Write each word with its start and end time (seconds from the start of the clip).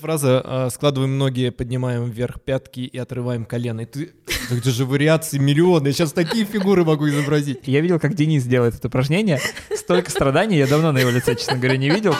Фраза 0.00 0.42
э, 0.44 0.70
«складываем 0.70 1.18
ноги, 1.18 1.50
поднимаем 1.50 2.10
вверх 2.10 2.40
пятки 2.40 2.80
и 2.80 2.98
отрываем 2.98 3.44
колено». 3.44 3.82
И 3.82 3.84
ты, 3.86 4.12
это 4.50 4.70
же 4.70 4.86
вариации 4.86 5.38
миллионы, 5.38 5.88
я 5.88 5.92
сейчас 5.92 6.12
такие 6.12 6.44
фигуры 6.44 6.84
могу 6.84 7.08
изобразить. 7.08 7.60
Я 7.66 7.80
видел, 7.80 8.00
как 8.00 8.14
Денис 8.14 8.42
делает 8.44 8.74
это 8.74 8.88
упражнение. 8.88 9.38
Столько 9.72 10.10
страданий 10.10 10.58
я 10.58 10.66
давно 10.66 10.90
на 10.90 10.98
его 10.98 11.10
лице, 11.10 11.36
честно 11.36 11.58
говоря, 11.58 11.76
не 11.76 11.90
видел. 11.90 12.14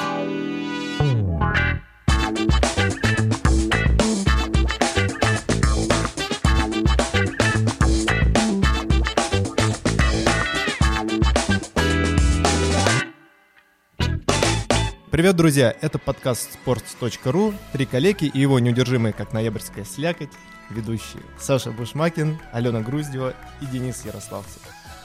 Привет, 15.15 15.37
друзья! 15.37 15.73
Это 15.81 16.01
подкаст 16.01 16.59
sports.ru, 16.67 17.55
три 17.73 17.87
коллеги 17.87 18.25
и 18.25 18.41
его 18.41 18.59
неудержимые, 18.59 19.13
как 19.13 19.33
ноябрьская 19.33 19.85
слякоть, 19.85 20.31
ведущие 20.71 21.23
Саша 21.39 21.71
Бушмакин, 21.71 22.41
Алена 22.53 22.81
Груздева 22.81 23.33
и 23.61 23.67
Денис 23.67 24.05
Ярославцев. 24.05 24.61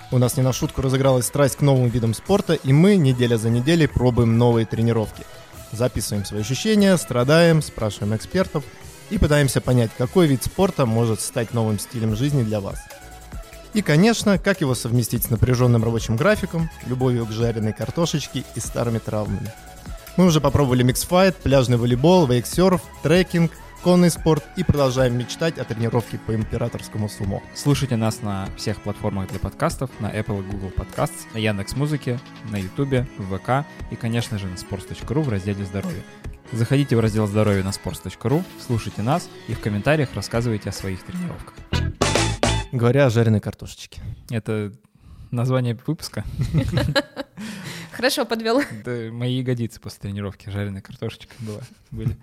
У 0.09 0.17
нас 0.17 0.35
не 0.35 0.41
на 0.41 0.51
шутку 0.51 0.81
разыгралась 0.81 1.27
страсть 1.27 1.57
к 1.57 1.61
новым 1.61 1.89
видам 1.89 2.15
спорта, 2.15 2.55
и 2.55 2.73
мы 2.73 2.95
неделя 2.95 3.37
за 3.37 3.51
неделей 3.51 3.85
пробуем 3.85 4.39
новые 4.39 4.65
тренировки. 4.65 5.27
Записываем 5.71 6.25
свои 6.25 6.41
ощущения, 6.41 6.97
страдаем, 6.97 7.61
спрашиваем 7.61 8.15
экспертов 8.15 8.63
и 9.11 9.19
пытаемся 9.19 9.61
понять, 9.61 9.91
какой 9.95 10.25
вид 10.25 10.43
спорта 10.43 10.87
может 10.87 11.21
стать 11.21 11.53
новым 11.53 11.77
стилем 11.77 12.15
жизни 12.15 12.41
для 12.41 12.61
вас. 12.61 12.79
И, 13.75 13.83
конечно, 13.83 14.39
как 14.39 14.61
его 14.61 14.73
совместить 14.73 15.25
с 15.25 15.29
напряженным 15.29 15.83
рабочим 15.83 16.15
графиком, 16.15 16.71
любовью 16.87 17.27
к 17.27 17.31
жареной 17.31 17.73
картошечке 17.73 18.43
и 18.55 18.59
старыми 18.59 18.97
травмами. 18.97 19.53
Мы 20.19 20.25
уже 20.25 20.41
попробовали 20.41 20.83
миксфайт, 20.83 21.37
пляжный 21.37 21.77
волейбол, 21.77 22.27
вейксерф, 22.27 22.81
трекинг, 23.03 23.53
конный 23.83 24.11
спорт 24.11 24.43
и 24.57 24.65
продолжаем 24.65 25.17
мечтать 25.17 25.57
о 25.57 25.63
тренировке 25.63 26.17
по 26.17 26.35
императорскому 26.35 27.07
сумо. 27.07 27.41
Слушайте 27.55 27.95
нас 27.95 28.21
на 28.21 28.49
всех 28.57 28.81
платформах 28.81 29.29
для 29.29 29.39
подкастов, 29.39 29.89
на 30.01 30.07
Apple 30.07 30.41
и 30.41 30.51
Google 30.51 30.73
Podcasts, 30.75 31.25
на 31.33 31.37
Яндекс 31.37 31.73
Музыке, 31.77 32.19
на 32.51 32.57
YouTube, 32.57 33.07
в 33.17 33.37
ВК 33.37 33.65
и, 33.91 33.95
конечно 33.95 34.37
же, 34.37 34.47
на 34.47 34.55
sports.ru 34.55 35.21
в 35.21 35.29
разделе 35.29 35.63
«Здоровье». 35.63 36.03
Заходите 36.51 36.97
в 36.97 36.99
раздел 36.99 37.25
«Здоровье» 37.25 37.63
на 37.63 37.69
sports.ru, 37.69 38.43
слушайте 38.67 39.01
нас 39.01 39.29
и 39.47 39.53
в 39.53 39.61
комментариях 39.61 40.13
рассказывайте 40.15 40.67
о 40.67 40.73
своих 40.73 41.01
тренировках. 41.01 41.53
Говоря 42.73 43.05
о 43.05 43.09
жареной 43.09 43.39
картошечке. 43.39 44.01
Это 44.29 44.73
название 45.31 45.79
выпуска? 45.87 46.25
Хорошо 47.99 48.23
подвел. 48.23 48.61
Да, 48.85 49.11
мои 49.11 49.39
ягодицы 49.39 49.77
после 49.81 49.99
тренировки 50.03 50.49
жареной 50.49 50.81
картошечкой 50.81 51.35
была, 51.39 51.59
были. 51.91 52.15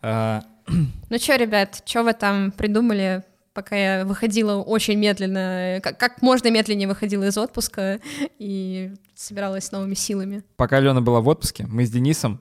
А... 0.00 0.44
Ну 1.10 1.18
что, 1.18 1.34
ребят, 1.34 1.82
что 1.84 2.04
вы 2.04 2.12
там 2.12 2.52
придумали, 2.52 3.24
пока 3.52 3.74
я 3.74 4.04
выходила 4.04 4.62
очень 4.62 4.96
медленно, 4.96 5.80
как, 5.82 5.98
как 5.98 6.22
можно 6.22 6.48
медленнее 6.52 6.86
выходила 6.86 7.24
из 7.24 7.36
отпуска 7.36 7.98
и 8.38 8.94
собиралась 9.16 9.64
с 9.64 9.72
новыми 9.72 9.94
силами? 9.94 10.44
Пока 10.54 10.76
Алена 10.76 11.00
была 11.00 11.20
в 11.20 11.26
отпуске, 11.26 11.66
мы 11.66 11.86
с 11.86 11.90
Денисом 11.90 12.40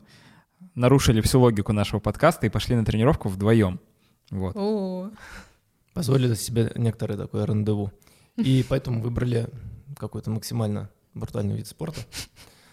нарушили 0.76 1.22
всю 1.22 1.40
логику 1.40 1.74
нашего 1.74 2.00
подкаста 2.00 2.46
и 2.46 2.50
пошли 2.50 2.76
на 2.76 2.86
тренировку 2.86 3.30
вдвоем. 3.30 3.80
Вот. 4.30 4.56
О, 4.56 5.10
Позволили 5.96 6.36
себе 6.36 6.72
некоторое 6.76 7.18
такое 7.18 7.48
рандеву. 7.48 7.92
И 8.38 8.64
поэтому 8.70 9.02
выбрали 9.02 9.50
какой-то 9.98 10.30
максимально 10.30 10.92
брутальный 11.16 11.56
вид 11.56 11.66
спорта. 11.66 12.02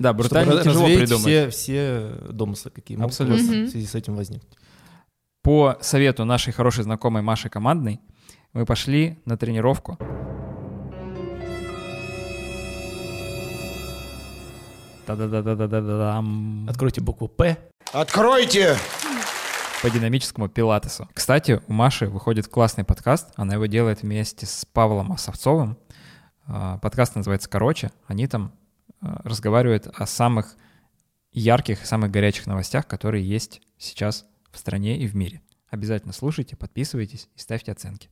Да, 0.02 0.12
брутально 0.12 0.52
чтобы 0.52 0.64
тяжело 0.64 0.86
придумать. 0.86 1.22
Все, 1.22 1.50
все 1.50 2.12
домыслы, 2.30 2.70
какие 2.72 2.96
могут 2.96 3.12
Абсолютно. 3.12 3.52
Мгм. 3.52 3.66
в 3.66 3.70
связи 3.70 3.86
с 3.86 3.94
этим 3.94 4.16
возникнуть. 4.16 4.52
По 5.42 5.78
совету 5.80 6.24
нашей 6.24 6.52
хорошей 6.52 6.84
знакомой 6.84 7.22
Маши 7.22 7.48
Командной 7.48 8.00
мы 8.52 8.66
пошли 8.66 9.18
на 9.24 9.36
тренировку. 9.36 9.96
Та-да-да-да-да-да-дам. 15.06 16.66
Откройте 16.68 17.00
букву 17.00 17.28
«П». 17.28 17.56
Откройте! 17.92 18.76
по 19.82 19.90
динамическому 19.90 20.48
пилатесу. 20.48 21.08
Кстати, 21.12 21.60
у 21.66 21.72
Маши 21.72 22.06
выходит 22.06 22.46
классный 22.46 22.84
подкаст, 22.84 23.30
она 23.34 23.54
его 23.54 23.66
делает 23.66 24.02
вместе 24.02 24.46
с 24.46 24.64
Павлом 24.64 25.10
Осовцовым. 25.10 25.76
А, 26.46 26.78
Подкаст 26.78 27.16
называется 27.16 27.50
«Короче». 27.50 27.90
Они 28.06 28.28
там 28.28 28.52
а, 29.02 29.20
разговаривают 29.24 29.86
о 29.86 30.06
самых 30.06 30.56
ярких 31.32 31.82
и 31.82 31.86
самых 31.86 32.10
горячих 32.10 32.46
новостях, 32.46 32.86
которые 32.86 33.28
есть 33.28 33.60
сейчас 33.76 34.26
в 34.50 34.58
стране 34.58 34.98
и 34.98 35.06
в 35.06 35.16
мире. 35.16 35.42
Обязательно 35.70 36.12
слушайте, 36.12 36.56
подписывайтесь 36.56 37.28
и 37.34 37.40
ставьте 37.40 37.72
оценки. 37.72 38.10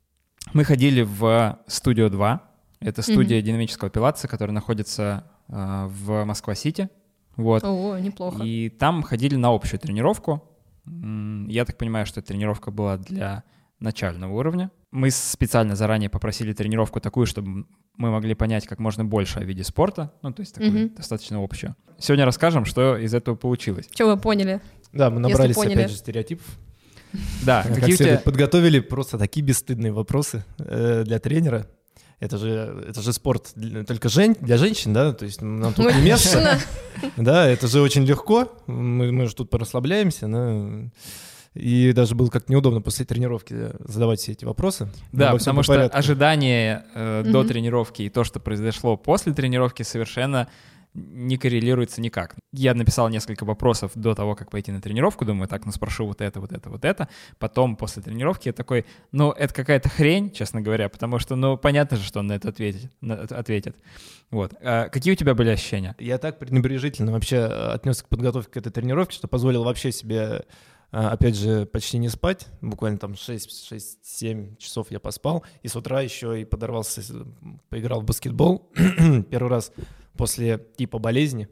Мы 0.52 0.64
ходили 0.64 1.02
в 1.02 1.58
студию 1.66 2.10
2. 2.10 2.42
Это 2.80 3.02
студия 3.02 3.42
динамического 3.42 3.90
пилатеса, 3.90 4.26
которая 4.26 4.54
находится 4.54 5.30
а, 5.48 5.86
в 5.88 6.24
Москва-Сити. 6.24 6.88
Вот. 7.36 7.62
о, 7.62 7.98
неплохо. 7.98 8.42
И 8.42 8.68
там 8.68 9.02
ходили 9.02 9.36
на 9.36 9.54
общую 9.54 9.78
тренировку. 9.78 10.42
Я 10.86 11.64
так 11.64 11.76
понимаю, 11.76 12.06
что 12.06 12.20
тренировка 12.22 12.70
была 12.70 12.96
для 12.96 13.44
начального 13.80 14.32
уровня. 14.34 14.70
Мы 14.90 15.10
специально 15.10 15.74
заранее 15.76 16.10
попросили 16.10 16.52
тренировку 16.52 17.00
такую, 17.00 17.26
чтобы 17.26 17.64
мы 17.96 18.10
могли 18.10 18.34
понять 18.34 18.66
как 18.66 18.78
можно 18.78 19.04
больше 19.04 19.38
о 19.40 19.44
виде 19.44 19.64
спорта, 19.64 20.12
ну, 20.22 20.32
то 20.32 20.40
есть 20.40 20.54
такую 20.54 20.72
Мгм. 20.72 20.94
достаточно 20.94 21.42
общую. 21.42 21.74
Сегодня 21.98 22.24
расскажем, 22.24 22.64
что 22.64 22.96
из 22.96 23.14
этого 23.14 23.34
получилось. 23.36 23.88
Что 23.92 24.06
вы 24.06 24.16
поняли? 24.20 24.60
Да, 24.92 25.10
мы 25.10 25.18
Если 25.20 25.32
набрались 25.32 25.54
поняли. 25.56 25.74
опять 25.74 25.90
же 25.90 25.96
стереотипов. 25.96 26.46
Да, 27.44 27.62
Как 27.64 27.74
какие 27.76 27.94
у 27.94 27.96
тебя... 27.98 28.18
подготовили 28.18 28.78
просто 28.80 29.18
такие 29.18 29.44
бесстыдные 29.44 29.92
вопросы 29.92 30.44
э, 30.58 31.02
для 31.04 31.18
тренера. 31.18 31.66
Это 32.20 32.36
же, 32.38 32.84
это 32.88 33.00
же 33.00 33.12
спорт 33.12 33.52
для- 33.56 33.82
только 33.84 34.08
жен, 34.08 34.36
для 34.40 34.58
женщин, 34.58 34.92
да? 34.92 35.12
То 35.12 35.24
есть 35.24 35.40
нам 35.40 35.72
тут 35.72 35.92
не 35.94 36.02
место. 36.02 36.58
Да, 37.16 37.46
это 37.48 37.66
же 37.66 37.80
очень 37.80 38.04
легко. 38.04 38.52
Мы, 38.66 39.10
мы 39.10 39.26
же 39.26 39.34
тут 39.34 39.48
порасслабляемся. 39.50 40.28
да. 40.28 40.90
И 41.54 41.92
даже 41.92 42.14
было 42.14 42.28
как-то 42.28 42.52
неудобно 42.52 42.80
после 42.80 43.04
тренировки 43.04 43.52
э, 43.56 43.74
задавать 43.80 44.20
все 44.20 44.32
эти 44.32 44.44
вопросы. 44.44 44.88
Да, 45.12 45.32
потому 45.32 45.58
по 45.58 45.62
что 45.64 45.74
порядку. 45.74 45.96
ожидание 45.98 46.84
э, 46.94 47.22
до 47.26 47.40
Мгм. 47.40 47.48
тренировки 47.48 48.02
и 48.02 48.08
то, 48.08 48.22
что 48.24 48.38
произошло 48.38 48.96
после 48.96 49.32
тренировки, 49.32 49.82
совершенно 49.82 50.46
не 50.92 51.36
коррелируется 51.36 52.00
никак. 52.00 52.34
Я 52.52 52.74
написал 52.74 53.08
несколько 53.08 53.44
вопросов 53.44 53.92
до 53.94 54.14
того, 54.16 54.34
как 54.34 54.50
пойти 54.50 54.72
на 54.72 54.80
тренировку, 54.80 55.24
думаю, 55.24 55.46
так, 55.48 55.64
ну 55.64 55.70
спрошу 55.70 56.04
вот 56.06 56.20
это, 56.20 56.40
вот 56.40 56.50
это, 56.52 56.68
вот 56.68 56.84
это. 56.84 57.08
Потом, 57.38 57.76
после 57.76 58.02
тренировки, 58.02 58.48
я 58.48 58.52
такой, 58.52 58.84
ну, 59.12 59.30
это 59.30 59.54
какая-то 59.54 59.88
хрень, 59.88 60.32
честно 60.32 60.60
говоря, 60.60 60.88
потому 60.88 61.20
что, 61.20 61.36
ну, 61.36 61.56
понятно 61.56 61.96
же, 61.96 62.02
что 62.02 62.18
он 62.20 62.26
на 62.26 62.32
это 62.32 62.48
ответит. 62.48 62.90
на 63.00 63.12
это 63.12 63.38
ответит. 63.38 63.76
Вот. 64.32 64.52
А 64.62 64.88
какие 64.88 65.12
у 65.12 65.16
тебя 65.16 65.34
были 65.34 65.50
ощущения? 65.50 65.94
Я 66.00 66.18
так 66.18 66.40
пренебрежительно 66.40 67.12
вообще 67.12 67.36
э, 67.36 67.72
отнесся 67.72 68.02
к 68.04 68.08
подготовке 68.08 68.50
к 68.50 68.56
этой 68.56 68.72
тренировке, 68.72 69.14
что 69.14 69.28
позволил 69.28 69.62
вообще 69.62 69.92
себе, 69.92 70.44
опять 70.90 71.36
же, 71.36 71.66
почти 71.66 71.98
не 71.98 72.08
спать. 72.08 72.46
Буквально 72.60 72.98
там 72.98 73.12
6-7 73.12 74.56
часов 74.56 74.90
я 74.90 75.00
поспал. 75.00 75.44
И 75.62 75.68
с 75.68 75.76
утра 75.76 76.00
еще 76.00 76.40
и 76.40 76.44
подорвался, 76.44 77.02
поиграл 77.68 78.00
в 78.00 78.04
баскетбол. 78.04 78.70
Первый 79.30 79.48
раз 79.48 79.72
после 80.16 80.58
типа 80.76 80.98
болезни, 80.98 81.48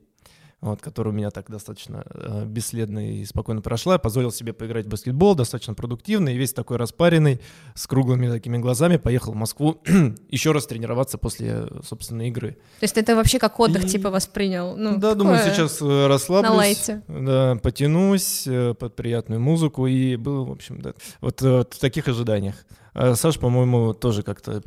вот, 0.61 0.81
которая 0.81 1.15
у 1.15 1.17
меня 1.17 1.31
так 1.31 1.49
достаточно 1.51 2.05
э, 2.11 2.45
бесследно 2.45 3.13
и 3.13 3.25
спокойно 3.25 3.61
прошла. 3.63 3.95
Я 3.95 3.99
позволил 3.99 4.33
себе 4.33 4.53
поиграть 4.53 4.87
в 4.87 4.89
баскетбол 4.89 5.37
достаточно 5.37 5.75
продуктивно. 5.75 6.31
И 6.31 6.37
весь 6.37 6.53
такой 6.53 6.79
распаренный, 6.79 7.41
с 7.75 7.87
круглыми 7.87 8.29
такими 8.29 8.59
глазами, 8.59 8.97
поехал 8.97 9.33
в 9.33 9.37
Москву 9.37 9.81
еще 10.29 10.51
раз 10.53 10.67
тренироваться 10.67 11.17
после, 11.17 11.69
собственно, 11.85 12.27
игры. 12.29 12.53
То 12.81 12.85
есть 12.85 12.99
это 12.99 13.15
вообще 13.15 13.39
как 13.39 13.61
отдых 13.61 13.85
И- 13.85 13.89
типа 13.89 14.11
воспринял? 14.11 14.77
Ну, 14.77 14.99
да, 14.99 15.15
думаю, 15.15 15.39
такое 15.39 15.55
сейчас 15.55 15.81
э, 15.81 16.07
расслаблюсь. 16.09 16.51
на 16.51 16.57
лайте. 16.57 17.03
Да, 17.07 17.57
потянусь 17.63 18.47
э, 18.49 18.75
под 18.75 18.97
приятную 18.97 19.41
музыку 19.41 19.87
и 19.87 20.17
был, 20.17 20.45
в 20.45 20.51
общем, 20.51 20.81
да, 20.81 20.95
вот, 21.21 21.41
э, 21.43 21.59
вот 21.59 21.75
в 21.75 21.79
таких 21.79 22.09
ожиданиях. 22.09 22.57
А 22.95 23.15
Саш, 23.15 23.39
по-моему, 23.39 23.95
тоже 23.95 24.25
как-то 24.25 24.63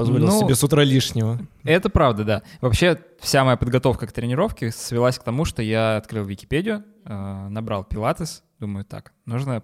позволил 0.00 0.26
Ну, 0.26 0.40
себе 0.40 0.54
с 0.54 0.62
утра 0.64 0.82
лишнего. 0.84 1.38
Это 1.64 1.88
правда, 1.90 2.24
да. 2.24 2.42
Вообще, 2.60 2.98
вся 3.20 3.44
моя 3.44 3.56
подготовка 3.56 4.06
к 4.06 4.12
тренировке 4.12 4.70
свелась 4.70 5.18
к 5.18 5.22
тому, 5.22 5.44
что 5.44 5.62
я 5.62 5.96
открыл 5.96 6.24
Википедию, 6.24 6.84
э, 7.04 7.48
набрал 7.48 7.84
пилатес, 7.84 8.42
думаю, 8.58 8.84
так, 8.84 9.12
нужно 9.26 9.62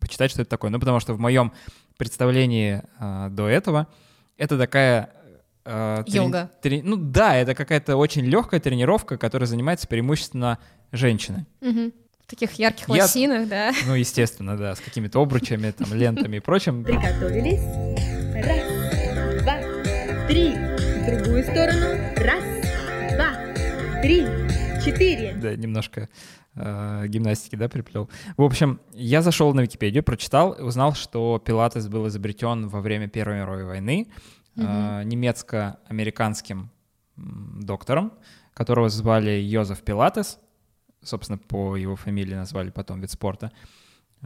почитать, 0.00 0.30
что 0.30 0.42
это 0.42 0.50
такое. 0.50 0.70
Ну, 0.70 0.78
потому 0.80 1.00
что 1.00 1.14
в 1.14 1.20
моем 1.20 1.52
представлении 1.96 2.82
э, 2.98 3.28
до 3.30 3.48
этого 3.48 3.86
это 4.36 4.58
такая... 4.58 5.10
э, 5.64 6.04
Йога. 6.06 6.50
трени- 6.62 6.82
ну 6.84 6.96
да, 6.96 7.36
это 7.36 7.54
какая-то 7.54 7.96
очень 7.96 8.24
легкая 8.24 8.60
тренировка, 8.60 9.16
которой 9.18 9.44
занимается 9.46 9.86
преимущественно 9.88 10.58
женщины. 10.92 11.46
Мгм. 11.60 11.92
В 12.24 12.28
таких 12.30 12.52
ярких 12.54 12.88
Я- 12.88 13.02
лосинах, 13.04 13.48
да. 13.48 13.72
Ну, 13.86 13.94
естественно, 13.94 14.56
да, 14.56 14.74
с 14.74 14.80
какими-то 14.80 15.20
обручами, 15.22 15.70
там, 15.70 15.94
лентами 15.94 16.38
и 16.38 16.40
прочим. 16.40 16.82
Приготовились. 16.82 17.60
Три. 20.28 20.54
В 20.54 21.06
другую 21.06 21.44
сторону. 21.44 21.86
Раз, 22.16 22.42
два, 23.14 24.00
три, 24.02 24.26
четыре, 24.84 25.36
Да, 25.40 25.54
немножко 25.54 26.08
э, 26.56 27.04
гимнастики, 27.06 27.54
да, 27.54 27.68
приплел. 27.68 28.10
В 28.36 28.42
общем, 28.42 28.80
я 28.92 29.22
зашел 29.22 29.54
на 29.54 29.60
Википедию, 29.60 30.02
прочитал, 30.02 30.56
узнал, 30.58 30.94
что 30.94 31.38
пилатес 31.38 31.86
был 31.86 32.08
изобретен 32.08 32.66
во 32.66 32.80
время 32.80 33.08
Первой 33.08 33.36
мировой 33.36 33.64
войны 33.64 34.08
э, 34.56 35.02
немецко-американским 35.04 36.70
доктором, 37.16 38.12
которого 38.52 38.88
звали 38.88 39.30
Йозеф 39.30 39.82
Пилатес. 39.82 40.40
Собственно, 41.02 41.38
по 41.38 41.76
его 41.76 41.94
фамилии 41.94 42.34
назвали 42.34 42.70
потом 42.70 43.00
вид 43.00 43.12
спорта. 43.12 43.52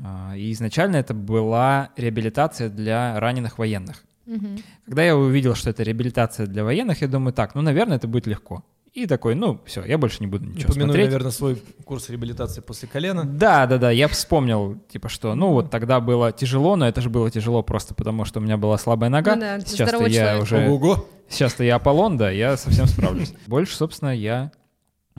А, 0.02 0.34
И 0.34 0.50
изначально 0.52 0.96
это 0.96 1.12
была 1.12 1.90
реабилитация 1.96 2.70
для 2.70 3.20
раненых 3.20 3.58
военных. 3.58 4.02
Мгм. 4.30 4.58
Когда 4.86 5.02
я 5.02 5.16
увидел, 5.16 5.56
что 5.56 5.70
это 5.70 5.82
реабилитация 5.82 6.46
для 6.46 6.62
военных, 6.62 7.02
я 7.02 7.08
думаю, 7.08 7.32
так, 7.32 7.56
ну, 7.56 7.62
наверное, 7.62 7.96
это 7.96 8.06
будет 8.06 8.28
легко. 8.28 8.64
И 8.92 9.06
такой, 9.06 9.34
ну, 9.34 9.60
все, 9.66 9.84
я 9.84 9.98
больше 9.98 10.18
не 10.20 10.26
буду 10.26 10.46
ничего 10.46 10.70
Упомяну, 10.70 10.92
смотреть. 10.92 11.06
наверное, 11.06 11.30
свой 11.30 11.62
курс 11.84 12.08
реабилитации 12.10 12.60
после 12.60 12.88
колена. 12.88 13.24
Да, 13.24 13.66
да, 13.66 13.78
да, 13.78 13.90
я 13.90 14.08
вспомнил, 14.08 14.78
типа, 14.88 15.08
что, 15.08 15.34
ну, 15.34 15.52
вот 15.52 15.70
тогда 15.70 16.00
было 16.00 16.32
тяжело, 16.32 16.76
но 16.76 16.88
это 16.88 17.00
же 17.00 17.08
было 17.08 17.30
тяжело 17.30 17.62
просто 17.62 17.94
потому, 17.94 18.24
что 18.24 18.40
у 18.40 18.42
меня 18.42 18.56
была 18.56 18.78
слабая 18.78 19.10
нога. 19.10 19.34
Ну 19.34 19.40
да, 19.40 19.60
Сейчас-то 19.60 20.06
я 20.06 20.10
человек. 20.10 20.42
уже... 20.42 20.66
Ого-го. 20.68 21.08
Сейчас-то 21.28 21.62
я 21.62 21.76
Аполлон, 21.76 22.16
да, 22.16 22.30
я 22.30 22.56
совсем 22.56 22.86
справлюсь. 22.86 23.32
Больше, 23.46 23.76
собственно, 23.76 24.10
я 24.16 24.50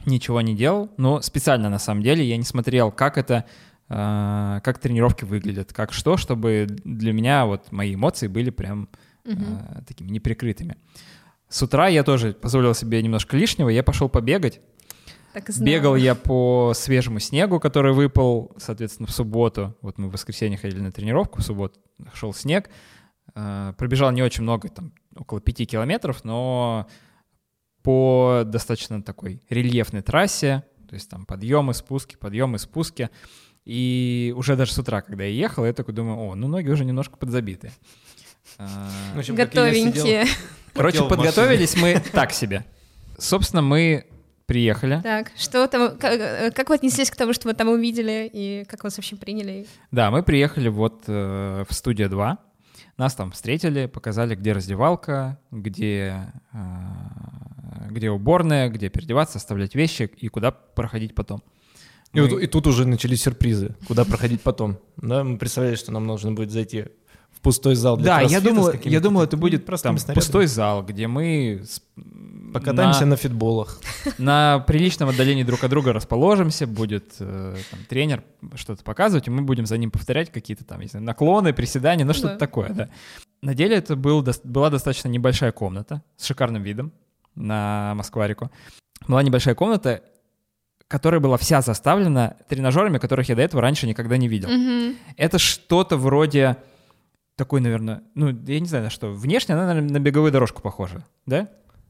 ничего 0.06 0.42
не 0.42 0.56
делал, 0.56 0.90
но 0.98 1.22
специально, 1.22 1.70
на 1.70 1.80
самом 1.80 2.04
деле, 2.04 2.26
я 2.26 2.36
не 2.38 2.44
смотрел, 2.44 2.92
как 2.92 3.18
это, 3.18 3.46
как 3.92 4.80
тренировки 4.80 5.26
выглядят, 5.26 5.74
как 5.74 5.92
что, 5.92 6.16
чтобы 6.16 6.66
для 6.70 7.12
меня 7.12 7.46
вот 7.46 7.74
мои 7.74 7.96
эмоции 7.96 8.28
были 8.28 8.50
прям 8.50 8.88
э, 9.26 9.34
такими 9.86 10.10
неприкрытыми. 10.10 10.78
С 11.50 11.62
утра 11.62 11.90
я 11.90 12.04
тоже 12.04 12.32
позволил 12.32 12.74
себе 12.74 13.04
немножко 13.04 13.36
лишнего, 13.36 13.68
я 13.68 13.84
пошел 13.84 14.08
побегать, 14.08 14.62
Так 15.34 15.50
и 15.50 15.52
знала. 15.52 15.68
Бегал 15.68 15.96
я 15.98 16.16
по 16.16 16.72
свежему 16.74 17.20
снегу, 17.20 17.60
который 17.60 17.92
выпал, 17.92 18.54
соответственно, 18.58 19.08
в 19.08 19.12
субботу. 19.12 19.76
Вот 19.82 19.98
мы 19.98 20.08
в 20.08 20.14
воскресенье 20.14 20.58
ходили 20.58 20.80
на 20.80 20.94
тренировку, 20.94 21.42
в 21.42 21.44
субботу 21.44 21.78
шел 22.14 22.34
снег. 22.34 22.70
Э, 23.36 23.74
Пробежал 23.78 24.12
не 24.12 24.24
очень 24.24 24.44
много, 24.44 24.70
там 24.70 24.94
около 25.18 25.42
пяти 25.42 25.66
километров, 25.66 26.24
но 26.24 26.88
по 27.84 28.44
достаточно 28.46 29.04
такой 29.04 29.42
рельефной 29.50 30.02
трассе, 30.02 30.64
то 30.88 30.94
есть 30.94 31.10
там 31.10 31.26
подъемы, 31.26 31.74
спуски, 31.74 32.16
подъемы, 32.16 32.58
спуски. 32.58 33.10
И 33.66 34.34
уже 34.36 34.56
даже 34.56 34.74
с 34.74 34.80
утра, 34.80 35.02
когда 35.02 35.24
я 35.24 35.32
ехал, 35.32 35.66
я 35.66 35.74
такой 35.74 35.94
думаю, 35.94 36.18
о, 36.18 36.36
ну 36.36 36.48
ноги 36.48 36.70
уже 36.70 36.84
немножко 36.84 37.18
подзабиты. 37.18 37.72
В 38.58 39.18
общем, 39.18 39.38
я 39.38 39.46
сидел, 39.46 39.64
Готовенькие. 39.64 40.26
Короче, 40.74 41.04
подготовились 41.04 41.76
мы 41.76 42.02
так 42.12 42.32
себе. 42.32 42.66
Собственно, 43.18 43.62
мы 43.62 44.06
приехали. 44.52 45.00
Так, 45.02 45.32
что 45.38 45.68
там, 45.68 45.98
как, 45.98 46.12
э, 46.14 46.52
как 46.52 46.70
вы 46.70 46.76
отнеслись 46.76 47.10
к 47.12 47.16
тому, 47.16 47.34
что 47.34 47.48
вы 47.48 47.54
там 47.54 47.70
увидели, 47.70 48.30
и 48.32 48.66
как 48.68 48.84
вас 48.84 48.98
вообще 48.98 49.16
приняли? 49.16 49.66
Да, 49.92 50.12
мы 50.12 50.24
приехали 50.24 50.68
вот 50.68 51.04
э, 51.08 51.64
в 51.70 51.74
студию 51.74 52.10
2. 52.10 52.38
Нас 52.98 53.16
там 53.16 53.32
встретили, 53.32 53.86
показали, 53.86 54.36
где 54.36 54.52
раздевалка, 54.52 55.40
где, 55.52 56.34
э, 56.52 56.58
где 57.90 58.10
уборная, 58.10 58.70
где 58.70 58.90
переодеваться, 58.90 59.38
оставлять 59.38 59.76
вещи 59.76 60.12
и 60.18 60.28
куда 60.28 60.52
проходить 60.52 61.16
потом. 61.16 61.44
И, 62.14 62.20
Мы- 62.20 62.28
вот- 62.28 62.42
и 62.42 62.48
тут 62.48 62.68
уже 62.68 62.86
начались 62.86 63.22
сюрпризы, 63.24 63.76
куда 63.88 64.04
проходить 64.06 64.42
потом. 64.42 64.78
Да, 64.98 65.24
мы 65.24 65.38
представляли, 65.38 65.76
что 65.76 65.92
нам 65.92 66.06
нужно 66.08 66.32
будет 66.34 66.52
зайти 66.52 66.86
в 67.32 67.40
пустой 67.42 67.76
зал 67.76 67.96
для 67.98 68.06
да, 68.06 68.22
я 68.22 68.42
думал, 68.42 68.72
я 68.84 69.00
думал, 69.00 69.22
это 69.22 69.38
будет 69.38 69.66
там 69.66 69.78
снарядами. 69.78 70.16
пустой 70.16 70.48
зал, 70.48 70.84
где 70.84 71.08
мы 71.08 71.62
с- 71.66 71.82
Покатаемся 72.54 73.02
на, 73.02 73.12
на 73.12 73.16
фитболах. 73.16 73.80
на 74.18 74.60
приличном 74.68 75.08
отдалении 75.08 75.44
друг 75.44 75.64
от 75.64 75.70
друга 75.70 75.94
расположимся, 75.94 76.68
будет 76.68 77.14
э, 77.20 77.56
там, 77.72 77.80
тренер 77.88 78.24
что-то 78.56 78.84
показывать, 78.84 79.28
и 79.28 79.32
мы 79.32 79.42
будем 79.44 79.66
за 79.66 79.78
ним 79.78 79.90
повторять 79.90 80.32
какие-то 80.34 80.66
там, 80.66 80.82
не 80.82 80.88
знаю, 80.88 81.06
наклоны, 81.06 81.54
приседания, 81.54 82.04
ну 82.06 82.12
что-то 82.14 82.34
Да. 82.34 82.38
такое, 82.40 82.70
да. 82.74 82.90
На 83.42 83.56
деле 83.56 83.78
это 83.78 83.96
был, 83.96 84.24
была 84.44 84.70
достаточно 84.70 85.08
небольшая 85.08 85.54
комната 85.54 86.04
с 86.18 86.26
шикарным 86.26 86.62
видом 86.62 86.92
на 87.36 87.94
Москварику. 87.96 88.52
Была 89.08 89.24
небольшая 89.24 89.56
комната, 89.56 90.04
которая 90.92 91.22
была 91.22 91.38
вся 91.38 91.62
заставлена 91.62 92.36
тренажерами, 92.50 92.98
которых 92.98 93.30
я 93.30 93.36
до 93.36 93.42
этого 93.42 93.62
раньше 93.62 93.88
никогда 93.88 94.18
не 94.18 94.28
видел. 94.28 94.50
Мгм. 94.50 94.98
Это 95.16 95.40
что-то 95.40 95.96
вроде 95.96 96.58
такой, 97.38 97.62
наверное, 97.62 98.04
ну, 98.14 98.28
я 98.28 98.60
не 98.60 98.66
знаю 98.66 98.84
на 98.84 98.90
что. 98.90 99.08
Внешне 99.10 99.56
она, 99.56 99.68
наверное, 99.68 99.90
на 99.90 100.00
беговую 100.00 100.34
дорожку 100.34 100.62
похожа, 100.62 101.06
да? 101.26 101.48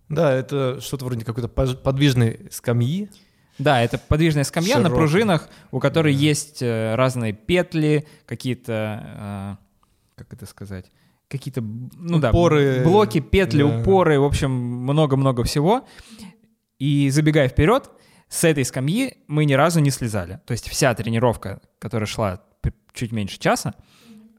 Да, 0.08 0.32
это 0.32 0.80
что-то 0.82 1.06
вроде 1.06 1.26
какой-то 1.26 1.48
подвижной 1.48 2.42
скамьи. 2.52 3.10
Да, 3.58 3.82
это 3.82 3.98
подвижная 3.98 4.44
скамья 4.44 4.76
на 4.76 4.84
Широкая. 4.84 4.98
пружинах, 4.98 5.50
у 5.72 5.80
которой 5.80 6.14
есть 6.14 6.62
э, 6.62 6.94
разные 6.94 7.34
петли, 7.34 8.08
какие-то, 8.28 9.58
э, 9.58 10.16
как 10.16 10.32
это 10.32 10.46
сказать, 10.46 10.92
какие-то, 11.28 11.62
ну 11.62 12.20
Упоры, 12.20 12.78
да, 12.78 12.84
блоки, 12.84 13.20
петли, 13.20 13.64
да. 13.64 13.80
упоры, 13.80 14.20
в 14.20 14.26
общем, 14.26 14.52
много-много 14.52 15.44
всего. 15.44 15.88
И 16.78 17.10
забегая 17.10 17.48
вперед, 17.50 17.90
с 18.32 18.46
этой 18.46 18.64
скамьи 18.64 19.18
мы 19.28 19.44
ни 19.44 19.54
разу 19.54 19.82
не 19.82 19.92
слезали. 19.92 20.40
То 20.46 20.54
есть 20.54 20.70
вся 20.70 20.96
тренировка, 20.96 21.60
которая 21.80 22.08
шла 22.08 22.42
чуть 22.94 23.12
меньше 23.12 23.38
часа, 23.38 23.76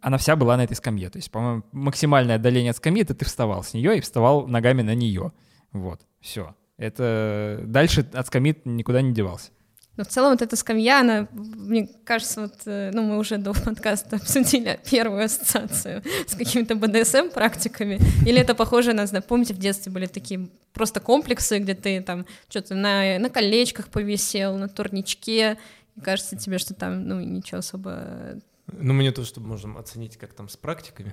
она 0.00 0.16
вся 0.16 0.34
была 0.34 0.56
на 0.56 0.64
этой 0.64 0.74
скамье. 0.74 1.10
То 1.10 1.18
есть, 1.18 1.30
по-моему, 1.30 1.62
максимальное 1.72 2.36
отдаление 2.36 2.70
от 2.70 2.78
скамьи— 2.78 3.02
это 3.02 3.14
ты 3.14 3.26
вставал 3.26 3.62
с 3.62 3.74
нее 3.74 3.98
и 3.98 4.00
вставал 4.00 4.46
ногами 4.46 4.80
на 4.80 4.94
нее. 4.94 5.32
Вот, 5.72 6.00
все. 6.20 6.56
Это 6.78 7.60
дальше 7.64 8.08
от 8.14 8.26
скамьи 8.26 8.56
никуда 8.64 9.02
не 9.02 9.12
девался. 9.12 9.50
Но 9.96 10.04
в 10.04 10.08
целом 10.08 10.30
вот 10.30 10.40
эта 10.40 10.56
скамья, 10.56 11.00
она, 11.00 11.28
мне 11.32 11.86
кажется, 12.04 12.42
вот, 12.42 12.54
э, 12.64 12.90
ну, 12.94 13.02
мы 13.02 13.18
уже 13.18 13.36
до 13.36 13.52
подкаста 13.52 14.16
обсудили 14.16 14.80
первую 14.90 15.24
ассоциацию 15.24 16.02
с 16.26 16.34
какими-то 16.34 16.76
БДСМ-практиками. 16.76 17.98
Или 18.26 18.40
это 18.40 18.54
похоже 18.54 18.94
на, 18.94 19.06
помните, 19.20 19.52
в 19.52 19.58
детстве 19.58 19.92
были 19.92 20.06
такие 20.06 20.48
просто 20.72 21.00
комплексы, 21.00 21.58
где 21.58 21.74
ты 21.74 22.00
там 22.00 22.24
что-то 22.48 22.74
на, 22.74 23.18
на 23.18 23.28
колечках 23.28 23.88
повисел, 23.88 24.56
на 24.56 24.68
турничке, 24.68 25.58
и 25.96 26.00
кажется 26.00 26.36
тебе, 26.36 26.56
что 26.56 26.72
там, 26.72 27.06
ну, 27.06 27.20
ничего 27.20 27.58
особо... 27.58 28.40
Ну, 28.72 28.94
мы 28.94 29.02
не 29.02 29.12
то, 29.12 29.24
что 29.26 29.42
можем 29.42 29.76
оценить, 29.76 30.16
как 30.16 30.32
там 30.32 30.48
с 30.48 30.56
практиками. 30.56 31.12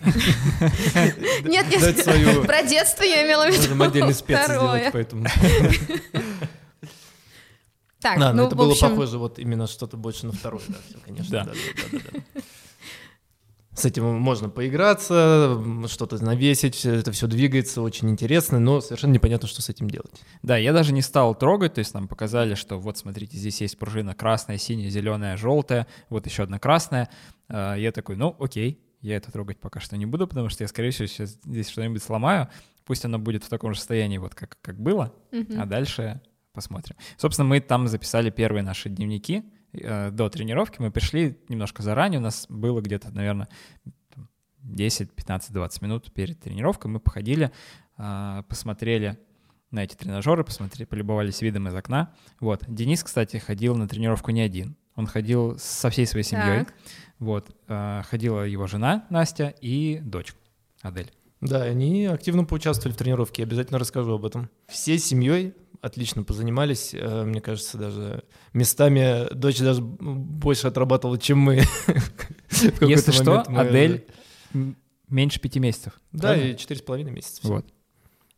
Нет, 1.44 1.66
нет, 1.68 2.46
про 2.46 2.62
детство 2.64 3.04
я 3.04 3.24
имела 3.24 3.44
в 3.44 3.50
виду. 3.50 3.60
Можем 3.60 3.82
отдельный 3.82 4.14
спец 4.14 4.46
сделать, 4.46 4.88
поэтому... 4.92 5.26
Так, 8.02 8.18
Да, 8.18 8.32
но 8.32 8.42
ну, 8.42 8.46
это 8.48 8.56
было 8.56 8.72
общем, 8.72 8.90
похоже 8.90 9.18
вот 9.18 9.38
именно 9.38 9.66
что-то 9.66 9.96
больше 9.96 10.26
на 10.26 10.32
второй, 10.32 10.60
да, 10.68 10.76
конечно. 11.04 11.30
Да. 11.30 11.44
Да, 11.44 11.52
да, 11.52 11.98
да, 11.98 12.10
да. 12.12 12.40
С 13.74 13.86
этим 13.86 14.04
можно 14.20 14.50
поиграться, 14.50 15.58
что-то 15.86 16.22
навесить, 16.22 16.84
это 16.84 17.10
все 17.10 17.26
двигается, 17.26 17.80
очень 17.80 18.10
интересно, 18.10 18.58
но 18.58 18.82
совершенно 18.82 19.12
непонятно, 19.12 19.48
что 19.48 19.62
с 19.62 19.70
этим 19.70 19.88
делать. 19.88 20.20
Да, 20.42 20.58
я 20.58 20.74
даже 20.74 20.92
не 20.92 21.00
стал 21.00 21.34
трогать, 21.34 21.74
то 21.74 21.78
есть 21.78 21.94
нам 21.94 22.06
показали, 22.06 22.54
что 22.54 22.78
вот 22.78 22.98
смотрите, 22.98 23.38
здесь 23.38 23.62
есть 23.62 23.78
пружина 23.78 24.14
красная, 24.14 24.58
синяя, 24.58 24.90
зеленая, 24.90 25.38
желтая, 25.38 25.86
вот 26.10 26.26
еще 26.26 26.42
одна 26.42 26.58
красная. 26.58 27.08
А, 27.48 27.74
Я 27.74 27.92
такой, 27.92 28.16
ну 28.16 28.36
окей, 28.38 28.78
я 29.00 29.16
это 29.16 29.32
трогать 29.32 29.58
пока 29.58 29.80
что 29.80 29.96
не 29.96 30.04
буду, 30.04 30.26
потому 30.26 30.50
что 30.50 30.64
я, 30.64 30.68
скорее 30.68 30.90
всего, 30.90 31.06
сейчас 31.06 31.38
здесь 31.42 31.70
что-нибудь 31.70 32.02
сломаю. 32.02 32.50
Пусть 32.84 33.04
оно 33.06 33.18
будет 33.18 33.42
в 33.42 33.48
таком 33.48 33.72
же 33.72 33.78
состоянии, 33.78 34.18
вот 34.18 34.34
как, 34.34 34.58
как 34.60 34.78
было, 34.78 35.14
мгм. 35.30 35.60
а 35.60 35.64
дальше 35.64 36.20
посмотрим. 36.52 36.96
Собственно, 37.16 37.48
мы 37.48 37.60
там 37.60 37.88
записали 37.88 38.30
первые 38.30 38.62
наши 38.62 38.88
дневники 38.88 39.44
э, 39.72 40.10
до 40.10 40.28
тренировки. 40.28 40.76
Мы 40.80 40.90
пришли 40.90 41.38
немножко 41.48 41.82
заранее, 41.82 42.18
у 42.20 42.22
нас 42.22 42.46
было 42.48 42.80
где-то, 42.80 43.10
наверное, 43.10 43.48
там 44.14 44.28
10, 44.62 45.12
15, 45.12 45.52
20 45.52 45.82
минут 45.82 46.12
перед 46.12 46.40
тренировкой. 46.40 46.90
Мы 46.90 47.00
походили, 47.00 47.50
а, 47.96 48.42
посмотрели 48.44 49.18
на 49.70 49.84
эти 49.84 49.94
тренажеры, 49.94 50.44
посмотрели, 50.44 50.84
полюбовались 50.84 51.40
видом 51.42 51.68
из 51.68 51.74
окна. 51.74 52.14
Вот. 52.40 52.64
Денис, 52.68 53.02
кстати, 53.02 53.38
ходил 53.38 53.74
на 53.74 53.88
тренировку 53.88 54.30
не 54.30 54.42
один. 54.42 54.76
Он 54.94 55.06
ходил 55.06 55.58
со 55.58 55.88
всей 55.90 56.06
своей 56.06 56.24
семьей. 56.24 56.66
Так. 56.66 56.74
Вот. 57.18 57.56
а, 57.68 58.02
Ходила 58.02 58.42
его 58.42 58.66
жена 58.66 59.06
Настя 59.10 59.54
и 59.60 59.98
дочка 60.02 60.38
Адель. 60.82 61.12
Да, 61.40 61.62
они 61.62 62.06
активно 62.06 62.44
поучаствовали 62.44 62.94
в 62.94 62.96
тренировке, 62.96 63.42
я 63.42 63.46
обязательно 63.46 63.80
расскажу 63.80 64.12
об 64.12 64.24
этом. 64.24 64.48
Всей 64.68 64.98
семьей 64.98 65.54
отлично 65.82 66.22
позанимались, 66.22 66.94
э, 66.94 67.24
мне 67.24 67.40
кажется, 67.40 67.76
даже 67.76 68.24
местами 68.54 69.26
дочь 69.34 69.58
даже 69.58 69.82
больше 69.82 70.68
отрабатывала, 70.68 71.18
чем 71.18 71.38
мы. 71.38 71.56
Если 72.80 73.10
что, 73.10 73.40
Адель 73.40 74.06
меньше 75.08 75.40
пяти 75.40 75.60
месяцев. 75.60 76.00
Да, 76.12 76.34
и 76.34 76.56
четыре 76.56 76.80
с 76.80 76.82
половиной 76.82 77.10
месяца. 77.10 77.40
Вот. 77.42 77.66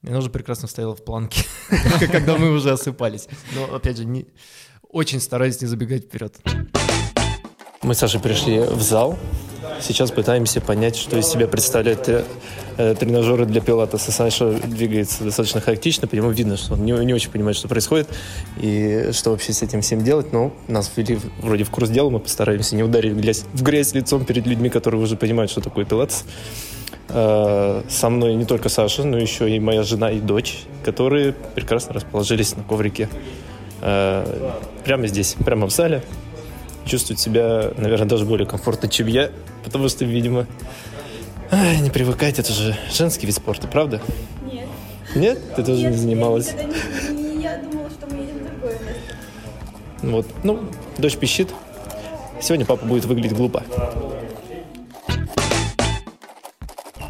И 0.03 0.09
Она 0.09 0.19
уже 0.19 0.31
прекрасно 0.31 0.69
стояла 0.69 0.97
в 0.97 1.05
планке, 1.05 1.45
когда 2.11 2.37
мы 2.37 2.51
уже 2.51 2.73
осыпались. 2.73 3.29
Но, 3.55 3.75
опять 3.75 3.99
же, 3.99 4.05
не... 4.05 4.27
очень 4.89 5.21
старались 5.21 5.61
не 5.61 5.67
забегать 5.67 6.05
вперед. 6.05 6.37
Мы 7.83 7.95
с 7.95 7.99
Сашей 7.99 8.21
пришли 8.21 8.61
в 8.61 8.83
зал. 8.83 9.19
Сейчас 9.81 10.11
пытаемся 10.11 10.61
понять, 10.61 10.97
что 10.97 11.19
из 11.19 11.27
себя 11.27 11.47
представляет 11.47 12.09
э, 12.09 12.25
тренажеры 12.77 13.47
для 13.47 13.61
пилатеса. 13.61 14.13
Саша 14.13 14.51
двигается 14.51 15.25
достаточно 15.25 15.61
хаотично, 15.61 16.09
по 16.09 16.15
нему 16.15 16.31
видно, 16.31 16.57
что 16.57 16.75
он 16.75 16.85
не, 16.85 16.93
не 17.05 17.15
очень 17.15 17.31
понимает, 17.31 17.57
что 17.57 17.69
происходит 17.69 18.09
и 18.61 19.11
что 19.13 19.31
вообще 19.31 19.53
с 19.53 19.63
этим 19.63 19.81
всем 19.81 20.03
делать. 20.03 20.33
Но 20.33 20.53
нас 20.69 20.91
ввели 20.97 21.19
вроде 21.41 21.65
в 21.65 21.71
курс 21.71 21.91
дела, 21.91 22.11
мы 22.11 22.21
постараемся 22.21 22.77
не 22.77 22.83
ударить 22.83 23.13
в 23.13 23.21
грязь, 23.21 23.45
в 23.53 23.63
грязь 23.63 23.95
лицом 23.95 24.25
перед 24.25 24.47
людьми, 24.47 24.69
которые 24.69 25.01
уже 25.01 25.17
понимают, 25.17 25.51
что 25.51 25.61
такое 25.61 25.85
пилатес. 25.85 26.25
Э, 27.09 27.83
со 27.89 28.09
мной 28.09 28.35
не 28.35 28.45
только 28.45 28.69
Саша, 28.69 29.05
но 29.05 29.19
еще 29.19 29.51
и 29.51 29.61
моя 29.61 29.83
жена 29.83 30.11
и 30.11 30.21
дочь, 30.21 30.63
которые 30.85 31.33
прекрасно 31.33 31.95
расположились 31.95 32.57
на 32.57 32.63
коврике 32.63 33.09
э, 33.83 34.53
прямо 34.85 35.07
здесь, 35.07 35.37
прямо 35.45 35.67
в 35.67 35.71
зале. 35.71 36.03
Чувствуют 36.87 37.21
себя, 37.21 37.71
наверное, 37.77 38.09
даже 38.09 38.25
более 38.25 38.47
комфортно, 38.47 38.89
чем 38.89 39.07
я, 39.07 39.31
потому 39.65 39.89
что, 39.89 40.05
видимо, 40.05 40.47
ай, 41.55 41.79
не 41.81 41.91
привыкать, 41.91 42.39
это 42.39 42.53
же 42.53 42.77
женский 42.93 43.27
вид 43.27 43.35
спорта, 43.37 43.67
правда? 43.69 44.01
Нет. 44.51 44.69
Нет? 45.15 45.55
Ты 45.57 45.63
тоже 45.65 45.83
Нет, 45.83 45.93
не 45.93 45.97
занималась? 45.99 46.49
Я, 46.53 46.65
никогда 46.65 47.11
не- 47.13 47.37
не- 47.37 47.43
я 47.43 47.59
думала, 47.59 47.91
что 47.91 48.07
мы 48.07 48.23
едем 48.23 48.39
в 48.39 48.51
другое 48.51 48.73
место. 48.81 49.15
Вот. 50.03 50.27
Ну, 50.43 50.61
дочь 50.99 51.17
пищит. 51.17 51.51
Сегодня 52.41 52.67
папа 52.67 52.85
будет 52.85 53.05
выглядеть 53.05 53.37
глупо. 53.37 53.63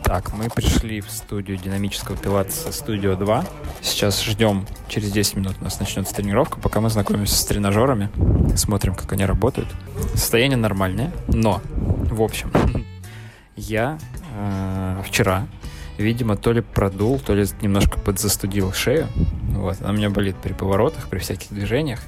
Так, 0.05 0.33
мы 0.35 0.49
пришли 0.51 1.01
в 1.01 1.11
студию 1.11 1.57
динамического 1.57 2.17
пилатеса 2.17 2.69
Studio 2.69 3.17
2. 3.17 3.45
Сейчас 3.83 4.23
ждем, 4.23 4.67
через 4.89 5.11
10 5.11 5.37
минут 5.37 5.57
у 5.61 5.65
нас 5.65 5.81
начнется 5.81 6.15
тренировка, 6.15 6.61
пока 6.61 6.81
мы 6.81 6.91
знакомимся 6.91 7.35
с 7.35 7.45
тренажерами, 7.47 8.11
смотрим, 8.55 8.95
как 8.95 9.13
они 9.13 9.25
работают. 9.25 9.69
Состояние 10.15 10.59
нормальное, 10.59 11.11
но, 11.27 11.61
в 11.75 12.23
общем, 12.23 12.53
я 13.57 13.99
э, 14.35 15.03
вчера, 15.07 15.47
видимо, 15.99 16.37
то 16.37 16.53
ли 16.53 16.61
продул, 16.61 17.19
то 17.19 17.35
ли 17.35 17.47
немножко 17.63 17.99
подзастудил 17.99 18.73
шею. 18.73 19.09
Вот, 19.51 19.81
она 19.81 19.91
у 19.91 19.93
меня 19.95 20.11
болит 20.11 20.37
при 20.43 20.53
поворотах, 20.53 21.09
при 21.09 21.19
всяких 21.19 21.51
движениях. 21.51 22.01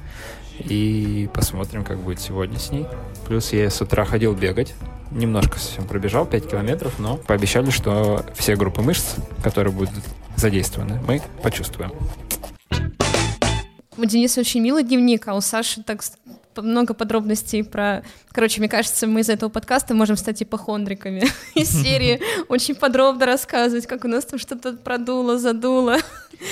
И 0.59 1.29
посмотрим, 1.35 1.85
как 1.85 1.99
будет 1.99 2.21
сегодня 2.21 2.59
с 2.59 2.71
ней. 2.71 2.87
Плюс 3.27 3.53
я 3.53 3.71
с 3.71 3.81
утра 3.81 4.05
ходил 4.05 4.35
бегать. 4.35 4.75
Немножко 5.11 5.59
совсем 5.59 5.87
пробежал, 5.87 6.27
5 6.27 6.51
километров, 6.51 6.99
но 6.99 7.17
пообещали, 7.17 7.71
что 7.71 8.25
все 8.35 8.57
группы 8.57 8.83
мышц, 8.83 9.15
которые 9.43 9.73
будут 9.73 9.93
задействованы, 10.37 11.01
мы 11.07 11.23
почувствуем. 11.43 11.93
У 13.99 14.05
Дениса 14.05 14.41
очень 14.41 14.61
милый 14.61 14.83
дневник, 14.83 15.27
а 15.29 15.35
у 15.35 15.41
Саши 15.41 15.83
так 15.83 16.03
много 16.63 16.95
подробностей 16.95 17.65
про... 17.65 18.03
Короче, 18.33 18.61
мне 18.61 18.69
кажется, 18.69 19.07
мы 19.07 19.21
из 19.21 19.29
этого 19.29 19.51
подкаста 19.51 19.95
можем 19.95 20.17
стать 20.17 20.43
ипохондриками. 20.43 21.25
Из 21.55 21.71
серии 21.71 22.21
очень 22.49 22.75
подробно 22.75 23.27
рассказывать, 23.27 23.87
как 23.87 24.05
у 24.05 24.09
нас 24.09 24.25
там 24.25 24.39
что-то 24.39 24.75
продуло, 24.75 25.39
задуло, 25.39 25.97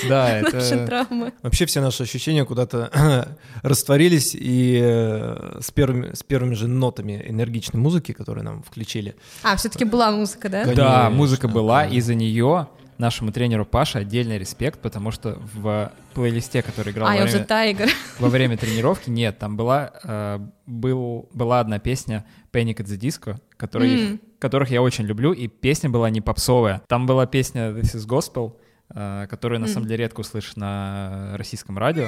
Да, 0.09 0.41
наши 0.53 0.85
травмы. 0.85 1.33
Вообще 1.41 1.65
все 1.65 1.81
наши 1.81 2.03
ощущения 2.03 2.45
куда-то 2.45 3.35
растворились, 3.63 4.35
и 4.35 4.79
э, 4.81 5.59
с 5.61 5.71
первыми, 5.71 6.13
с 6.13 6.23
первыми 6.23 6.55
же 6.55 6.67
нотами 6.67 7.23
энергичной 7.27 7.79
музыки, 7.79 8.11
которые 8.11 8.43
нам 8.43 8.63
включили, 8.63 9.15
А, 9.43 9.55
все-таки 9.55 9.85
была 9.85 10.11
музыка, 10.11 10.49
да? 10.49 10.61
Конечно, 10.63 10.83
Да, 10.83 11.09
музыка 11.09 11.47
была, 11.47 11.85
и 11.85 12.01
за 12.01 12.15
нее 12.15 12.67
нашему 12.97 13.31
тренеру 13.31 13.65
Паше 13.65 13.99
отдельный 13.99 14.37
респект, 14.37 14.79
потому 14.79 15.11
что 15.11 15.39
в 15.53 15.91
плейлисте, 16.13 16.61
который 16.61 16.93
играл 16.93 17.07
А, 17.07 17.11
во 17.11 17.17
я 17.17 17.23
время, 17.25 17.89
во 18.19 18.29
время 18.29 18.57
тренировки, 18.57 19.09
нет, 19.09 19.37
там 19.37 19.57
была, 19.57 19.91
э, 20.03 20.39
был, 20.65 21.29
была 21.33 21.59
одна 21.59 21.79
песня 21.79 22.25
Panic 22.51 22.77
at 22.77 22.85
the 22.85 22.97
Disco, 22.97 23.37
которых, 23.57 23.89
М. 23.89 24.21
которых 24.39 24.69
я 24.71 24.81
очень 24.81 25.05
люблю, 25.05 25.33
и 25.33 25.47
песня 25.47 25.89
была 25.89 26.09
не 26.09 26.21
попсовая. 26.21 26.81
Там 26.87 27.05
была 27.05 27.25
песня 27.25 27.69
This 27.71 27.95
is 27.95 28.07
Gospel, 28.07 28.53
э, 28.93 29.27
которую 29.29 29.59
на 29.59 29.65
М. 29.65 29.71
самом 29.71 29.87
деле 29.87 30.03
редко 30.05 30.21
услышишь 30.21 30.55
на 30.55 31.33
российском 31.37 31.77
радио. 31.77 32.07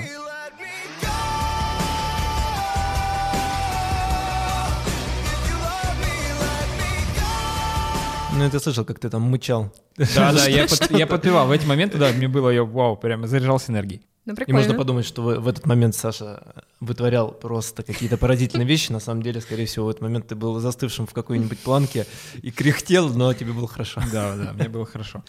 Ну, 8.33 8.43
это 8.43 8.59
слышал, 8.59 8.85
как 8.85 8.99
ты 8.99 9.09
там 9.09 9.23
мычал. 9.23 9.73
Да, 9.97 10.31
да, 10.33 10.45
я, 10.47 10.67
под- 10.67 10.91
я 10.91 11.07
подпевал. 11.07 11.47
В 11.47 11.51
эти 11.51 11.65
моменты, 11.65 11.97
да, 11.97 12.11
мне 12.11 12.27
было, 12.27 12.49
я, 12.49 12.63
вау, 12.63 12.95
прямо 12.95 13.27
заряжался 13.27 13.71
энергией. 13.71 14.01
Ну, 14.25 14.33
И 14.45 14.51
можно 14.51 14.73
подумать, 14.73 15.05
что 15.05 15.21
в, 15.23 15.39
в 15.39 15.47
этот 15.47 15.65
момент 15.65 15.95
Саша 15.95 16.65
вытворял 16.81 17.31
просто 17.31 17.81
какие-то 17.81 18.17
поразительные 18.17 18.67
вещи. 18.73 18.91
На 18.91 18.99
самом 18.99 19.23
деле, 19.23 19.39
скорее 19.41 19.65
всего, 19.65 19.85
в 19.85 19.89
этот 19.89 20.01
момент 20.01 20.27
ты 20.27 20.35
был 20.35 20.59
застывшим 20.59 21.07
в 21.07 21.13
какой-нибудь 21.13 21.59
планке 21.59 22.05
и 22.41 22.51
кряхтел, 22.51 23.09
но 23.09 23.33
тебе 23.33 23.53
было 23.53 23.67
хорошо. 23.67 24.01
Да, 24.11 24.35
да, 24.35 24.53
мне 24.53 24.67
было 24.69 24.85
хорошо. 24.85 25.23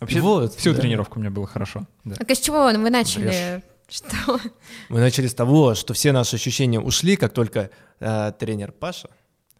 Вообще, 0.00 0.20
Вот, 0.20 0.54
всю 0.54 0.72
да. 0.74 0.80
тренировку 0.80 1.18
мне 1.18 1.30
было 1.30 1.46
хорошо. 1.46 1.86
Да. 2.04 2.14
Так 2.14 2.30
а 2.30 2.34
с 2.34 2.38
чего 2.38 2.64
вы 2.64 2.72
начали? 2.90 3.62
Что? 3.88 4.40
Мы 4.88 5.00
начали 5.00 5.26
с 5.26 5.34
того, 5.34 5.74
что 5.74 5.94
все 5.94 6.12
наши 6.12 6.36
ощущения 6.36 6.80
ушли, 6.80 7.16
как 7.16 7.32
только 7.32 7.70
э, 8.00 8.32
тренер 8.38 8.72
Паша 8.72 9.08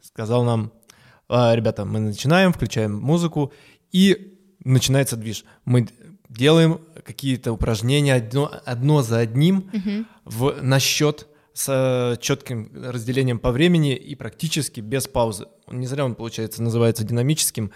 сказал 0.02 0.44
нам, 0.44 0.72
«А, 1.28 1.54
ребята, 1.54 1.84
мы 1.84 1.98
начинаем, 2.00 2.52
включаем 2.52 2.94
музыку, 2.96 3.52
и 3.92 4.35
начинается 4.72 5.16
движ. 5.16 5.44
Мы 5.64 5.88
делаем 6.28 6.80
какие-то 7.04 7.52
упражнения 7.52 8.14
одно, 8.14 8.50
одно 8.64 9.02
за 9.02 9.18
одним 9.18 9.70
Мгм. 9.72 10.06
в, 10.24 10.56
на 10.62 10.80
счет 10.80 11.28
с 11.54 11.66
э, 11.68 12.20
четким 12.20 12.70
разделением 12.74 13.38
по 13.38 13.50
времени 13.50 13.94
и 13.94 14.14
практически 14.14 14.80
без 14.80 15.06
паузы. 15.06 15.46
Не 15.70 15.86
зря 15.86 16.04
он, 16.04 16.14
получается, 16.14 16.62
называется 16.62 17.04
динамическим. 17.04 17.70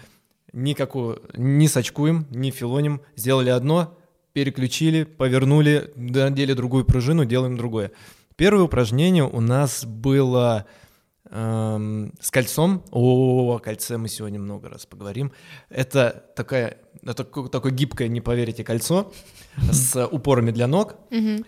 Никакого, 0.53 1.19
не 1.35 1.67
сачкуем, 1.67 2.27
не 2.29 2.51
филоним. 2.51 3.01
Сделали 3.15 3.49
одно, 3.49 3.97
переключили, 4.33 5.03
повернули, 5.03 5.91
надели 5.95 6.53
другую 6.53 6.85
пружину, 6.85 7.25
делаем 7.25 7.57
другое. 7.57 7.91
Первое 8.35 8.63
упражнение 8.63 9.23
у 9.23 9.39
нас 9.39 9.85
было 9.85 10.65
с 11.31 12.29
кольцом. 12.29 12.83
О, 12.91 13.55
о 13.55 13.59
кольце 13.59 13.97
мы 13.97 14.09
сегодня 14.09 14.39
много 14.39 14.67
раз 14.67 14.85
поговорим. 14.85 15.31
Это 15.69 16.25
такая, 16.35 16.77
это 17.03 17.23
такое, 17.23 17.71
гибкое, 17.71 18.09
не 18.09 18.19
поверите, 18.19 18.63
кольцо 18.65 19.13
с 19.71 20.05
упорами 20.07 20.51
для 20.51 20.67
ног. 20.67 20.95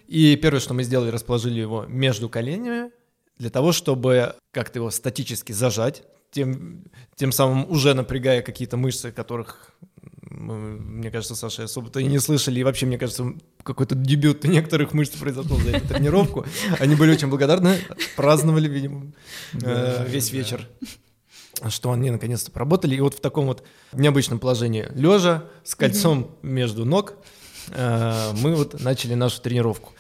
И 0.08 0.36
первое, 0.38 0.62
что 0.62 0.74
мы 0.74 0.84
сделали, 0.84 1.10
расположили 1.10 1.60
его 1.60 1.86
между 1.86 2.30
коленями 2.30 2.92
для 3.38 3.50
того, 3.50 3.74
чтобы 3.74 4.36
как-то 4.52 4.80
его 4.80 4.90
статически 4.90 5.52
зажать, 5.52 6.04
тем, 6.32 6.86
тем 7.16 7.32
самым 7.32 7.70
уже 7.70 7.94
напрягая 7.94 8.42
какие-то 8.42 8.78
мышцы, 8.78 9.12
которых, 9.12 9.73
мне 10.34 11.12
кажется, 11.12 11.36
Саша 11.36 11.64
особо-то 11.64 12.00
и 12.00 12.06
не 12.06 12.20
слышали. 12.20 12.60
И 12.60 12.64
вообще, 12.64 12.86
мне 12.86 12.98
кажется, 12.98 13.34
какой-то 13.64 13.96
дебют 13.96 14.44
некоторых 14.44 14.94
мышц 14.94 15.16
произошел 15.16 15.58
за 15.58 15.78
эту 15.78 15.88
тренировку. 15.88 16.46
Они 16.80 16.96
были 16.96 17.12
очень 17.12 17.28
благодарны, 17.28 17.78
праздновали, 18.16 18.68
видимо, 18.68 19.12
э, 19.62 20.06
весь 20.08 20.32
вечер 20.32 20.68
что 21.70 21.92
они 21.92 22.10
наконец-то 22.10 22.52
поработали. 22.52 22.96
И 22.96 23.00
вот 23.00 23.14
в 23.14 23.22
таком 23.22 23.46
вот 23.46 23.64
необычном 23.94 24.40
положении 24.40 24.88
лежа 24.96 25.46
с 25.64 25.76
кольцом 25.76 26.36
между 26.42 26.84
ног 26.84 27.14
э, 27.70 28.32
мы 28.42 28.56
вот 28.56 28.82
начали 28.82 29.14
нашу 29.14 29.42
тренировку. 29.42 29.94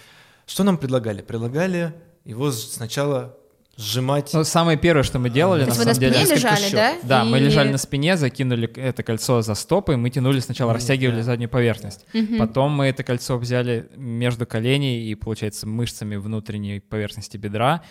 Что 0.45 0.63
нам 0.63 0.77
предлагали? 0.77 1.21
Предлагали 1.21 1.93
его 2.25 2.51
сначала 2.51 3.37
сжимать. 3.75 4.31
Ну, 4.33 4.43
самое 4.43 4.77
первое, 4.77 5.03
что 5.03 5.19
мы 5.19 5.29
делали, 5.29 5.61
То 5.61 5.65
на 5.67 5.69
есть 5.69 5.79
вы 5.79 5.85
на 5.85 5.93
самом 5.93 5.99
деле... 6.11 6.19
несколько 6.19 6.35
лежали, 6.35 6.61
счет. 6.63 6.73
да? 6.73 6.93
Да, 7.03 7.23
мы 7.25 7.39
И- 7.39 7.41
лежали 7.41 7.71
на 7.71 7.77
спине, 7.77 8.17
закинули 8.17 8.71
это 8.75 9.03
кольцо 9.03 9.41
за 9.41 9.55
стопы, 9.55 9.97
мы 9.97 10.09
тянули 10.09 10.39
сначала, 10.39 10.73
растягивали 10.73 11.21
заднюю 11.21 11.49
поверхность. 11.49 12.05
Мгм. 12.13 12.37
Потом 12.37 12.71
мы 12.71 12.85
это 12.85 13.03
кольцо 13.03 13.37
взяли 13.37 13.89
между 13.95 14.45
коленей 14.45 15.03
и, 15.11 15.15
получается, 15.15 15.67
мышцами 15.67 16.15
внутренней 16.17 16.79
поверхности 16.81 17.37
бедра. 17.37 17.81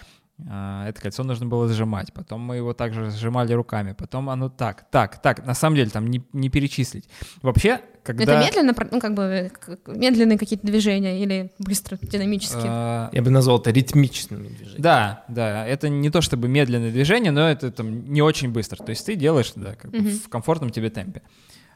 А, 0.49 0.89
Это 0.89 1.01
кольцо 1.01 1.23
нужно 1.25 1.47
было 1.47 1.69
сжимать. 1.69 2.13
Потом 2.13 2.41
мы 2.41 2.57
его 2.57 2.73
также 2.73 3.11
сжимали 3.11 3.53
руками. 3.53 3.93
Потом 3.93 4.29
оно 4.31 4.49
так, 4.49 4.87
так, 4.91 5.21
так. 5.23 5.47
На 5.47 5.55
самом 5.55 5.77
деле 5.77 5.91
там 5.91 6.07
не, 6.09 6.23
не 6.33 6.49
перечислить. 6.49 7.09
Вообще, 7.43 7.81
когда... 8.03 8.23
Это 8.25 8.39
медленно, 8.45 8.75
ну 8.91 9.01
как 9.01 9.15
бы 9.15 9.51
медленные 9.87 10.39
какие-то 10.39 10.67
движения 10.67 11.23
или 11.23 11.53
быстро, 11.59 11.97
динамические? 12.01 12.65
а, 12.67 13.11
Я 13.13 13.23
бы 13.23 13.31
назвал 13.31 13.59
это 13.61 13.71
ритмичными 13.71 14.49
движениями. 14.49 14.81
Да, 14.83 15.25
да, 15.29 15.67
это 15.67 15.89
не 15.89 16.11
то 16.11 16.21
чтобы 16.21 16.49
медленное 16.49 16.91
движение, 16.91 17.31
но 17.33 17.49
это 17.49 17.71
там 17.71 18.13
не 18.13 18.23
очень 18.23 18.51
быстро. 18.51 18.77
То 18.83 18.91
есть 18.91 19.07
ты 19.07 19.15
делаешь, 19.15 19.53
да, 19.57 19.75
как 19.77 19.93
Мгм. 19.93 20.11
в 20.11 20.29
комфортном 20.29 20.71
тебе 20.71 20.91
темпе. 20.91 21.23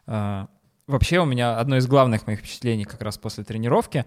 А, 0.07 0.49
вообще 0.87 1.21
у 1.21 1.25
меня 1.25 1.59
одно 1.59 1.77
из 1.77 1.87
главных 1.87 2.27
моих 2.27 2.41
впечатлений 2.41 2.85
как 2.85 3.03
раз 3.03 3.19
после 3.19 3.45
тренировки 3.45 4.05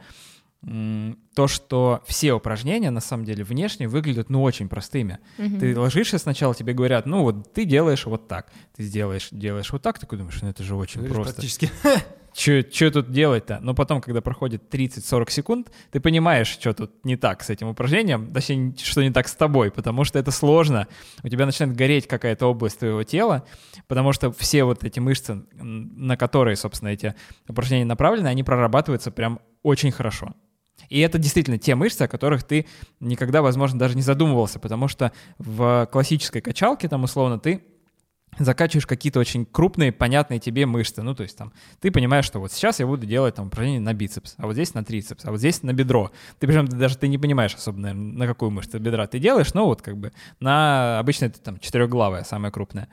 то, 0.62 1.48
что 1.48 2.04
все 2.06 2.34
упражнения 2.34 2.92
на 2.92 3.00
самом 3.00 3.24
деле 3.24 3.46
внешне 3.46 3.88
выглядят 3.88 4.30
ну 4.30 4.44
очень 4.44 4.68
простыми. 4.68 5.20
Мгм. 5.38 5.60
Ты 5.60 5.80
ложишься 5.80 6.18
сначала, 6.18 6.54
тебе 6.54 6.74
говорят, 6.74 7.06
ну 7.06 7.24
вот 7.24 7.54
ты 7.54 7.64
делаешь 7.64 8.06
вот 8.06 8.28
так, 8.28 8.52
ты 8.76 8.84
сделаешь, 8.84 9.30
делаешь 9.32 9.72
вот 9.72 9.82
так, 9.82 10.00
такой 10.00 10.18
думаешь, 10.18 10.42
ну 10.42 10.50
это 10.50 10.64
же 10.64 10.76
очень 10.76 11.00
Говоришь 11.00 11.16
просто. 11.16 11.34
Практически. 11.36 11.72
что 12.34 12.92
тут 12.92 13.12
делать-то? 13.12 13.60
Но 13.62 13.74
потом, 13.74 14.02
когда 14.02 14.22
проходит 14.22 14.74
30-40 14.74 15.30
секунд, 15.30 15.72
ты 15.92 16.00
понимаешь, 16.00 16.48
что 16.48 16.74
тут 16.74 17.06
не 17.06 17.16
так 17.16 17.44
с 17.44 17.50
этим 17.50 17.68
упражнением, 17.68 18.32
точнее, 18.34 18.76
что 18.78 19.02
не 19.02 19.12
так 19.12 19.28
с 19.28 19.36
тобой, 19.36 19.72
потому 19.72 20.04
что 20.04 20.20
это 20.20 20.32
сложно. 20.32 20.88
У 21.24 21.30
тебя 21.30 21.46
начинает 21.46 21.76
гореть 21.76 22.08
какая-то 22.08 22.48
область 22.48 22.80
твоего 22.80 23.04
тела, 23.04 23.46
потому 23.88 24.14
что 24.14 24.32
все 24.32 24.64
вот 24.64 24.84
эти 24.84 25.00
мышцы, 25.00 25.42
на 25.54 26.18
которые, 26.18 26.56
собственно, 26.56 26.90
эти 26.90 27.16
упражнения 27.48 27.86
направлены, 27.86 28.28
они 28.28 28.44
прорабатываются 28.44 29.12
прям 29.12 29.40
очень 29.64 29.92
хорошо. 29.92 30.34
И 30.90 31.00
это 31.00 31.18
действительно 31.18 31.58
те 31.58 31.76
мышцы, 31.76 32.04
о 32.04 32.08
которых 32.08 32.44
ты 32.44 32.66
никогда, 33.00 33.42
возможно, 33.42 33.80
даже 33.80 33.96
не 33.96 34.02
задумывался, 34.02 34.60
потому 34.60 34.88
что 34.88 35.12
в 35.38 35.88
классической 35.92 36.42
качалке, 36.42 36.88
там, 36.88 37.04
условно, 37.04 37.40
ты 37.40 37.64
закачиваешь 38.38 38.86
какие-то 38.86 39.20
очень 39.20 39.46
крупные, 39.46 39.92
понятные 39.92 40.40
тебе 40.40 40.66
мышцы. 40.66 41.02
Ну, 41.02 41.16
то 41.16 41.24
есть 41.24 41.38
там 41.38 41.52
ты 41.80 41.92
понимаешь, 41.92 42.26
что 42.26 42.40
вот 42.40 42.52
сейчас 42.52 42.80
я 42.80 42.88
буду 42.88 43.06
делать 43.06 43.36
там 43.36 43.48
упражнение 43.48 43.82
на 43.82 43.94
бицепс, 43.94 44.36
а 44.38 44.46
вот 44.46 44.54
здесь 44.54 44.74
на 44.74 44.84
трицепс, 44.84 45.26
а 45.26 45.32
вот 45.32 45.40
здесь 45.40 45.64
на 45.64 45.74
бедро. 45.74 46.12
Ты 46.40 46.48
причем 46.48 46.68
даже 46.68 46.98
ты 46.98 47.08
не 47.08 47.18
понимаешь 47.18 47.56
особо, 47.56 47.80
наверное, 47.80 48.14
на 48.14 48.28
какую 48.28 48.52
мышцу 48.52 48.80
бедра 48.80 49.08
ты 49.08 49.20
делаешь, 49.20 49.54
но 49.54 49.66
вот 49.66 49.82
как 49.82 49.98
бы 49.98 50.12
на 50.40 51.00
обычно 51.00 51.26
это 51.26 51.40
там 51.40 51.60
четырехглавая, 51.60 52.24
самая 52.24 52.52
крупная. 52.52 52.88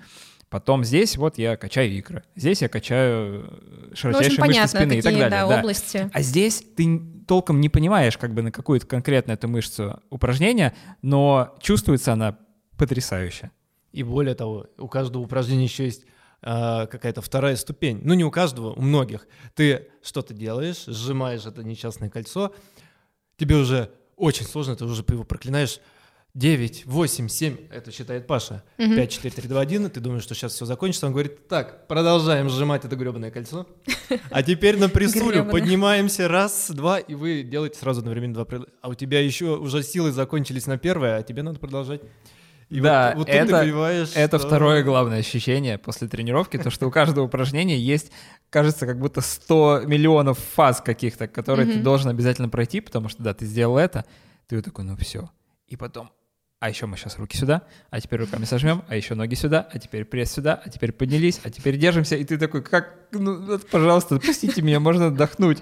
Потом 0.49 0.85
здесь 0.85 1.17
вот 1.17 1.39
я 1.39 1.57
качаю 1.57 1.91
икры, 1.93 2.23
здесь 2.37 2.63
я 2.63 2.69
качаю 2.69 3.61
широчайшие 3.95 4.13
Ну, 4.13 4.19
очень 4.19 4.29
мышцы 4.29 4.41
понятно, 4.41 4.69
спины 4.69 4.97
какие, 4.97 4.99
и 4.99 5.03
так 5.03 5.13
далее. 5.13 5.31
да, 5.31 5.49
да. 5.49 5.59
области. 5.59 6.11
А 6.13 6.23
здесь 6.23 6.65
ты 6.77 7.01
толком 7.27 7.61
не 7.61 7.69
понимаешь 7.69 8.17
как 8.17 8.33
бы 8.33 8.43
на 8.43 8.53
какую-то 8.53 8.87
конкретную 8.87 9.37
эту 9.37 9.49
мышцу 9.49 10.01
упражнения, 10.09 10.75
но 11.03 11.57
чувствуется 11.61 12.13
она 12.13 12.39
потрясающе. 12.77 13.51
И 13.93 14.03
более 14.03 14.35
того, 14.35 14.67
у 14.79 14.87
каждого 14.89 15.23
упражнения 15.23 15.65
еще 15.65 15.85
есть 15.85 16.05
а, 16.43 16.87
какая-то 16.87 17.23
вторая 17.23 17.57
ступень. 17.57 18.01
Ну, 18.05 18.15
не 18.15 18.23
у 18.23 18.31
каждого, 18.31 18.73
у 18.73 18.83
многих. 18.83 19.27
Ты 19.55 19.89
что-то 20.03 20.33
делаешь, 20.35 20.85
сжимаешь 20.87 21.47
это 21.47 21.65
несчастное 21.65 22.11
кольцо, 22.11 22.55
тебе 23.37 23.57
уже 23.57 23.91
очень 24.17 24.47
сложно, 24.47 24.77
ты 24.77 24.85
уже 24.85 25.05
его 25.09 25.25
проклинаешь. 25.25 25.81
9, 26.37 26.85
8, 26.85 27.29
7, 27.29 27.57
это 27.71 27.91
считает 27.91 28.27
Паша. 28.27 28.63
5, 28.77 29.11
4, 29.11 29.35
3, 29.35 29.49
2, 29.49 29.59
1, 29.59 29.91
ты 29.91 30.01
думаешь, 30.01 30.23
что 30.23 30.35
сейчас 30.35 30.53
все 30.53 30.67
закончится. 30.67 31.07
Он 31.07 31.13
говорит, 31.13 31.49
так, 31.49 31.89
продолжаем 31.89 32.51
сжимать 32.51 32.85
это 32.85 32.95
гребаное 32.95 33.31
кольцо. 33.31 33.67
А 34.31 34.43
теперь 34.43 34.79
на 34.79 34.91
прессулю 34.91 35.47
поднимаемся 35.47 36.29
раз, 36.29 36.71
два, 36.71 36.99
и 36.99 37.15
вы 37.15 37.43
делаете 37.43 37.79
сразу 37.79 38.01
одновременно 38.01 38.35
два 38.35 38.47
А 38.83 38.91
у 38.91 38.95
тебя 38.95 39.19
еще 39.21 39.57
уже 39.57 39.83
силы 39.83 40.13
закончились 40.13 40.67
на 40.67 40.77
первое, 40.77 41.17
а 41.17 41.23
тебе 41.23 41.43
надо 41.43 41.59
продолжать. 41.59 42.03
И 42.69 42.81
да, 42.81 43.15
вот, 43.17 43.21
вот 43.21 43.29
это, 43.31 43.65
это 44.15 44.39
что- 44.39 44.47
второе 44.47 44.83
главное 44.83 45.21
ощущение 45.21 45.79
после 45.79 46.07
тренировки, 46.07 46.59
то, 46.59 46.69
что 46.69 46.87
у 46.87 46.91
каждого 46.91 47.25
упражнения 47.25 47.79
есть, 47.79 48.13
кажется, 48.51 48.85
как 48.87 48.99
будто 49.01 49.23
100 49.23 49.85
миллионов 49.87 50.39
фаз 50.39 50.83
каких-то, 50.83 51.29
которые 51.29 51.67
ты 51.67 51.79
должен 51.79 52.11
обязательно 52.11 52.51
пройти, 52.51 52.83
потому 52.83 53.09
что, 53.09 53.23
да, 53.23 53.33
ты 53.33 53.47
сделал 53.47 53.79
это, 53.79 54.05
ты 54.49 54.57
вот 54.57 54.67
такой, 54.67 54.85
ну 54.85 54.99
все. 54.99 55.31
И 55.69 55.77
потом, 55.77 56.11
а 56.59 56.69
еще 56.71 56.87
мы 56.87 56.97
сейчас 56.97 57.19
руки 57.19 57.37
сюда, 57.37 57.63
а 57.91 58.01
теперь 58.01 58.21
руками 58.21 58.45
сожмем, 58.45 58.83
а 58.89 58.97
еще 58.97 59.15
ноги 59.15 59.35
сюда, 59.35 59.69
а 59.71 59.79
теперь 59.79 60.05
пресс 60.05 60.33
сюда, 60.33 60.61
а 60.65 60.69
теперь 60.71 60.93
поднялись, 60.93 61.41
а 61.45 61.51
теперь 61.51 61.77
держимся, 61.77 62.17
и 62.17 62.25
ты 62.25 62.39
такой, 62.39 62.63
как, 62.63 62.95
ну, 63.13 63.59
пожалуйста, 63.71 64.17
отпустите 64.17 64.63
меня, 64.63 64.81
можно 64.81 65.09
отдохнуть. 65.09 65.59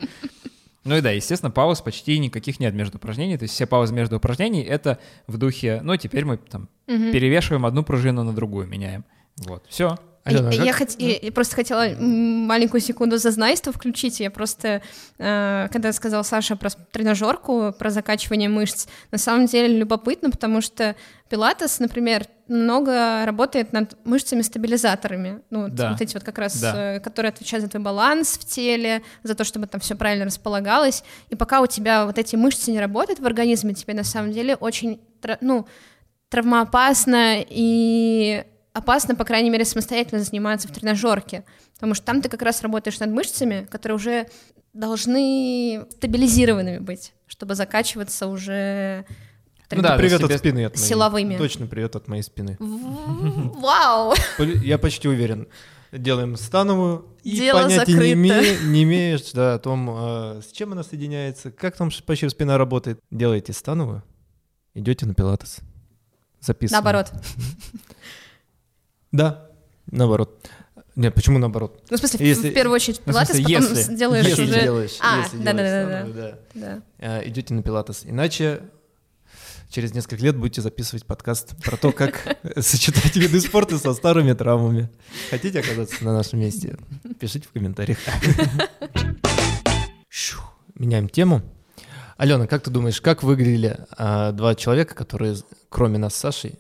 Ну 0.85 0.97
и 0.97 1.01
да, 1.01 1.11
естественно, 1.11 1.51
пауз 1.51 1.81
почти 1.81 2.19
никаких 2.19 2.61
нет 2.61 2.75
между 2.75 2.99
упражнениями. 2.99 3.39
То 3.39 3.45
есть 3.45 3.55
все 3.55 3.67
паузы 3.67 3.95
между 3.95 4.17
упражнений— 4.19 4.63
это 4.63 4.99
в 5.27 5.39
духе, 5.39 5.81
ну, 5.83 5.97
теперь 5.97 6.25
мы 6.27 6.37
там 6.37 6.69
Мгм. 6.87 7.11
перевешиваем 7.11 7.65
одну 7.65 7.83
пружину 7.83 8.23
на 8.23 8.35
другую, 8.35 8.67
меняем. 8.67 9.05
Вот, 9.39 9.65
все. 9.69 9.99
А 10.25 10.33
я, 10.33 10.73
как- 10.73 10.89
хот- 10.89 10.97
я- 11.23 11.33
просто 11.33 11.55
хотела 11.55 11.87
маленькую 12.01 12.81
секунду 12.81 13.19
зазнайство 13.19 13.73
включить. 13.73 14.21
Я 14.21 14.31
просто, 14.31 14.81
э, 15.19 15.69
когда 15.71 15.93
сказал 15.93 16.25
Саша 16.25 16.57
про 16.57 16.71
тренажерку, 16.71 17.75
про 17.79 17.91
закачивание 17.91 18.49
мышц, 18.49 18.87
на 19.11 19.19
самом 19.19 19.45
деле 19.47 19.77
любопытно, 19.79 20.31
потому 20.31 20.63
что 20.63 20.97
пилатес, 21.29 21.79
например, 21.79 22.27
много 22.49 23.25
работает 23.27 23.73
над 23.75 23.97
мышцами-стабилизаторами. 24.07 25.43
Ну, 25.51 25.65
вот, 25.65 25.75
Да. 25.75 25.91
вот 25.93 26.01
эти 26.01 26.15
вот 26.15 26.25
как 26.25 26.39
раз, 26.39 26.59
Да. 26.59 26.95
э, 26.97 27.01
которые 27.01 27.29
отвечают 27.31 27.65
за 27.65 27.71
твой 27.71 27.83
баланс 27.83 28.39
в 28.39 28.47
теле, 28.47 29.03
за 29.23 29.35
то, 29.35 29.45
чтобы 29.45 29.67
там 29.67 29.81
все 29.83 29.95
правильно 29.95 30.25
располагалось. 30.25 31.05
И 31.29 31.37
пока 31.37 31.61
у 31.61 31.67
тебя 31.67 32.07
вот 32.07 32.19
эти 32.19 32.37
мышцы 32.37 32.71
не 32.71 32.81
работают 32.81 33.21
в 33.21 33.27
организме, 33.27 33.75
тебе 33.75 33.93
на 33.95 34.05
самом 34.05 34.33
деле 34.33 34.55
очень, 34.57 35.01
ну, 35.43 35.67
травмоопасно 36.31 37.45
и 37.49 38.45
опасно, 38.75 39.15
по 39.15 39.25
крайней 39.25 39.49
мере, 39.49 39.65
самостоятельно 39.65 40.23
заниматься 40.23 40.69
в 40.69 40.73
тренажерке, 40.73 41.45
потому 41.75 41.95
что 41.95 42.05
там 42.05 42.21
ты 42.21 42.29
как 42.29 42.43
раз 42.43 42.61
работаешь 42.61 43.01
над 43.01 43.11
мышцами, 43.11 43.67
которые 43.71 43.97
уже 43.97 44.27
должны 44.75 45.87
стабилизированными 45.93 46.79
быть, 46.79 47.15
чтобы 47.27 47.55
закачиваться 47.55 48.27
уже 48.27 49.07
Ну 49.71 49.81
да, 49.81 49.97
привет 49.97 50.23
от 50.23 50.33
спины. 50.33 50.67
От 50.67 50.77
моей. 50.77 50.87
силовыми. 50.87 51.37
Точно 51.37 51.67
привет 51.67 51.97
от 51.97 52.09
моей 52.09 52.23
спины. 52.23 52.57
Вау! 52.61 54.15
Я 54.39 54.79
почти 54.79 55.09
уверен. 55.09 55.49
Делаем 55.93 56.37
становую 56.37 57.07
и 57.23 57.37
Дело 57.37 57.63
понятия 57.63 57.93
не, 57.93 58.13
имея- 58.15 58.59
не 58.65 58.83
имеешь 58.83 59.31
да, 59.31 59.55
о 59.55 59.59
том, 59.61 59.89
э, 59.89 60.43
с 60.43 60.51
чем 60.51 60.73
она 60.73 60.83
соединяется, 60.83 61.53
как 61.53 61.77
там 61.77 61.91
почти 62.05 62.29
спина 62.29 62.59
работает. 62.59 62.99
Делаете 63.13 63.53
становую, 63.53 64.03
идете 64.75 65.07
на 65.07 65.15
пилатес. 65.15 65.59
Записываем. 66.41 66.83
Наоборот. 66.85 67.13
Да, 69.15 69.47
наоборот. 69.93 70.45
Нет, 70.97 71.15
почему 71.15 71.39
наоборот? 71.39 71.81
Ну, 71.89 71.97
в 71.97 72.01
смысле, 72.01 72.27
Если- 72.27 72.51
в 72.51 72.55
первую 72.55 72.75
очередь 72.75 73.01
Ну, 73.07 73.13
в 73.13 73.17
смысле, 73.17 73.45
пилатес, 73.45 73.69
потом 73.69 73.79
если- 73.81 73.95
делаешь 73.97 74.27
если 74.27 74.43
уже... 74.45 74.61
делаешь, 74.63 74.97
А, 75.01 75.19
если 75.23 75.39
делаешь 75.39 75.45
да-да-да-да. 75.45 76.01
становую, 76.01 76.15
да. 76.55 76.83
Да. 76.99 77.19
Э, 77.21 77.29
идете 77.29 77.55
на 77.55 77.63
пилатес. 77.63 78.03
Иначе 78.05 78.61
через 79.71 79.95
несколько 79.95 80.23
лет 80.25 80.37
будете 80.37 80.63
записывать 80.63 81.05
подкаст 81.07 81.57
про 81.63 81.77
то, 81.77 81.93
как 81.93 82.37
сочетать 82.61 83.15
виды 83.15 83.41
спорта 83.41 83.79
со 83.79 83.95
старыми 83.95 84.33
травмами. 84.33 84.89
Хотите 85.31 85.61
оказаться 85.61 86.05
на 86.05 86.13
нашем 86.13 86.41
месте? 86.41 86.77
Пишите 87.21 87.47
в 87.49 87.53
комментариях. 87.53 87.99
Меняем 90.75 91.09
тему. 91.09 91.43
Алена, 92.17 92.47
как 92.47 92.63
ты 92.63 92.71
думаешь, 92.71 93.01
как 93.01 93.23
выглядели 93.23 93.79
а, 93.97 94.33
два 94.33 94.55
человека, 94.55 94.95
которые, 94.95 95.37
кроме 95.69 95.99
нас 95.99 96.15
с 96.15 96.19
Сашей 96.19 96.59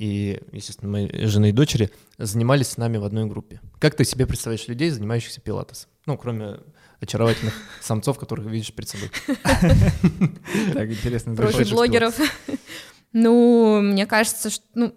и, 0.00 0.40
естественно, 0.50 0.90
моей 0.90 1.26
жены 1.26 1.50
и 1.50 1.52
дочери, 1.52 1.90
занимались 2.16 2.68
с 2.68 2.76
нами 2.78 2.96
в 2.96 3.04
одной 3.04 3.26
группе? 3.26 3.60
Как 3.78 3.94
ты 3.94 4.04
себе 4.04 4.26
представляешь 4.26 4.66
людей, 4.66 4.88
занимающихся 4.88 5.42
пилатесом? 5.42 5.90
Ну, 6.06 6.16
кроме 6.16 6.60
очаровательных 7.00 7.52
самцов, 7.82 8.18
которых 8.18 8.46
видишь 8.46 8.72
перед 8.72 8.88
собой. 8.88 9.10
Так, 10.72 10.90
интересно. 10.90 11.36
Профи 11.36 11.52
звучит. 11.52 11.74
блогеров. 11.74 12.18
Ну, 13.12 13.80
мне 13.80 14.06
кажется, 14.06 14.50
что, 14.50 14.64
ну, 14.76 14.94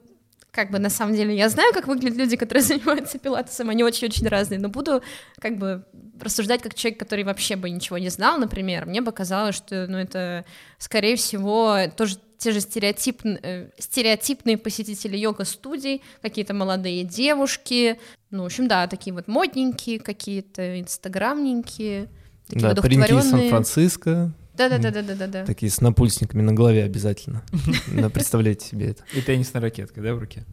как 0.52 0.70
бы 0.70 0.78
на 0.78 0.92
самом 0.92 1.16
деле 1.16 1.36
я 1.36 1.50
знаю, 1.50 1.74
как 1.74 1.88
выглядят 1.88 2.16
люди, 2.16 2.36
которые 2.36 2.62
занимаются 2.64 3.18
пилатесом, 3.18 3.72
они 3.72 3.84
очень-очень 3.84 4.28
разные, 4.28 4.60
но 4.60 4.70
буду 4.70 5.02
как 5.40 5.58
бы 5.58 5.84
рассуждать 6.22 6.62
как 6.62 6.76
человек, 6.76 7.00
который 7.00 7.24
вообще 7.24 7.56
бы 7.56 7.72
ничего 7.72 7.98
не 7.98 8.10
знал, 8.10 8.38
например, 8.38 8.86
мне 8.86 9.02
бы 9.02 9.12
казалось, 9.12 9.56
что, 9.56 9.88
ну, 9.88 9.98
это, 9.98 10.46
скорее 10.78 11.16
всего, 11.16 11.80
тоже 11.98 12.20
те 12.44 12.52
же 12.52 12.60
стереотипн- 12.60 13.40
э, 13.42 13.70
стереотипные 13.80 14.58
посетители 14.58 15.16
йога-студий, 15.16 16.02
какие-то 16.22 16.54
молодые 16.54 17.06
девушки, 17.06 18.00
ну, 18.32 18.44
в 18.44 18.46
общем, 18.48 18.68
да, 18.68 18.88
такие 18.88 19.14
вот 19.14 19.28
модненькие 19.30 20.00
какие-то, 20.00 20.82
инстаграмненькие, 20.82 22.10
такие 22.48 22.74
Да, 22.74 22.82
пареньки 22.82 23.00
из 23.00 23.04
одухотворенные. 23.12 23.50
Сан-Франциско, 23.50 24.34
Да-да-да-да-да-да. 24.58 25.46
такие 25.46 25.72
с 25.72 25.80
напульсниками 25.80 26.42
на 26.42 26.52
голове 26.54 26.84
обязательно. 26.84 27.44
Да, 27.94 28.10
представляете 28.10 28.68
себе 28.68 28.88
это. 28.90 29.04
И 29.16 29.22
теннисная 29.22 29.62
ракетка, 29.62 30.02
да, 30.02 30.14
в 30.14 30.20
руке? 30.20 30.44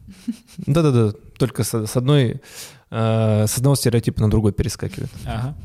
Да-да-да, 0.57 1.11
только 1.37 1.63
с 1.65 1.73
с 1.85 1.97
одной, 1.97 2.41
э, 2.89 3.45
с 3.47 3.57
одного 3.57 3.75
стереотипа 3.75 4.21
на 4.21 4.29
другой 4.29 4.53
перескакивает. 4.53 5.11
Ага. 5.25 5.55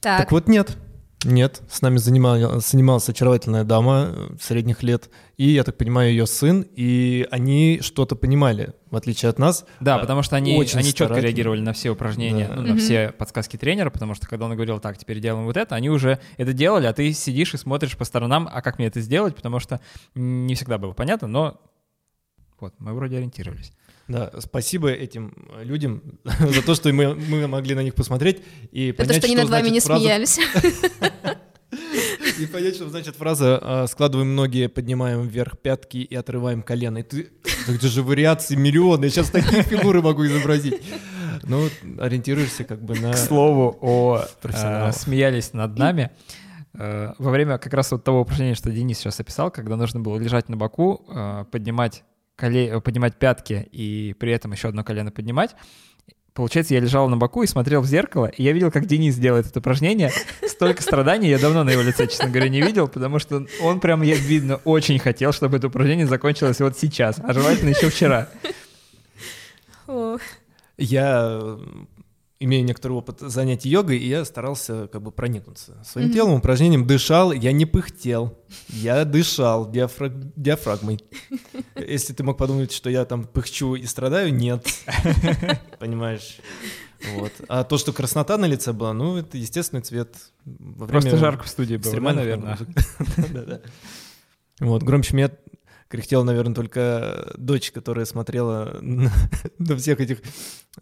Так, 0.00 0.18
Так 0.22 0.32
вот 0.32 0.48
нет, 0.48 0.76
нет, 1.24 1.60
с 1.70 1.82
нами 1.82 1.98
занимал- 1.98 2.60
занималась 2.60 3.08
очаровательная 3.08 3.64
дама 3.64 4.06
э, 4.14 4.28
средних 4.40 4.82
лет, 4.82 5.10
и, 5.36 5.48
я 5.50 5.64
так 5.64 5.76
понимаю, 5.76 6.10
ее 6.10 6.26
сын, 6.26 6.64
и 6.76 7.26
они 7.30 7.80
что-то 7.82 8.16
понимали, 8.16 8.72
в 8.90 8.96
отличие 8.96 9.28
от 9.28 9.38
нас. 9.38 9.66
Да, 9.80 9.96
А, 9.96 9.98
потому 9.98 10.22
что 10.22 10.36
они, 10.36 10.56
очень 10.56 10.78
они 10.78 10.94
четко 10.94 11.18
реагировали 11.20 11.60
на 11.60 11.72
все 11.74 11.90
упражнения, 11.90 12.48
Да. 12.48 12.54
ну, 12.56 12.62
на 12.62 12.68
Мгм. 12.68 12.78
все 12.78 13.10
подсказки 13.12 13.56
тренера, 13.58 13.90
потому 13.90 14.14
что 14.14 14.26
когда 14.26 14.46
он 14.46 14.54
говорил, 14.54 14.80
так, 14.80 14.96
теперь 14.98 15.20
делаем 15.20 15.44
вот 15.44 15.56
это, 15.58 15.74
они 15.74 15.90
уже 15.90 16.20
это 16.38 16.52
делали, 16.54 16.86
а 16.86 16.92
ты 16.94 17.12
сидишь 17.12 17.52
и 17.54 17.58
смотришь 17.58 17.96
по 17.96 18.04
сторонам, 18.04 18.48
а 18.50 18.62
как 18.62 18.78
мне 18.78 18.86
это 18.88 19.00
сделать, 19.00 19.36
потому 19.36 19.60
что 19.60 19.80
не 20.14 20.54
всегда 20.54 20.78
было 20.78 20.92
понятно, 20.92 21.28
но 21.28 21.60
вот, 22.60 22.74
мы 22.78 22.92
вроде 22.94 23.16
ориентировались. 23.16 23.72
Да, 24.10 24.32
спасибо 24.40 24.90
этим 24.90 25.32
э, 25.52 25.62
людям 25.62 26.02
за 26.40 26.62
то, 26.62 26.74
что 26.74 26.92
мы, 26.92 27.14
мы 27.14 27.46
могли 27.46 27.76
на 27.76 27.84
них 27.84 27.94
посмотреть 27.94 28.42
и 28.72 28.88
это 28.88 29.04
понять, 29.04 29.18
что 29.18 29.26
они 29.26 29.36
над 29.36 29.48
вами 29.48 29.68
значит 29.68 29.74
не 29.74 29.80
фраза 29.80 30.00
смеялись. 30.00 30.38
И 32.40 32.46
понять, 32.46 32.74
что 32.74 32.88
значит 32.88 33.16
фраза 33.16 33.60
а, 33.62 33.86
«складываем 33.86 34.34
ноги, 34.34 34.66
поднимаем 34.66 35.28
вверх 35.28 35.58
пятки 35.58 35.98
и 35.98 36.14
отрываем 36.14 36.62
колено». 36.62 36.98
И 36.98 37.02
ты, 37.02 37.30
где 37.68 37.86
же 37.86 38.02
вариаций 38.02 38.56
миллионы, 38.56 39.04
я 39.04 39.10
сейчас 39.10 39.30
такие 39.30 39.62
фигуры 39.62 40.02
могу 40.02 40.26
изобразить. 40.26 40.80
Ну, 41.42 41.68
ориентируешься 41.98 42.64
как 42.64 42.82
бы 42.82 42.98
на... 42.98 43.12
К 43.12 43.18
слову 43.18 43.76
о 43.80 44.22
э, 44.42 44.92
смеялись 44.92 45.52
над 45.52 45.78
нами. 45.78 46.10
Э, 46.74 47.12
Во 47.18 47.30
время 47.30 47.58
как 47.58 47.74
раз 47.74 47.92
вот 47.92 48.04
того 48.04 48.22
упражнения, 48.22 48.54
что 48.54 48.70
Денис 48.70 48.98
сейчас 48.98 49.20
описал, 49.20 49.50
когда 49.50 49.76
нужно 49.76 50.00
было 50.00 50.18
лежать 50.18 50.48
на 50.48 50.56
боку, 50.56 51.04
э, 51.08 51.44
поднимать, 51.50 52.04
коле... 52.40 52.68
э, 52.68 52.80
поднимать 52.80 53.16
пятки 53.16 53.68
и 53.70 54.14
при 54.18 54.32
этом 54.32 54.52
еще 54.52 54.68
одно 54.68 54.82
колено 54.82 55.12
поднимать, 55.12 55.54
Получается, 56.32 56.74
я 56.74 56.80
лежал 56.80 57.08
на 57.08 57.16
боку 57.16 57.42
и 57.42 57.46
смотрел 57.46 57.80
в 57.82 57.86
зеркало, 57.86 58.26
и 58.26 58.44
я 58.44 58.52
видел, 58.52 58.70
как 58.70 58.86
Денис 58.86 59.16
делает 59.16 59.46
это 59.46 59.58
упражнение. 59.58 60.12
Столько 60.46 60.80
страданий 60.80 61.28
я 61.28 61.38
давно 61.40 61.64
на 61.64 61.70
его 61.70 61.82
лице, 61.82 62.06
честно 62.06 62.28
говоря, 62.28 62.48
не 62.48 62.62
видел, 62.62 62.86
потому 62.86 63.18
что 63.18 63.46
он 63.60 63.80
прям, 63.80 64.02
я 64.02 64.14
видно, 64.14 64.56
очень 64.64 64.98
хотел, 65.00 65.32
чтобы 65.32 65.56
это 65.56 65.66
упражнение 65.66 66.06
закончилось 66.06 66.60
вот 66.60 66.78
сейчас, 66.78 67.16
а 67.22 67.32
желательно 67.32 67.70
еще 67.70 67.90
вчера. 67.90 68.28
Я 70.78 71.58
имею 72.40 72.64
некоторый 72.64 72.92
опыт 72.92 73.20
занятий 73.20 73.68
йогой, 73.68 73.98
и 73.98 74.08
я 74.08 74.24
старался 74.24 74.88
как 74.88 75.02
бы 75.02 75.12
проникнуться 75.12 75.76
своим 75.84 76.06
Мгм. 76.08 76.14
телом, 76.14 76.32
упражнением, 76.34 76.86
дышал, 76.86 77.32
я 77.32 77.52
не 77.52 77.66
пыхтел, 77.66 78.38
я 78.68 79.04
дышал 79.04 79.70
диафраг- 79.70 80.32
диафрагмой. 80.36 80.98
Если 81.76 82.14
ты 82.14 82.24
мог 82.24 82.38
подумать, 82.38 82.72
что 82.72 82.88
я 82.90 83.04
там 83.04 83.24
пыхчу 83.24 83.74
и 83.74 83.84
страдаю, 83.84 84.32
нет. 84.34 84.66
Понимаешь? 85.78 86.38
Вот. 87.14 87.32
А 87.48 87.64
то, 87.64 87.78
что 87.78 87.92
краснота 87.92 88.36
на 88.38 88.46
лице 88.46 88.72
была, 88.72 88.92
ну, 88.94 89.16
это 89.18 89.36
естественный 89.38 89.82
цвет. 89.82 90.16
Во 90.44 90.86
время 90.86 91.02
Просто 91.02 91.18
жарко 91.18 91.44
в 91.44 91.48
студии 91.48 91.76
было, 91.76 91.94
да, 91.94 92.00
наверное. 92.00 92.58
Вот, 94.60 94.82
громче 94.82 95.16
меня 95.16 95.30
кряхтела, 95.90 96.22
наверное, 96.22 96.54
только 96.54 97.34
дочь, 97.36 97.72
которая 97.72 98.06
смотрела 98.06 98.78
на, 98.80 99.12
на 99.58 99.76
всех 99.76 100.00
этих 100.00 100.22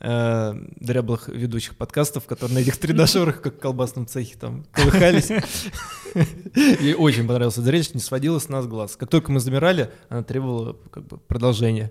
э, 0.00 0.52
дряблых 0.76 1.28
ведущих 1.28 1.76
подкастов, 1.76 2.26
которые 2.26 2.56
на 2.56 2.60
этих 2.60 2.76
тренажерах, 2.76 3.40
как 3.40 3.56
в 3.56 3.58
колбасном 3.58 4.06
цехе, 4.06 4.36
там 4.38 4.66
колыхались. 4.70 5.30
Ей 6.54 6.94
очень 6.94 7.26
понравился 7.26 7.62
зрелище, 7.62 7.92
не 7.94 8.00
сводила 8.00 8.38
с 8.38 8.50
нас 8.50 8.66
глаз. 8.66 8.96
Как 8.96 9.08
только 9.08 9.32
мы 9.32 9.40
замирали, 9.40 9.90
она 10.10 10.22
требовала 10.22 10.76
как 10.90 11.06
бы 11.06 11.16
продолжения 11.16 11.90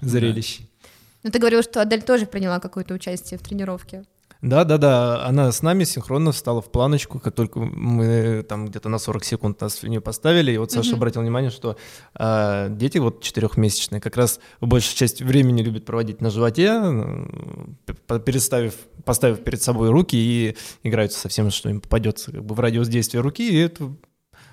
зрелища. 0.00 0.62
Ну, 1.24 1.30
ты 1.30 1.38
говорил, 1.40 1.62
что 1.62 1.82
Адель 1.82 2.02
тоже 2.02 2.26
приняла 2.26 2.60
какое-то 2.60 2.94
участие 2.94 3.38
в 3.38 3.42
тренировке. 3.42 4.04
Да, 4.42 4.64
да, 4.64 4.76
да. 4.76 5.24
Она 5.24 5.52
с 5.52 5.62
нами 5.62 5.84
синхронно 5.84 6.32
встала 6.32 6.60
в 6.60 6.70
планочку, 6.70 7.20
как 7.20 7.32
только 7.34 7.60
мы 7.60 8.42
там 8.42 8.66
где-то 8.66 8.88
на 8.88 8.98
40 8.98 9.24
секунд 9.24 9.60
нас 9.60 9.76
в 9.76 9.88
нее 9.88 10.00
поставили. 10.00 10.50
И 10.50 10.58
вот 10.58 10.72
Саша 10.72 10.90
Мгм. 10.90 10.96
обратил 10.96 11.22
внимание, 11.22 11.50
что 11.52 11.76
а, 12.14 12.68
дети 12.68 12.98
вот 12.98 13.22
четырехмесячные 13.22 14.00
как 14.00 14.16
раз 14.16 14.40
большую 14.60 14.96
часть 14.96 15.22
времени 15.22 15.62
любят 15.62 15.84
проводить 15.84 16.20
на 16.20 16.30
животе, 16.30 16.72
переставив, 18.24 18.74
поставив 19.04 19.44
перед 19.44 19.62
собой 19.62 19.90
руки 19.90 20.16
и 20.16 20.56
играются 20.82 21.20
со 21.20 21.28
всем, 21.28 21.50
что 21.50 21.68
им 21.68 21.80
попадется 21.80 22.32
как 22.32 22.44
бы 22.44 22.54
в 22.56 22.60
радиус 22.60 22.88
действия 22.88 23.20
руки. 23.20 23.48
И 23.48 23.56
это 23.56 23.92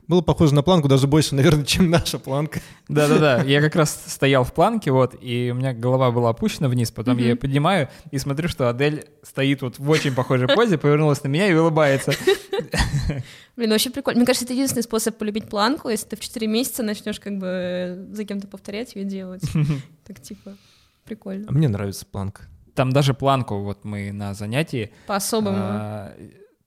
было 0.10 0.22
похоже 0.22 0.56
на 0.56 0.64
планку 0.64 0.88
даже 0.88 1.06
больше, 1.06 1.36
наверное, 1.36 1.64
чем 1.64 1.92
наша 1.92 2.18
планка. 2.18 2.60
Да-да-да, 2.88 3.44
я 3.44 3.62
как 3.62 3.76
раз 3.76 4.04
стоял 4.08 4.44
в 4.44 4.52
планке, 4.52 4.92
вот, 4.92 5.16
и 5.22 5.52
у 5.54 5.56
меня 5.56 5.72
голова 5.72 6.10
была 6.10 6.32
опущена 6.32 6.68
вниз, 6.68 6.90
потом 6.90 7.20
я 7.20 7.30
ее 7.30 7.36
поднимаю 7.36 7.90
и 8.10 8.18
смотрю, 8.18 8.50
что 8.50 8.70
Адель 8.70 9.06
стоит 9.22 9.62
вот 9.62 9.78
в 9.78 9.88
очень 9.88 10.16
похожей 10.16 10.48
позе, 10.48 10.80
повернулась 10.80 11.24
на 11.24 11.28
меня 11.28 11.48
и 11.48 11.54
улыбается. 11.54 12.12
Блин, 13.56 13.70
вообще 13.70 13.92
прикольно. 13.92 14.18
Мне 14.20 14.26
кажется, 14.26 14.46
это 14.46 14.54
единственный 14.54 14.82
способ 14.82 15.16
полюбить 15.16 15.48
планку, 15.48 15.90
если 15.90 16.08
ты 16.08 16.16
в 16.16 16.22
4 16.22 16.48
месяца 16.48 16.82
начнешь 16.82 17.20
как 17.20 17.38
бы 17.38 17.46
э, 17.48 18.06
за 18.12 18.26
кем-то 18.26 18.48
повторять 18.48 18.96
ее 18.96 19.06
делать. 19.06 19.44
Так 20.06 20.20
типа, 20.22 20.56
прикольно. 21.06 21.46
А 21.48 21.52
мне 21.52 21.68
нравится 21.68 22.04
планка. 22.04 22.42
Там 22.74 22.92
даже 22.92 23.14
планку 23.14 23.60
вот 23.60 23.86
мы 23.86 24.12
на 24.12 24.34
занятии... 24.34 24.92
По-особому. 25.06 25.56
а, 25.56 26.14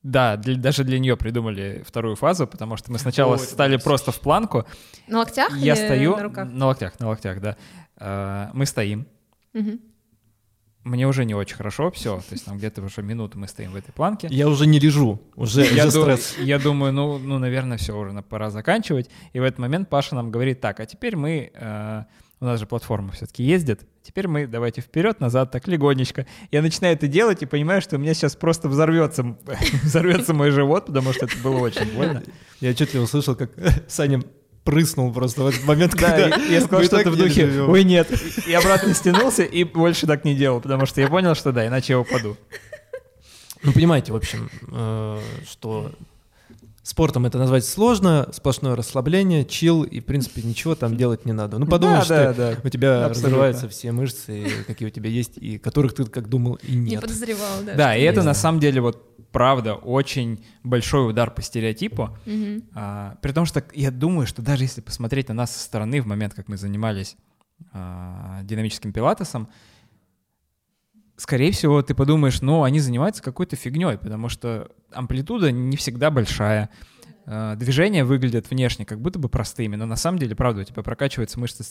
Да, 0.03 0.37
для- 0.37 0.57
даже 0.57 0.83
для 0.85 0.99
нее 0.99 1.17
придумали 1.17 1.83
вторую 1.87 2.17
фазу, 2.17 2.47
потому 2.47 2.77
что 2.77 2.91
мы 2.91 2.99
сначала 2.99 3.35
О, 3.35 3.39
стали 3.39 3.77
просто 3.77 4.11
в 4.11 4.19
планку. 4.21 4.65
На 5.09 5.19
локтях 5.19 5.57
Я 5.57 5.75
или 5.75 5.85
стою 5.85 6.17
на 6.17 6.23
руках? 6.23 6.49
на 6.53 6.67
локтях, 6.67 6.99
на 7.01 7.09
локтях, 7.09 7.41
да. 7.41 7.57
А, 7.97 8.51
Мы 8.53 8.67
стоим. 8.67 9.07
Мгм. 9.53 9.79
Мне 10.85 11.07
уже 11.07 11.25
не 11.25 11.35
очень 11.37 11.55
хорошо, 11.57 11.93
все, 11.93 12.17
то 12.17 12.33
есть 12.33 12.45
там 12.45 12.59
где-то 12.59 12.83
уже 12.83 13.03
минуту 13.03 13.39
мы 13.39 13.47
стоим 13.47 13.71
в 13.71 13.77
этой 13.77 13.93
планке. 13.93 14.27
Я 14.33 14.49
уже 14.49 14.67
не 14.67 14.81
лежу, 14.81 15.23
уже, 15.37 15.63
Я, 15.65 15.87
уже 15.87 15.93
ду- 15.93 16.03
стресс. 16.03 16.37
я 16.41 16.59
думаю, 16.59 16.93
ну, 16.93 17.19
ну, 17.19 17.39
наверное, 17.39 17.77
все 17.79 17.97
уже 17.97 18.11
на- 18.13 18.23
пора 18.25 18.51
заканчивать. 18.51 19.09
И 19.33 19.39
в 19.39 19.45
этот 19.45 19.61
момент 19.61 19.89
Паша 19.89 20.17
нам 20.17 20.33
говорит, 20.33 20.61
так, 20.61 20.81
а 20.81 20.87
теперь 20.87 21.15
мы, 21.15 21.53
э, 21.55 22.05
у 22.43 22.45
нас 22.45 22.59
же 22.59 22.67
платформа 22.67 23.13
все-таки 23.13 23.45
ездит, 23.45 23.83
теперь 24.03 24.27
мы 24.27 24.49
давайте 24.49 24.81
вперед, 24.81 25.21
назад, 25.21 25.53
так 25.53 25.69
легонечко. 25.69 26.27
Я 26.51 26.61
начинаю 26.61 26.95
это 26.95 27.07
делать 27.07 27.41
и 27.43 27.47
понимаю, 27.47 27.81
что 27.81 27.95
у 27.95 27.99
меня 28.01 28.15
сейчас 28.15 28.35
просто 28.35 28.69
взорвется, 28.69 29.37
взорвется 29.85 30.35
мой 30.35 30.51
живот, 30.51 30.87
потому 30.87 31.13
что 31.13 31.27
это 31.27 31.37
было 31.39 31.59
очень 31.59 31.87
больно. 31.95 32.23
Я 32.61 32.71
отчетливо 32.71 33.05
услышал, 33.05 33.37
как 33.37 33.53
Саня 33.89 34.23
прыснул 34.65 35.13
просто 35.13 35.43
в 35.45 35.47
этот 35.47 35.65
момент, 35.65 35.95
Да, 35.95 36.17
когда 36.19 36.37
и 36.37 36.53
я 36.53 36.61
сказал 36.61 36.85
что-то 36.85 37.11
в 37.13 37.17
духе, 37.17 37.47
живем. 37.49 37.71
ой, 37.71 37.85
нет. 37.85 38.09
И 38.47 38.53
обратно 38.53 38.93
стянулся 38.93 39.45
и 39.45 39.63
больше 39.63 40.09
так 40.09 40.25
не 40.25 40.35
делал, 40.35 40.61
потому 40.61 40.85
что 40.87 41.01
я 41.01 41.07
понял, 41.07 41.37
что 41.37 41.53
да, 41.53 41.65
иначе 41.67 41.93
я 41.93 42.01
упаду. 42.01 42.37
Ну, 43.63 43.73
понимаете, 43.73 44.13
в 44.13 44.17
общем, 44.17 44.51
э, 44.73 45.21
что 45.49 45.93
спортом 46.83 47.27
это 47.27 47.39
назвать 47.39 47.65
сложно, 47.65 48.29
сплошное 48.33 48.75
расслабление, 48.75 49.45
чил, 49.45 49.83
и, 49.85 50.01
в 50.01 50.05
принципе, 50.05 50.43
ничего 50.43 50.75
там 50.75 50.97
делать 50.97 51.25
не 51.25 51.33
надо. 51.33 51.59
Ну, 51.59 51.67
подумаешь, 51.67 52.09
Да, 52.09 52.33
что 52.33 52.35
да, 52.35 52.51
да. 52.55 52.61
у 52.65 52.69
тебя 52.69 53.07
Абсолютно. 53.07 53.29
разрываются 53.29 53.69
все 53.69 53.93
мышцы, 53.93 54.47
какие 54.67 54.89
у 54.89 54.91
тебя 54.91 55.09
есть, 55.11 55.37
и 55.39 55.59
которых 55.59 55.95
ты 55.95 56.05
как 56.07 56.29
думал 56.29 56.55
и 56.63 56.75
Не 56.75 56.91
нет. 56.93 57.01
подозревал, 57.01 57.63
да. 57.65 57.75
Да, 57.75 57.97
и 57.97 58.03
это 58.03 58.23
на 58.23 58.35
самом 58.35 58.61
деле 58.61 58.81
вот 58.81 59.09
правда 59.31 59.75
очень 59.75 60.45
большой 60.63 61.09
удар 61.09 61.31
по 61.31 61.41
стереотипу. 61.41 62.17
Мгм. 62.27 62.65
А, 62.75 63.17
при 63.23 63.33
том, 63.33 63.47
что 63.47 63.65
я 63.75 63.91
думаю, 63.91 64.27
что 64.27 64.43
даже 64.43 64.65
если 64.65 64.81
посмотреть 64.81 65.29
на 65.29 65.35
нас 65.35 65.55
со 65.57 65.61
стороны 65.65 66.03
в 66.03 66.07
момент, 66.07 66.35
как 66.35 66.49
мы 66.49 66.57
занимались 66.57 67.17
а, 67.73 68.41
динамическим 68.43 68.93
пилатесом, 68.93 69.49
скорее 71.17 71.53
всего, 71.53 71.83
ты 71.83 71.95
подумаешь, 71.95 72.41
ну, 72.43 72.63
они 72.63 72.81
занимаются 72.81 73.23
какой-то 73.23 73.57
фигней, 73.57 73.99
потому 73.99 74.29
что 74.29 74.71
амплитуда 74.93 75.51
не 75.51 75.77
всегда 75.77 76.11
большая. 76.11 76.71
а, 77.27 77.57
Движения 77.57 78.05
выглядят 78.05 78.51
внешне 78.51 78.85
как 78.85 79.01
будто 79.01 79.19
бы 79.19 79.29
простыми, 79.29 79.77
но 79.77 79.87
на 79.87 79.97
самом 79.97 80.19
деле, 80.19 80.35
правда, 80.35 80.63
у 80.63 80.65
тебя 80.65 80.83
прокачиваются 80.83 81.39
мышцы, 81.39 81.65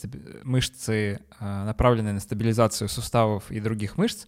мышцы 0.44 1.20
а, 1.40 1.66
направленные 1.66 2.14
на 2.14 2.20
стабилизацию 2.20 2.88
суставов 2.88 3.52
и 3.52 3.60
других 3.60 3.98
мышц. 3.98 4.26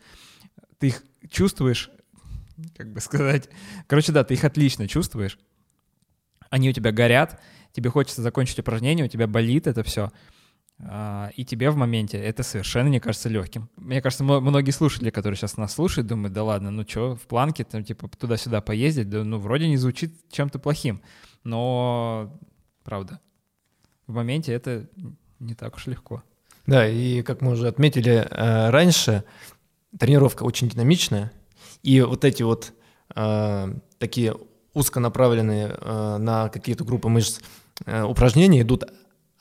Ты 0.80 0.88
их 0.88 1.04
чувствуешь, 1.30 1.89
как 2.76 2.91
бы 2.91 2.99
сказать, 2.99 3.49
короче, 3.88 4.12
да, 4.12 4.23
ты 4.23 4.34
их 4.34 4.43
отлично 4.43 4.88
чувствуешь 4.88 5.38
они 6.54 6.69
у 6.69 6.71
тебя 6.71 6.91
горят, 6.91 7.41
тебе 7.71 7.89
хочется 7.89 8.21
закончить 8.21 8.60
упражнение, 8.60 9.06
у 9.06 9.10
тебя 9.10 9.26
болит 9.26 9.65
это 9.65 9.82
все, 9.82 10.12
и 10.79 11.45
тебе 11.45 11.69
в 11.69 11.77
моменте 11.77 12.17
это 12.17 12.43
совершенно 12.43 12.89
не 12.89 12.99
кажется 12.99 13.29
легким. 13.29 13.69
Мне 13.77 14.01
кажется, 14.01 14.23
многие 14.23 14.71
слушатели, 14.71 15.12
которые 15.12 15.38
сейчас 15.38 15.55
нас 15.55 15.73
слушают, 15.73 16.07
думают, 16.07 16.33
да 16.33 16.43
ладно, 16.43 16.71
ну 16.71 16.83
что, 16.88 17.15
в 17.15 17.21
планке, 17.21 17.63
там, 17.63 17.83
типа, 17.83 18.09
туда-сюда 18.09 18.59
поездить, 18.62 19.09
да, 19.09 19.23
ну, 19.23 19.38
вроде 19.38 19.69
не 19.69 19.77
звучит 19.77 20.13
чем-то 20.31 20.59
плохим, 20.59 21.01
но, 21.43 22.38
правда, 22.83 23.19
в 24.07 24.13
моменте 24.13 24.51
это 24.51 24.89
не 25.39 25.53
так 25.53 25.75
уж 25.75 25.88
легко. 25.88 26.23
Да, 26.65 26.88
и 26.88 27.21
как 27.21 27.41
мы 27.41 27.51
уже 27.51 27.67
отметили 27.67 28.27
э, 28.29 28.69
раньше, 28.69 29.23
тренировка 29.97 30.43
очень 30.43 30.69
динамичная, 30.69 31.31
и 31.81 32.01
вот 32.01 32.23
эти 32.23 32.43
вот 32.43 32.73
э, 33.15 33.75
такие 33.99 34.36
узконаправленные 34.73 35.75
э, 35.79 36.17
на 36.17 36.49
какие-то 36.49 36.83
группы 36.83 37.09
мышц 37.09 37.39
упражнения 37.86 38.62
идут 38.62 38.86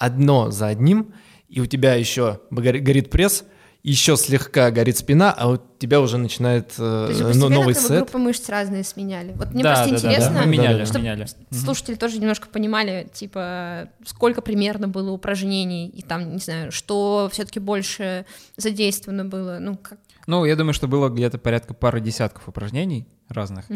одно 0.03 0.51
за 0.51 0.67
одним, 0.67 1.15
и 1.49 1.61
у 1.61 1.67
тебя 1.67 1.95
еще 1.95 2.41
гори- 2.51 2.81
горит 2.81 3.11
пресс, 3.11 3.45
еще 3.83 4.17
слегка 4.17 4.71
горит 4.71 4.97
спина, 4.97 5.33
а 5.33 5.49
у 5.51 5.59
тебя 5.79 6.01
уже 6.01 6.17
начинает 6.17 6.73
э, 6.73 6.77
То 6.77 7.07
есть 7.09 7.21
вы 7.21 7.35
ну, 7.35 7.49
новый 7.49 7.75
сет. 7.75 7.91
группы 7.91 8.19
мышц 8.19 8.49
разные 8.49 8.85
сменяли. 8.85 9.33
Вот 9.33 9.53
мне 9.53 9.63
Да, 9.63 9.75
просто 9.75 9.91
да, 9.91 9.97
да, 9.97 10.03
да, 10.03 10.09
интересно, 10.15 10.41
мы 10.41 10.47
меняли, 10.47 10.85
чтобы 10.85 11.01
меняли. 11.01 11.27
Слушатели 11.51 11.95
тоже 11.97 12.19
немножко 12.19 12.49
понимали, 12.49 13.09
типа, 13.13 13.89
сколько 14.05 14.41
примерно 14.41 14.87
было 14.87 15.11
упражнений, 15.11 15.89
и 15.89 16.03
там, 16.03 16.33
не 16.33 16.39
знаю, 16.39 16.71
что 16.71 17.29
все-таки 17.33 17.59
больше 17.61 18.25
задействовано 18.57 19.25
было, 19.25 19.59
ну, 19.61 19.77
как... 19.77 19.99
Ну, 20.29 20.45
я 20.45 20.55
думаю, 20.55 20.75
что 20.75 20.87
было 20.87 21.09
где-то 21.09 21.39
порядка 21.39 21.75
пары 21.75 22.01
десятков 22.01 22.49
упражнений 22.49 23.09
разных. 23.29 23.67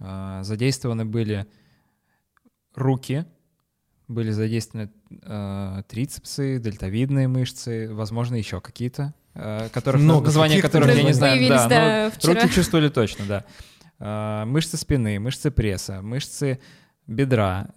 А, 0.00 0.42
Задействованы 0.42 1.04
были 1.04 1.46
руки, 2.74 3.26
были 4.08 4.30
задействованы 4.30 4.90
э, 5.22 5.82
трицепсы, 5.88 6.58
дельтовидные 6.58 7.28
мышцы, 7.28 7.92
возможно, 7.92 8.34
еще 8.34 8.60
какие-то, 8.60 9.14
э, 9.34 9.68
которых, 9.72 10.00
Много 10.00 10.26
названия 10.26 10.60
которых 10.60 10.94
я 10.94 11.02
не 11.02 11.14
знаю. 11.14 11.48
Да, 11.48 11.68
да, 11.68 12.04
но 12.04 12.10
вчера. 12.10 12.34
руки 12.34 12.54
чувствовали 12.54 12.88
точно, 12.88 13.24
да. 13.26 13.44
А, 13.98 14.44
Мышцы 14.44 14.76
спины, 14.76 15.18
мышцы 15.18 15.50
пресса, 15.50 16.02
мышцы 16.02 16.58
бедра, 17.06 17.68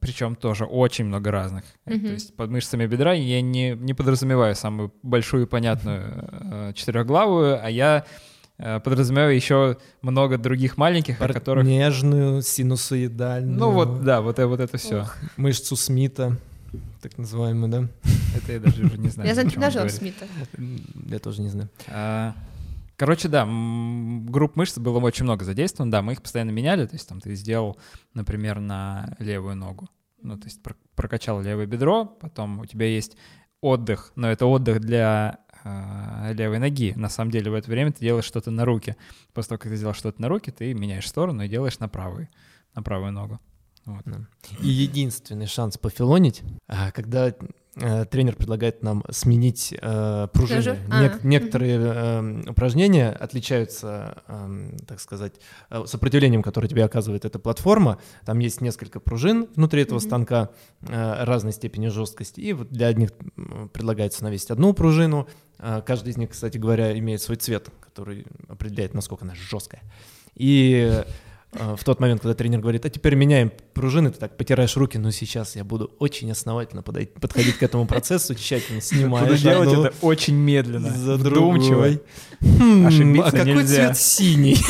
причем 0.00 0.34
тоже 0.34 0.64
очень 0.64 1.04
много 1.04 1.30
разных. 1.30 1.64
Мгм. 1.84 2.00
То 2.00 2.12
есть 2.12 2.34
под 2.36 2.50
мышцами 2.50 2.86
бедра 2.86 3.12
я 3.12 3.42
не, 3.42 3.72
не 3.72 3.92
подразумеваю 3.92 4.54
самую 4.54 4.94
большую 5.02 5.46
понятную 5.46 6.24
э, 6.30 6.72
четырехглавую, 6.74 7.62
а 7.62 7.68
я 7.68 8.04
э, 8.06 8.37
подразумеваю 8.58 9.34
еще 9.34 9.78
много 10.02 10.36
других 10.38 10.76
маленьких, 10.76 11.20
о 11.20 11.28
которых... 11.28 11.64
Нежную, 11.64 12.42
синусоидальную. 12.42 13.58
Ну 13.58 13.70
вот, 13.70 14.02
да, 14.04 14.20
вот, 14.20 14.38
э- 14.38 14.46
вот 14.46 14.60
это 14.60 14.76
все. 14.78 15.06
Мышцу 15.36 15.76
Смита, 15.76 16.36
так 17.00 17.16
называемую, 17.18 17.70
да? 17.70 17.88
Это 18.36 18.52
я 18.52 18.60
даже 18.60 18.84
уже 18.84 18.98
не 18.98 19.08
знаю. 19.08 19.28
Я 19.34 19.40
он 19.42 19.48
тренажер 19.48 19.82
говорит. 19.82 19.94
Смита. 19.96 20.26
Я 21.06 21.18
тоже 21.18 21.42
не 21.42 21.48
знаю. 21.48 21.68
А, 21.88 22.34
Короче, 22.96 23.28
да, 23.28 23.44
групп 23.46 24.56
мышц 24.56 24.76
было 24.76 24.98
очень 24.98 25.22
много 25.22 25.44
задействовано, 25.44 25.92
да, 25.92 26.02
мы 26.02 26.14
их 26.14 26.22
постоянно 26.22 26.50
меняли, 26.50 26.84
то 26.84 26.96
есть 26.96 27.08
там 27.08 27.20
ты 27.20 27.32
сделал, 27.36 27.78
например, 28.12 28.58
на 28.58 29.14
левую 29.20 29.54
ногу, 29.54 29.88
ну, 30.20 30.36
то 30.36 30.46
есть 30.46 30.60
пр- 30.64 30.74
прокачал 30.96 31.40
левое 31.40 31.66
бедро, 31.66 32.06
потом 32.06 32.58
у 32.58 32.66
тебя 32.66 32.86
есть 32.86 33.16
отдых, 33.60 34.10
но 34.16 34.28
это 34.28 34.46
отдых 34.46 34.80
для 34.80 35.38
левой 36.32 36.58
ноги. 36.58 36.92
На 36.96 37.08
самом 37.08 37.30
деле 37.30 37.50
в 37.50 37.54
это 37.54 37.70
время 37.70 37.92
ты 37.92 38.00
делаешь 38.00 38.24
что-то 38.24 38.50
на 38.50 38.64
руки. 38.64 38.96
После 39.32 39.50
того, 39.50 39.58
как 39.58 39.72
ты 39.72 39.76
сделал 39.76 39.94
что-то 39.94 40.20
на 40.20 40.28
руки, 40.28 40.50
ты 40.50 40.74
меняешь 40.74 41.08
сторону 41.08 41.42
и 41.42 41.48
делаешь 41.48 41.78
на 41.78 41.88
правую, 41.88 42.28
на 42.74 42.82
правую 42.82 43.12
ногу. 43.12 43.40
Вот. 43.84 44.04
И 44.60 44.68
единственный 44.68 45.46
шанс 45.46 45.78
пофилонить, 45.78 46.42
а, 46.66 46.90
когда 46.90 47.28
э, 47.28 47.34
тренер 48.10 48.36
предлагает 48.36 48.82
нам 48.82 49.04
сменить 49.10 49.74
э, 49.80 50.28
пружины. 50.32 50.58
Нек- 50.88 51.20
А, 51.22 51.26
некоторые 51.26 51.78
э, 51.80 52.50
упражнения 52.50 53.10
отличаются, 53.10 54.22
эм, 54.28 54.76
так 54.86 55.00
сказать, 55.00 55.34
э, 55.70 55.82
сопротивлением, 55.86 56.42
которое 56.42 56.68
тебе 56.68 56.84
оказывает 56.84 57.24
эта 57.24 57.38
платформа. 57.38 57.98
Там 58.24 58.38
есть 58.40 58.60
несколько 58.60 59.00
пружин 59.00 59.48
внутри 59.56 59.82
этого 59.82 59.98
станка 59.98 60.50
э, 60.82 61.24
разной 61.24 61.52
степени 61.52 61.88
жесткости. 61.88 62.40
И 62.40 62.52
вот 62.52 62.68
для 62.70 62.88
одних 62.88 63.10
предлагается 63.72 64.24
навесить 64.24 64.50
одну 64.50 64.72
пружину. 64.72 65.28
Э, 65.58 65.82
каждый 65.84 66.10
из 66.10 66.16
них, 66.16 66.30
кстати 66.30 66.58
говоря, 66.58 66.98
имеет 66.98 67.22
свой 67.22 67.36
цвет, 67.36 67.68
который 67.80 68.26
определяет, 68.48 68.94
насколько 68.94 69.24
она 69.24 69.34
жесткая. 69.34 69.82
И 70.34 70.88
э, 70.90 71.04
в 71.52 71.82
тот 71.82 71.98
момент, 71.98 72.20
когда 72.20 72.34
тренер 72.34 72.60
говорит, 72.60 72.84
а 72.84 72.90
теперь 72.90 73.14
меняем 73.14 73.50
пружины, 73.72 74.10
ты 74.10 74.18
так 74.18 74.36
потираешь 74.36 74.76
руки, 74.76 74.98
но 74.98 75.10
сейчас 75.10 75.56
я 75.56 75.64
буду 75.64 75.90
очень 75.98 76.30
основательно 76.30 76.82
подой- 76.82 77.06
подходить 77.06 77.56
к 77.56 77.62
этому 77.62 77.86
процессу, 77.86 78.34
тщательно 78.34 78.82
снимаешь 78.82 79.28
Буду 79.30 79.38
делать 79.42 79.68
одну 79.70 79.84
это 79.84 79.94
очень 80.02 80.34
медленно, 80.34 80.90
за 80.90 81.16
вдумчиво. 81.16 81.68
другой. 81.88 82.02
Хм, 82.40 82.86
Ошибиться 82.86 83.28
а 83.28 83.32
какой 83.32 83.54
нельзя. 83.54 83.86
цвет 83.86 83.96
синий? 83.98 84.56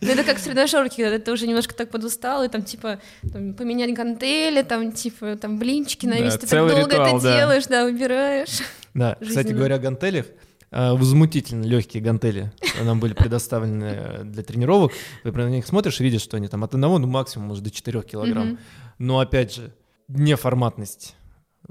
Ну, 0.00 0.08
это 0.10 0.24
как 0.24 0.38
в 0.38 0.44
тренажерке, 0.44 1.04
когда 1.04 1.18
ты 1.18 1.32
уже 1.32 1.46
немножко 1.46 1.74
так 1.74 1.90
подустал, 1.90 2.42
и 2.44 2.48
там, 2.48 2.62
типа, 2.62 3.00
поменять 3.22 3.94
гантели, 3.94 4.62
там, 4.62 4.92
типа, 4.92 5.36
там, 5.36 5.58
блинчики 5.58 6.06
навесить, 6.06 6.40
ты 6.40 6.46
так 6.48 6.68
долго 6.68 6.96
это 6.96 7.20
делаешь, 7.20 7.64
да, 7.66 7.84
выбираешь. 7.84 8.60
Да, 8.94 9.16
кстати 9.26 9.52
говоря, 9.52 9.76
о 9.76 9.78
гантелях. 9.78 10.26
Э, 10.70 10.92
Возмутительно 10.92 11.64
легкие 11.64 12.02
гантели 12.02 12.52
нам 12.84 13.00
были 13.00 13.12
предоставлены 13.12 13.84
э, 13.84 14.24
для 14.24 14.42
тренировок. 14.42 14.92
Ты 15.22 15.32
на 15.32 15.50
них 15.50 15.66
смотришь 15.66 16.00
и 16.00 16.04
видишь, 16.04 16.22
что 16.22 16.36
они 16.36 16.48
там 16.48 16.64
от 16.64 16.74
одного, 16.74 16.98
ну 16.98 17.06
максимум, 17.06 17.48
может, 17.48 17.64
до 17.64 17.70
4 17.70 18.02
килограмм. 18.02 18.58
Но 18.98 19.18
опять 19.20 19.54
же, 19.54 19.74
неформатность 20.08 21.14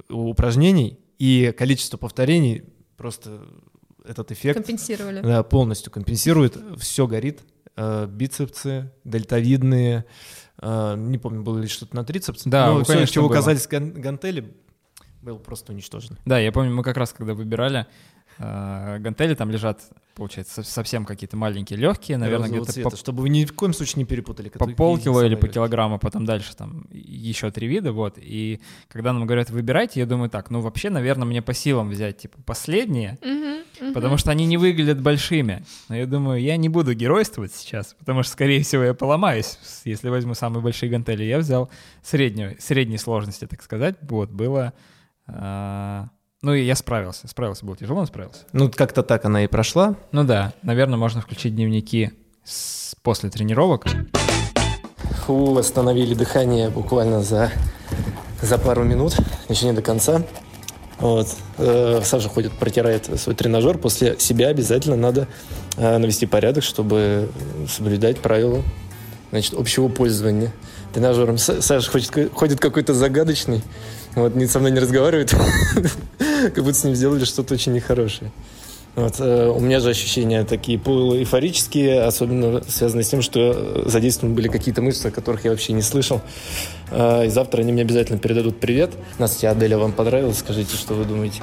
упражнений 0.09 0.99
и 1.17 1.53
количество 1.57 1.97
повторений 1.97 2.63
просто 2.97 3.41
этот 4.05 4.31
эффект 4.31 4.55
Компенсировали. 4.55 5.21
да, 5.21 5.43
полностью 5.43 5.91
компенсирует. 5.91 6.57
Все 6.77 7.07
горит. 7.07 7.41
Э, 7.75 8.07
Бицепсы, 8.07 8.91
дельтовидные. 9.03 10.05
Не 10.61 11.17
помню, 11.17 11.41
было 11.41 11.57
ли 11.59 11.67
что-то 11.67 11.95
на 11.95 12.03
трицепсе. 12.03 12.49
Да, 12.49 12.67
но 12.67 12.79
ну, 12.79 12.83
все, 12.83 12.93
конечно, 12.93 13.13
чего 13.13 13.29
было. 13.29 13.35
касались 13.37 13.65
ган- 13.65 13.93
гантели, 13.93 14.53
было 15.21 15.37
просто 15.37 15.71
уничтожено. 15.71 16.17
Да, 16.25 16.37
я 16.37 16.51
помню, 16.51 16.73
мы 16.73 16.83
как 16.83 16.97
раз 16.97 17.13
когда 17.13 17.33
выбирали 17.33 17.87
гантели, 18.39 19.35
там 19.35 19.51
лежат, 19.51 19.81
получается, 20.15 20.63
со- 20.63 20.71
совсем 20.71 21.05
какие-то 21.05 21.35
маленькие, 21.35 21.77
легкие, 21.77 22.17
наверное, 22.17 22.49
где-то 22.49 22.71
цвета, 22.71 22.89
по, 22.91 22.95
чтобы 22.95 23.21
вы 23.23 23.29
ни 23.29 23.43
в 23.43 23.53
коем 23.53 23.73
случае 23.73 23.99
не 23.99 24.05
перепутали. 24.05 24.49
по 24.49 24.65
полкило 24.67 25.21
или 25.21 25.35
по 25.35 25.45
легкие. 25.45 25.53
килограмму, 25.55 25.99
потом 25.99 26.25
дальше 26.25 26.55
там 26.55 26.87
еще 26.91 27.51
три 27.51 27.67
вида, 27.67 27.91
вот. 27.91 28.17
И 28.17 28.61
когда 28.87 29.11
нам 29.11 29.25
говорят, 29.25 29.49
выбирайте, 29.49 29.99
я 29.99 30.05
думаю 30.05 30.29
так, 30.29 30.49
ну 30.51 30.61
вообще, 30.61 30.89
наверное, 30.89 31.25
мне 31.25 31.41
по 31.41 31.53
силам 31.53 31.89
взять, 31.89 32.17
типа, 32.19 32.37
последние, 32.45 33.17
мгм. 33.21 33.93
потому 33.93 34.17
что 34.17 34.31
они 34.31 34.45
не 34.45 34.55
выглядят 34.57 35.01
большими. 35.01 35.65
Но 35.89 35.95
я 35.97 36.05
думаю, 36.05 36.41
я 36.41 36.55
не 36.55 36.69
буду 36.69 36.93
геройствовать 36.93 37.53
сейчас, 37.53 37.95
потому 37.99 38.23
что, 38.23 38.31
скорее 38.33 38.63
всего, 38.63 38.83
я 38.83 38.93
поломаюсь, 38.93 39.57
если 39.83 40.07
возьму 40.09 40.33
самые 40.33 40.61
большие 40.63 40.89
гантели. 40.89 41.23
Я 41.23 41.39
взял 41.39 41.69
среднюю, 42.03 42.55
средней 42.59 42.97
сложности, 42.97 43.47
так 43.47 43.61
сказать. 43.61 43.97
Вот, 44.01 44.31
было... 44.31 44.73
а, 45.27 46.07
ну 46.41 46.53
и 46.53 46.63
я 46.63 46.75
справился. 46.75 47.27
Справился, 47.27 47.65
было 47.65 47.75
тяжело, 47.75 48.01
но 48.01 48.05
справился. 48.05 48.41
Ну, 48.53 48.69
как-то 48.69 49.03
так 49.03 49.25
она 49.25 49.43
и 49.43 49.47
прошла. 49.47 49.95
Ну 50.11 50.23
да, 50.23 50.53
наверное, 50.63 50.97
можно 50.97 51.21
включить 51.21 51.55
дневники 51.55 52.11
с- 52.43 52.95
после 53.01 53.29
тренировок. 53.29 53.85
Фу, 55.25 55.53
восстановили 55.53 56.13
дыхание 56.13 56.69
буквально 56.69 57.21
за, 57.21 57.51
за 58.41 58.57
пару 58.57 58.83
минут, 58.83 59.15
еще 59.47 59.65
не 59.65 59.73
до 59.73 59.81
конца. 59.81 60.23
Вот. 60.99 61.27
Э, 61.57 62.01
Саша 62.03 62.27
ходит, 62.29 62.51
протирает 62.53 63.09
свой 63.19 63.35
тренажер. 63.35 63.77
После 63.77 64.19
себя 64.19 64.47
обязательно 64.49 64.95
надо 64.97 65.27
э, 65.77 65.97
навести 65.97 66.25
порядок, 66.25 66.63
чтобы 66.63 67.29
соблюдать 67.69 68.19
правила 68.19 68.61
значит, 69.31 69.53
общего 69.53 69.87
пользования 69.87 70.51
тренажером. 70.93 71.35
Са- 71.35 71.61
Саша 71.61 71.89
ходит, 71.89 72.33
ходит 72.33 72.59
какой-то 72.59 72.93
загадочный, 72.93 73.61
вот, 74.15 74.35
не, 74.35 74.47
со 74.47 74.59
мной 74.59 74.71
не 74.71 74.79
разговаривает, 74.79 75.33
как 76.53 76.63
будто 76.63 76.73
с 76.73 76.83
ним 76.83 76.95
сделали 76.95 77.25
что-то 77.25 77.53
очень 77.53 77.73
нехорошее. 77.73 78.31
Вот, 78.95 79.15
э, 79.19 79.47
у 79.47 79.59
меня 79.59 79.79
же 79.79 79.89
ощущения 79.89 80.43
такие 80.43 80.77
полуэйфорические, 80.79 82.01
особенно 82.01 82.61
связанные 82.67 83.03
с 83.03 83.09
тем, 83.09 83.21
что 83.21 83.83
задействованы 83.85 84.35
были 84.35 84.47
какие-то 84.47 84.81
мышцы, 84.81 85.07
о 85.07 85.11
которых 85.11 85.45
я 85.45 85.51
вообще 85.51 85.73
не 85.73 85.81
слышал. 85.81 86.21
Э, 86.91 87.25
и 87.25 87.29
завтра 87.29 87.61
они 87.61 87.71
мне 87.71 87.83
обязательно 87.83 88.19
передадут 88.19 88.59
привет. 88.59 88.91
Настя, 89.17 89.51
Аделя 89.51 89.77
вам 89.77 89.93
понравилась? 89.93 90.39
Скажите, 90.39 90.75
что 90.75 90.95
вы 90.95 91.05
думаете? 91.05 91.41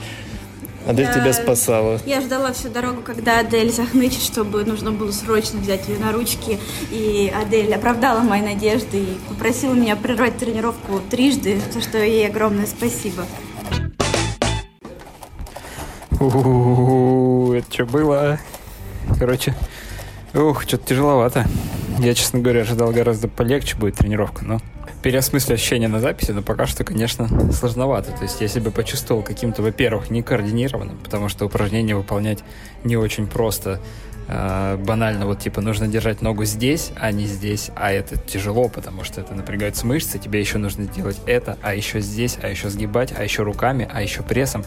Адель 0.86 1.06
Я- 1.06 1.14
тебя 1.14 1.32
спасала. 1.32 2.00
Я 2.06 2.20
ждала 2.20 2.52
всю 2.52 2.68
дорогу, 2.68 3.02
когда 3.02 3.40
Адель 3.40 3.72
захнычет, 3.72 4.22
чтобы 4.22 4.64
нужно 4.64 4.92
было 4.92 5.10
срочно 5.10 5.58
взять 5.58 5.88
ее 5.88 5.98
на 5.98 6.12
ручки. 6.12 6.58
И 6.92 7.32
Адель 7.34 7.74
оправдала 7.74 8.20
мои 8.20 8.40
надежды 8.40 8.98
и 8.98 9.18
попросила 9.28 9.74
меня 9.74 9.96
прервать 9.96 10.36
тренировку 10.36 11.00
трижды, 11.10 11.60
за 11.72 11.80
что 11.80 11.98
ей 11.98 12.28
огромное 12.28 12.66
спасибо. 12.66 13.24
У-у-у, 16.18 17.52
это 17.52 17.70
что 17.70 17.84
было? 17.84 18.38
Короче, 19.18 19.54
ух, 20.32 20.62
что-то 20.62 20.86
тяжеловато. 20.86 21.46
Я, 21.98 22.14
честно 22.14 22.38
говоря, 22.38 22.62
ожидал 22.62 22.90
гораздо 22.90 23.28
полегче 23.28 23.76
будет 23.76 23.96
тренировка, 23.96 24.42
но 24.42 24.60
переосмыслю 25.02 25.54
ощущения 25.54 25.88
на 25.88 26.00
записи, 26.00 26.30
но 26.30 26.40
пока 26.40 26.66
что, 26.66 26.84
конечно, 26.84 27.28
сложновато. 27.52 28.12
То 28.12 28.22
есть 28.22 28.40
я 28.40 28.48
себя 28.48 28.70
почувствовал 28.70 29.22
каким-то, 29.22 29.60
во-первых, 29.60 30.08
некоординированным, 30.08 30.96
потому 31.04 31.28
что 31.28 31.44
упражнения 31.44 31.94
выполнять 31.94 32.42
не 32.82 32.96
очень 32.96 33.26
просто. 33.26 33.80
А, 34.28 34.76
банально, 34.78 35.26
вот 35.26 35.38
типа 35.38 35.60
нужно 35.60 35.86
держать 35.86 36.22
ногу 36.22 36.44
здесь, 36.44 36.92
а 36.96 37.12
не 37.12 37.26
здесь, 37.26 37.70
а 37.76 37.92
это 37.92 38.16
тяжело, 38.18 38.68
потому 38.68 39.04
что 39.04 39.20
это 39.20 39.34
напрягаются 39.34 39.86
мышцы, 39.86 40.18
тебе 40.18 40.40
еще 40.40 40.58
нужно 40.58 40.86
делать 40.86 41.20
это, 41.26 41.58
а 41.62 41.74
еще 41.74 42.00
здесь, 42.00 42.38
а 42.42 42.48
еще 42.48 42.68
сгибать, 42.70 43.12
а 43.16 43.22
еще 43.22 43.42
руками, 43.42 43.88
а 43.92 44.02
еще 44.02 44.22
прессом. 44.22 44.64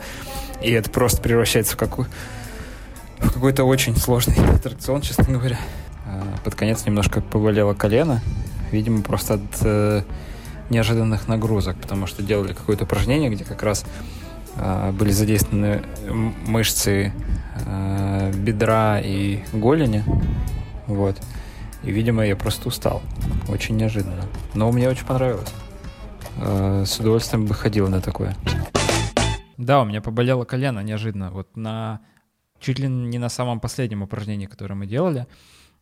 И 0.62 0.72
это 0.72 0.90
просто 0.90 1.22
превращается 1.22 1.74
в, 1.74 1.78
какую, 1.78 2.08
в 3.20 3.34
какой-то 3.34 3.64
очень 3.64 3.96
сложный 3.96 4.36
аттракцион, 4.54 5.02
честно 5.02 5.26
говоря. 5.26 5.58
А, 6.06 6.24
Под 6.44 6.56
конец 6.56 6.86
немножко 6.86 7.22
поболело 7.22 7.74
колено. 7.74 8.22
Видимо, 8.72 9.02
просто 9.02 9.36
от 9.36 9.42
э, 9.62 10.04
неожиданных 10.70 11.28
нагрузок, 11.28 11.78
потому 11.78 12.08
что 12.08 12.22
делали 12.22 12.54
какое-то 12.54 12.84
упражнение, 12.84 13.30
где 13.30 13.44
как 13.44 13.64
раз 13.64 13.86
а, 14.58 14.92
были 14.92 15.12
задействованы 15.12 15.84
мышцы 16.46 17.14
а, 17.66 18.32
бедра 18.32 19.00
и 19.00 19.44
голени. 19.54 20.04
Вот. 20.88 21.18
И, 21.84 21.92
видимо, 21.92 22.26
я 22.26 22.36
просто 22.36 22.68
устал. 22.68 23.02
Очень 23.48 23.78
неожиданно. 23.78 24.26
Но 24.54 24.72
мне 24.72 24.90
очень 24.90 25.06
понравилось. 25.06 25.50
А, 26.38 26.84
С 26.86 27.00
удовольствием 27.00 27.46
бы 27.46 27.54
ходил 27.54 27.88
на 27.88 28.02
такое. 28.02 28.36
Да, 29.60 29.82
у 29.82 29.86
меня 29.86 30.02
поболело 30.02 30.46
колено 30.46 30.80
неожиданно. 30.80 31.32
Вот 31.32 31.58
на 31.58 32.00
чуть 32.60 32.80
ли 32.80 32.88
не 32.88 33.18
на 33.18 33.28
самом 33.28 33.60
последнем 33.60 34.02
упражнении, 34.02 34.46
которое 34.46 34.76
мы 34.76 34.88
делали. 34.88 35.28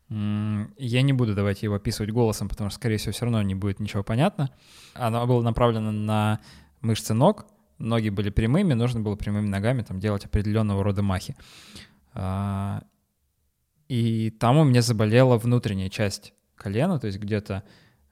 Я 0.09 1.01
не 1.01 1.13
буду 1.13 1.35
давайте 1.35 1.67
его 1.67 1.75
описывать 1.75 2.11
голосом, 2.11 2.49
потому 2.49 2.71
что, 2.71 2.77
скорее 2.77 2.97
всего, 2.97 3.11
все 3.11 3.25
равно 3.25 3.41
не 3.43 3.53
будет 3.55 3.79
ничего 3.79 4.03
понятно. 4.03 4.49
Оно 4.95 5.27
было 5.27 5.43
направлено 5.43 5.91
на 5.91 6.39
мышцы 6.81 7.13
ног. 7.13 7.45
Ноги 7.77 8.09
были 8.09 8.31
прямыми, 8.31 8.73
нужно 8.73 9.01
было 9.01 9.15
прямыми 9.15 9.47
ногами 9.47 9.83
там 9.83 9.99
делать 9.99 10.25
определенного 10.25 10.83
рода 10.83 11.03
махи. 11.03 11.35
А, 12.15 12.81
И 13.89 14.31
там 14.39 14.57
у 14.57 14.63
меня 14.63 14.81
заболела 14.81 15.37
внутренняя 15.37 15.89
часть 15.89 16.33
колена, 16.55 16.99
то 16.99 17.05
есть 17.05 17.19
где-то 17.19 17.61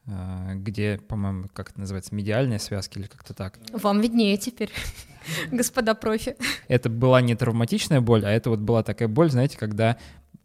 э, 0.06 0.52
где, 0.56 1.00
по-моему, 1.00 1.48
как 1.52 1.72
это 1.72 1.80
называется, 1.80 2.14
медиальные 2.14 2.60
связки 2.60 3.00
или 3.00 3.08
как-то 3.08 3.34
так. 3.34 3.58
Вам 3.72 4.00
виднее 4.02 4.38
теперь, 4.38 4.70
господа 5.52 5.94
профи. 5.96 6.36
Это 6.68 6.90
была 6.90 7.22
не 7.22 7.36
травматичная 7.36 8.02
боль, 8.02 8.26
а 8.26 8.30
это 8.32 8.50
вот 8.50 8.60
была 8.60 8.84
такая 8.84 9.08
боль, 9.08 9.30
знаете, 9.32 9.58
когда 9.58 9.98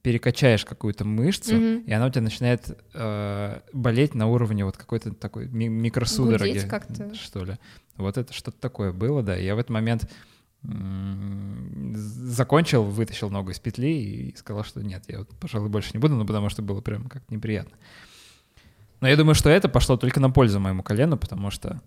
перекачаешь 0.03 0.65
какую-то 0.65 1.05
мышцу, 1.05 1.55
Мгм. 1.57 1.79
и 1.81 1.93
она 1.93 2.07
у 2.07 2.11
тебя 2.11 2.23
начинает 2.23 2.79
э, 2.95 3.61
болеть 3.75 4.15
на 4.15 4.29
уровне 4.29 4.65
вот 4.65 4.77
какой-то 4.79 5.13
такой 5.13 5.47
ми- 5.49 5.69
микросудороги, 5.69 6.67
что 7.15 7.45
ли. 7.45 7.59
Вот 7.97 8.17
это 8.17 8.33
что-то 8.33 8.59
такое 8.59 8.93
было, 8.93 9.23
да. 9.23 9.37
И 9.39 9.45
Я 9.45 9.55
в 9.55 9.59
этот 9.59 9.71
момент 9.71 10.11
м, 10.63 11.93
закончил, 11.95 12.83
вытащил 12.85 13.31
ногу 13.31 13.51
из 13.51 13.59
петли 13.59 13.89
и 13.89 14.37
сказал, 14.37 14.65
что 14.65 14.81
нет, 14.83 15.05
я 15.09 15.19
вот, 15.19 15.29
пожалуй, 15.41 15.69
больше 15.69 15.91
не 15.95 15.99
буду, 15.99 16.15
ну, 16.15 16.27
потому 16.27 16.49
что 16.49 16.63
было 16.63 16.81
прям 16.81 17.09
как-то 17.09 17.33
неприятно. 17.35 17.77
Но 19.01 19.09
я 19.09 19.17
думаю, 19.17 19.35
что 19.35 19.49
это 19.49 19.69
пошло 19.69 19.97
только 19.97 20.21
на 20.21 20.31
пользу 20.31 20.61
моему 20.61 20.83
колену, 20.83 21.17
потому 21.17 21.51
что 21.51 21.81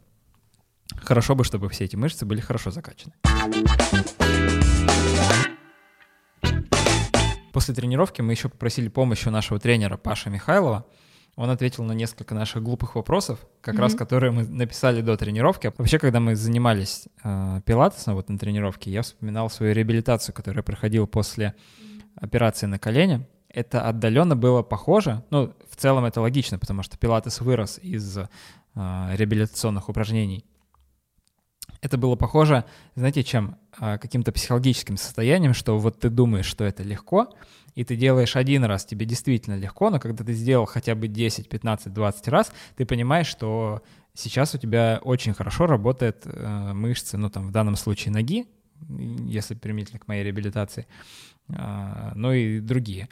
хорошо 0.98 1.36
бы, 1.36 1.44
чтобы 1.44 1.70
все 1.70 1.86
эти 1.86 1.96
мышцы 1.96 2.26
были 2.26 2.40
хорошо 2.42 2.72
закачаны. 2.72 3.14
После 7.52 7.76
тренировки 7.76 8.22
мы 8.22 8.34
еще 8.34 8.50
попросили 8.50 8.88
помощи 8.88 9.28
у 9.28 9.32
нашего 9.32 9.60
тренера 9.60 9.96
Паши 9.98 10.30
Михайлова. 10.30 10.86
Он 11.36 11.50
ответил 11.50 11.84
на 11.84 11.94
несколько 11.94 12.36
наших 12.36 12.62
глупых 12.62 12.96
вопросов, 12.96 13.40
как 13.62 13.78
раз 13.80 13.94
Мгм. 13.94 13.98
которые 14.00 14.32
мы 14.32 14.44
написали 14.44 15.02
до 15.02 15.18
тренировки. 15.18 15.72
Вообще, 15.78 15.98
когда 15.98 16.20
мы 16.20 16.36
занимались 16.36 17.08
э, 17.24 17.62
пилатесом 17.66 18.16
вот 18.16 18.30
на 18.30 18.38
тренировке, 18.38 18.92
я 18.92 19.02
вспоминал 19.02 19.50
свою 19.50 19.74
реабилитацию, 19.74 20.34
которую 20.36 20.60
я 20.60 20.64
проходил 20.64 21.08
после 21.08 21.56
операции 22.16 22.68
на 22.68 22.78
колене. 22.78 23.28
Это 23.50 23.88
отдаленно 23.88 24.36
было 24.36 24.62
похоже. 24.64 25.24
Ну, 25.32 25.54
в 25.70 25.76
целом 25.76 26.06
это 26.06 26.22
логично, 26.22 26.60
потому 26.60 26.84
что 26.84 26.98
пилатес 26.98 27.42
вырос 27.42 27.80
из 27.82 28.16
э, 28.18 28.28
реабилитационных 28.76 29.90
упражнений. 29.90 30.46
Это 31.82 31.98
было 31.98 32.16
похоже, 32.16 32.64
знаете, 32.96 33.24
чем? 33.24 33.58
А, 33.78 33.98
Каким-то 33.98 34.32
психологическим 34.32 34.98
состоянием, 34.98 35.54
что 35.54 35.78
вот 35.78 36.00
ты 36.00 36.10
думаешь, 36.10 36.46
что 36.46 36.64
это 36.64 36.82
легко, 36.82 37.34
и 37.76 37.84
ты 37.84 37.96
делаешь 37.96 38.36
один 38.36 38.64
раз, 38.64 38.86
тебе 38.86 39.06
действительно 39.06 39.56
легко, 39.56 39.90
но 39.90 40.00
когда 40.00 40.24
ты 40.24 40.34
сделал 40.34 40.66
хотя 40.66 40.96
бы 40.96 41.08
10, 41.08 41.50
15, 41.50 41.94
20 41.94 42.28
раз, 42.30 42.54
ты 42.78 42.86
понимаешь, 42.86 43.28
что 43.28 43.82
сейчас 44.14 44.56
у 44.56 44.58
тебя 44.58 45.00
очень 45.04 45.34
хорошо 45.34 45.66
работает 45.66 46.22
э, 46.26 46.74
мышцы, 46.74 47.18
ну 47.18 47.30
там 47.30 47.48
в 47.48 47.52
данном 47.52 47.76
случае 47.76 48.14
ноги, 48.14 48.48
если 48.88 49.56
применительно 49.56 50.00
к 50.00 50.08
моей 50.08 50.24
реабилитации, 50.24 50.88
а, 51.50 52.14
ну 52.16 52.32
и 52.32 52.60
другие. 52.60 53.10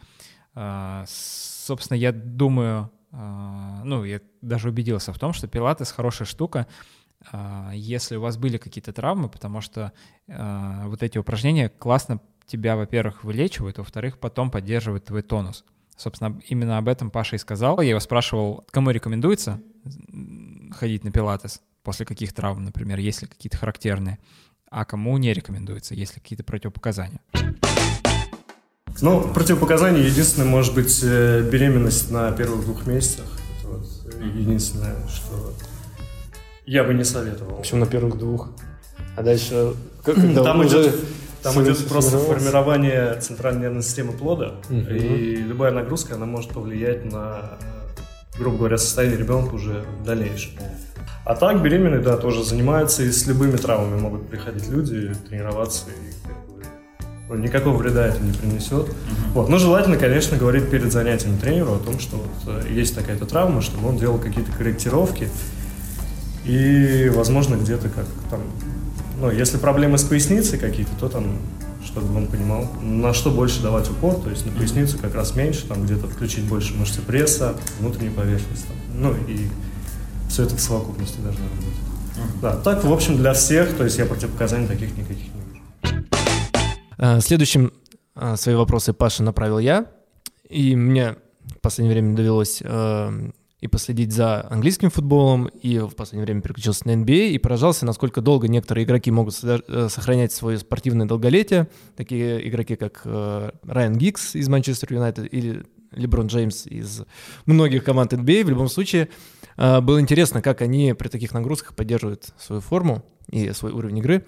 А, 0.54 1.04
Собственно, 1.08 1.98
я 1.98 2.12
думаю, 2.12 2.90
ну, 3.12 4.06
я 4.06 4.22
даже 4.42 4.70
убедился 4.70 5.12
в 5.12 5.20
том, 5.20 5.34
что 5.34 5.48
пилатес 5.48 5.92
хорошая 5.92 6.26
штука, 6.26 6.66
если 7.74 8.16
у 8.16 8.22
вас 8.22 8.38
были 8.38 8.58
какие-то 8.58 8.94
травмы, 8.94 9.30
потому 9.30 9.62
что 9.62 9.94
а, 10.28 10.88
вот 10.88 11.04
эти 11.04 11.18
упражнения 11.18 11.70
классно 11.70 12.20
тебя, 12.48 12.76
во-первых, 12.76 13.24
вылечивают, 13.24 13.78
во-вторых, 13.78 14.18
потом 14.18 14.50
поддерживают 14.52 15.06
твой 15.06 15.22
тонус. 15.22 15.64
Собственно, 15.96 16.40
именно 16.48 16.78
об 16.78 16.88
этом 16.88 17.12
Паша 17.12 17.36
и 17.36 17.40
сказал. 17.40 17.80
Я 17.80 17.92
его 17.92 18.00
спрашивал, 18.00 18.66
кому 18.72 18.90
рекомендуется 18.90 19.62
ходить 20.72 21.04
на 21.04 21.12
пилатес 21.12 21.62
после 21.84 22.06
каких 22.06 22.34
травм, 22.34 22.64
например, 22.64 23.00
есть 23.00 23.22
ли 23.22 23.28
какие-то 23.28 23.58
характерные, 23.58 24.20
а 24.70 24.86
кому 24.86 25.18
не 25.18 25.34
рекомендуется, 25.34 25.96
есть 25.96 26.16
ли 26.16 26.22
какие-то 26.22 26.44
противопоказания. 26.44 27.20
Ну, 29.02 29.22
противопоказание 29.34 30.06
единственное 30.06 30.48
может 30.48 30.76
быть 30.76 31.00
э, 31.02 31.48
беременность 31.50 32.12
на 32.12 32.32
первых 32.34 32.62
двух 32.62 32.86
месяцах. 32.86 33.26
Это 33.58 33.68
вот 33.70 33.88
э, 34.14 34.28
единственное, 34.28 35.08
что 35.08 35.54
я 36.66 36.84
бы 36.84 36.94
не 36.94 37.04
советовал. 37.04 37.58
Почему 37.58 37.82
на 37.82 37.86
первых 37.86 38.18
двух? 38.18 38.50
А 39.16 39.24
дальше... 39.24 39.74
Там 40.06 40.60
уже 40.62 40.82
идет, 40.82 40.96
там 41.44 41.64
идет 41.64 41.88
просто 41.88 42.18
формирование 42.18 43.20
центральной 43.20 43.62
нервной 43.64 43.84
системы 43.84 44.14
плода, 44.14 44.56
Мгм. 44.70 44.88
и 44.96 45.36
любая 45.36 45.72
нагрузка, 45.72 46.16
она 46.16 46.26
может 46.26 46.52
повлиять 46.52 47.06
на, 47.06 47.58
э, 47.62 48.40
грубо 48.40 48.58
говоря, 48.58 48.78
состояние 48.78 49.20
ребенка 49.20 49.54
уже 49.56 49.84
в 50.02 50.06
дальнейшем. 50.06 50.54
А 51.24 51.36
так 51.36 51.62
беременные, 51.62 52.02
да, 52.02 52.18
тоже 52.18 52.44
занимаются, 52.44 53.04
и 53.04 53.12
с 53.12 53.28
любыми 53.28 53.58
травмами 53.58 54.00
могут 54.00 54.28
приходить 54.28 54.68
люди, 54.70 55.14
тренироваться, 55.30 55.86
и 55.90 56.28
как 56.28 56.38
бы, 56.56 56.64
ну, 57.30 57.36
никакого 57.36 57.78
вреда 57.78 58.08
это 58.08 58.20
не 58.24 58.34
принесет. 58.34 58.88
Вот. 59.34 59.50
Но 59.50 59.60
желательно, 59.60 59.98
конечно, 59.98 60.36
говорить 60.38 60.70
перед 60.72 60.92
занятием 60.92 61.38
тренеру 61.38 61.74
о 61.76 61.78
том, 61.80 62.00
что 62.00 62.18
вот, 62.18 62.64
э, 62.66 62.72
есть 62.74 62.96
такая-то 62.96 63.28
травма, 63.28 63.62
чтобы 63.62 63.88
он 63.90 63.98
делал 63.98 64.18
какие-то 64.18 64.52
корректировки, 64.52 65.30
и, 66.46 67.12
возможно, 67.14 67.56
где-то 67.56 67.90
как 67.90 68.06
там, 68.30 68.42
ну, 69.20 69.30
если 69.30 69.58
проблемы 69.58 69.98
с 69.98 70.04
поясницей 70.04 70.58
какие-то, 70.58 70.92
то 71.00 71.10
там, 71.10 71.38
чтобы 71.86 72.16
он 72.16 72.28
понимал, 72.28 72.68
на 72.82 73.14
что 73.14 73.30
больше 73.30 73.62
давать 73.62 73.90
упор, 73.90 74.16
то 74.16 74.30
есть 74.30 74.46
на 74.46 74.52
поясницу 74.52 74.98
как 74.98 75.14
раз 75.16 75.36
меньше, 75.36 75.68
там 75.68 75.84
где-то 75.84 76.08
включить 76.08 76.46
больше 76.46 76.74
мышцы 76.76 77.02
пресса, 77.02 77.56
внутреннюю 77.80 78.14
поверхность, 78.14 78.66
там, 78.68 78.78
ну 78.96 79.14
и 79.28 79.48
все 80.30 80.44
это 80.44 80.56
в 80.56 80.62
совокупности 80.62 81.20
должно 81.20 81.44
работать. 81.44 82.42
Да, 82.42 82.56
так, 82.58 82.84
в 82.84 82.92
общем, 82.92 83.18
для 83.18 83.34
всех, 83.34 83.76
то 83.76 83.84
есть 83.84 83.98
я 83.98 84.06
противопоказаний 84.06 84.68
таких 84.68 84.96
никаких 84.98 85.28
не 85.34 85.42
вижу. 85.52 86.06
А, 86.98 87.20
Следующим 87.20 87.72
а, 88.16 88.36
свои 88.36 88.56
вопросы 88.56 88.94
Паша 88.94 89.24
направил 89.24 89.60
я, 89.60 89.86
и 90.50 90.76
мне 90.76 91.16
в 91.46 91.60
последнее 91.62 91.94
время 91.94 92.16
довелось 92.16 92.62
э, 92.64 93.32
и 93.62 93.68
последить 93.68 94.12
за 94.12 94.48
английским 94.50 94.90
футболом, 94.90 95.46
и 95.46 95.78
в 95.78 95.92
последнее 95.92 96.26
время 96.26 96.42
переключился 96.42 96.88
на 96.88 96.96
NBA, 96.96 97.30
и 97.30 97.38
поражался, 97.38 97.86
насколько 97.86 98.20
долго 98.20 98.48
некоторые 98.48 98.86
игроки 98.86 99.12
могут 99.12 99.36
э, 99.44 99.88
сохранять 99.88 100.32
свое 100.32 100.58
спортивное 100.58 101.06
долголетие, 101.06 101.70
такие 101.96 102.48
игроки, 102.50 102.76
как 102.76 103.02
э, 103.06 103.52
Райан 103.64 103.96
Гикс 103.98 104.36
из 104.36 104.50
Манчестер 104.50 104.92
Юнайтед 104.94 105.32
или 105.32 105.64
Леброн 105.92 106.26
Джеймс 106.28 106.66
из 106.66 107.04
многих 107.46 107.84
команд 107.84 108.14
NBA. 108.14 108.46
В 108.46 108.50
любом 108.50 108.68
случае, 108.68 109.10
э, 109.58 109.80
было 109.80 110.02
интересно, 110.02 110.42
как 110.42 110.64
они 110.64 110.94
при 110.94 111.08
таких 111.08 111.32
нагрузках 111.32 111.76
поддерживают 111.76 112.34
свою 112.40 112.62
форму 112.62 113.06
и 113.30 113.52
свой 113.52 113.72
уровень 113.72 114.00
игры. 114.00 114.26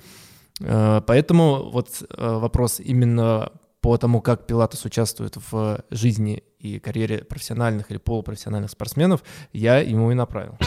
Поэтому 0.60 1.72
вот 1.72 2.04
вопрос 2.16 2.80
именно 2.80 3.52
по 3.84 3.98
тому, 3.98 4.22
как 4.22 4.48
Пилатус 4.48 4.86
участвует 4.86 5.36
в 5.52 5.84
жизни 5.92 6.42
и 6.58 6.80
карьере 6.80 7.18
профессиональных 7.18 7.92
или 7.92 7.98
полупрофессиональных 7.98 8.72
спортсменов, 8.72 9.22
я 9.52 9.80
ему 9.80 10.10
и 10.10 10.16
направил. 10.16 10.58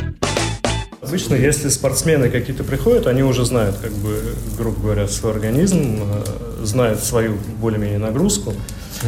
Обычно, 1.00 1.34
если 1.34 1.70
спортсмены 1.70 2.28
какие-то 2.28 2.62
приходят, 2.62 3.06
они 3.06 3.22
уже 3.22 3.46
знают, 3.46 3.76
как 3.76 3.92
бы, 3.92 4.34
грубо 4.58 4.80
говоря, 4.80 5.08
свой 5.08 5.32
организм, 5.32 5.98
э, 5.98 6.64
знают 6.64 7.00
свою 7.00 7.38
более-менее 7.58 7.98
нагрузку, 7.98 8.52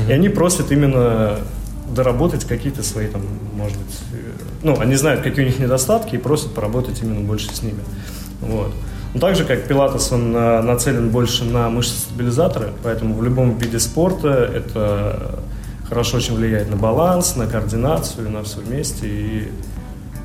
и 0.09 0.12
они 0.12 0.31
просят 0.31 0.73
именно 0.73 1.38
доработать 1.94 2.47
какие-то 2.47 2.83
свои 2.83 3.09
там, 3.09 3.23
может 3.53 3.77
быть, 3.77 3.94
э, 4.12 4.33
ну, 4.62 4.81
они 4.81 4.94
знают, 4.94 5.21
какие 5.21 5.44
у 5.44 5.49
них 5.49 5.59
недостатки, 5.59 6.14
и 6.14 6.18
просят 6.18 6.55
поработать 6.55 7.03
именно 7.03 7.21
больше 7.21 7.55
с 7.55 7.62
ними. 7.62 7.83
Вот. 8.40 8.73
Но 9.14 9.21
так 9.21 9.37
же, 9.37 9.44
как 9.44 9.66
пилатес, 9.66 10.12
он 10.12 10.37
э, 10.37 10.62
нацелен 10.62 11.11
больше 11.11 11.44
на 11.44 11.71
мышцы-стабилизаторы, 11.71 12.73
поэтому 12.83 13.14
в 13.14 13.23
любом 13.23 13.57
виде 13.57 13.79
спорта 13.79 14.29
это 14.29 15.40
хорошо 15.88 16.18
очень 16.18 16.35
влияет 16.35 16.71
на 16.71 16.77
баланс, 16.77 17.37
на 17.37 17.47
координацию, 17.47 18.31
на 18.31 18.42
все 18.42 18.61
вместе, 18.61 19.09
и 19.09 19.53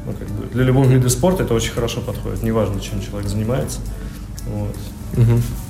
ну, 0.06 0.14
как 0.14 0.28
бы 0.28 0.46
для 0.52 0.64
любого 0.66 0.86
вида 0.86 1.10
спорта 1.10 1.44
это 1.44 1.54
очень 1.54 1.72
хорошо 1.72 2.02
подходит, 2.02 2.44
неважно, 2.44 2.82
чем 2.82 3.02
человек 3.02 3.30
занимается. 3.30 3.80
Вот. 4.46 4.76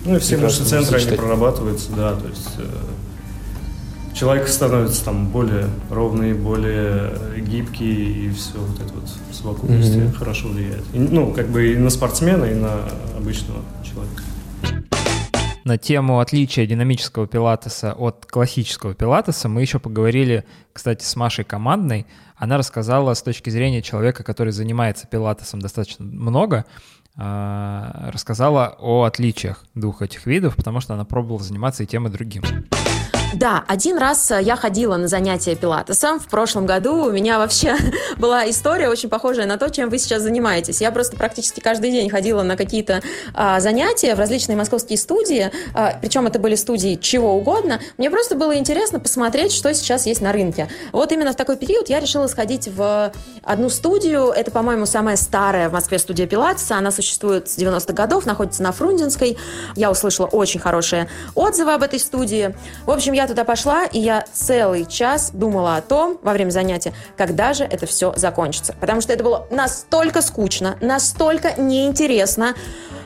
Ну 0.05 0.15
и 0.15 0.19
все 0.19 0.37
мышцы 0.37 0.63
центра, 0.63 0.97
они 0.97 1.15
прорабатываются, 1.15 1.91
да, 1.95 2.15
то 2.15 2.27
есть 2.27 2.49
э, 2.57 2.63
человек 4.13 4.47
становится 4.47 5.03
там 5.05 5.27
более 5.27 5.67
ровный, 5.89 6.33
более 6.33 7.13
гибкий, 7.41 8.27
и 8.27 8.29
все 8.31 8.57
вот 8.57 8.79
это 8.79 8.93
вот 8.93 9.09
в 9.29 9.35
совокупности 9.35 9.97
Мгм. 9.97 10.13
хорошо 10.13 10.47
влияет. 10.49 10.83
И, 10.93 10.99
ну, 10.99 11.33
как 11.33 11.49
бы 11.49 11.73
и 11.73 11.77
на 11.77 11.89
спортсмена, 11.89 12.45
и 12.45 12.53
на 12.55 12.85
обычного 13.17 13.61
человека. 13.83 14.23
На 15.63 15.77
тему 15.77 16.19
отличия 16.19 16.65
динамического 16.65 17.25
пилатеса 17.25 17.93
от 17.93 18.25
классического 18.25 18.93
пилатеса 18.93 19.47
мы 19.47 19.61
еще 19.61 19.79
поговорили, 19.79 20.43
кстати, 20.73 21.05
с 21.05 21.15
Машей 21.15 21.45
Командной. 21.45 22.05
Она 22.35 22.57
рассказала 22.57 23.13
с 23.13 23.21
точки 23.23 23.49
зрения 23.49 23.81
человека, 23.81 24.23
который 24.23 24.51
занимается 24.51 25.07
пилатесом 25.07 25.61
достаточно 25.61 26.03
много, 26.03 26.65
а, 27.15 28.09
рассказала 28.11 28.75
о 28.79 29.03
отличиях 29.03 29.63
двух 29.73 30.01
этих 30.01 30.25
видов, 30.25 30.57
потому 30.57 30.81
что 30.81 30.95
она 30.95 31.05
пробовала 31.05 31.41
заниматься 31.41 31.83
и 31.83 31.85
тем, 31.85 32.07
и 32.07 32.09
другим. 32.09 32.43
Да, 33.33 33.63
один 33.67 33.97
раз 33.97 34.29
э, 34.29 34.41
я 34.43 34.55
ходила 34.55 34.95
на 34.95 35.07
занятия 35.07 35.55
пилатесом. 35.55 36.19
В 36.19 36.27
прошлом 36.27 36.67
году 36.67 37.05
у 37.05 37.11
меня 37.11 37.39
вообще 37.39 37.75
была 38.17 38.47
история 38.47 38.89
очень 38.89 39.09
похожая 39.09 39.47
на 39.47 39.57
то, 39.57 39.69
чем 39.69 39.89
вы 39.89 39.97
сейчас 39.97 40.21
занимаетесь. 40.21 40.81
Я 40.81 40.91
просто 40.91 41.17
практически 41.17 41.59
каждый 41.59 41.89
день 41.89 42.09
ходила 42.11 42.43
на 42.43 42.55
какие-то 42.55 43.01
а, 43.33 43.59
занятия 43.59 44.13
в 44.13 44.19
различные 44.19 44.55
московские 44.55 44.99
студии, 44.99 45.51
а, 45.73 45.97
причем 45.99 46.27
это 46.27 46.37
были 46.37 46.53
студии 46.53 46.95
чего 46.95 47.33
угодно. 47.33 47.79
Мне 47.97 48.11
просто 48.11 48.35
было 48.35 48.55
интересно 48.55 48.99
посмотреть, 48.99 49.51
что 49.51 49.73
сейчас 49.73 50.05
есть 50.05 50.21
на 50.21 50.31
рынке. 50.31 50.69
Вот 50.91 51.11
именно 51.11 51.33
в 51.33 51.35
такой 51.35 51.57
период 51.57 51.89
я 51.89 51.99
решила 51.99 52.27
сходить 52.27 52.67
в 52.67 53.11
одну 53.41 53.69
студию. 53.69 54.27
Это, 54.27 54.51
по-моему, 54.51 54.85
самая 54.85 55.15
старая 55.15 55.69
в 55.69 55.73
Москве 55.73 55.97
студия 55.97 56.27
пилатеса. 56.27 56.77
Она 56.77 56.91
существует 56.91 57.49
с 57.49 57.57
90-х 57.57 57.93
годов, 57.93 58.27
находится 58.27 58.61
на 58.61 58.71
Фрунзенской. 58.71 59.37
Я 59.75 59.89
услышала 59.89 60.27
очень 60.27 60.59
хорошие 60.59 61.09
отзывы 61.33 61.73
об 61.73 61.81
этой 61.81 61.99
студии. 61.99 62.55
В 62.85 62.91
общем, 62.91 63.13
я 63.13 63.22
туда 63.27 63.43
пошла, 63.43 63.85
и 63.85 63.99
я 63.99 64.25
целый 64.33 64.85
час 64.85 65.31
думала 65.33 65.75
о 65.75 65.81
том, 65.81 66.19
во 66.21 66.33
время 66.33 66.49
занятия, 66.49 66.93
когда 67.17 67.53
же 67.53 67.63
это 67.63 67.85
все 67.85 68.13
закончится. 68.15 68.73
Потому 68.79 69.01
что 69.01 69.13
это 69.13 69.23
было 69.23 69.47
настолько 69.49 70.21
скучно, 70.21 70.77
настолько 70.81 71.59
неинтересно. 71.59 72.55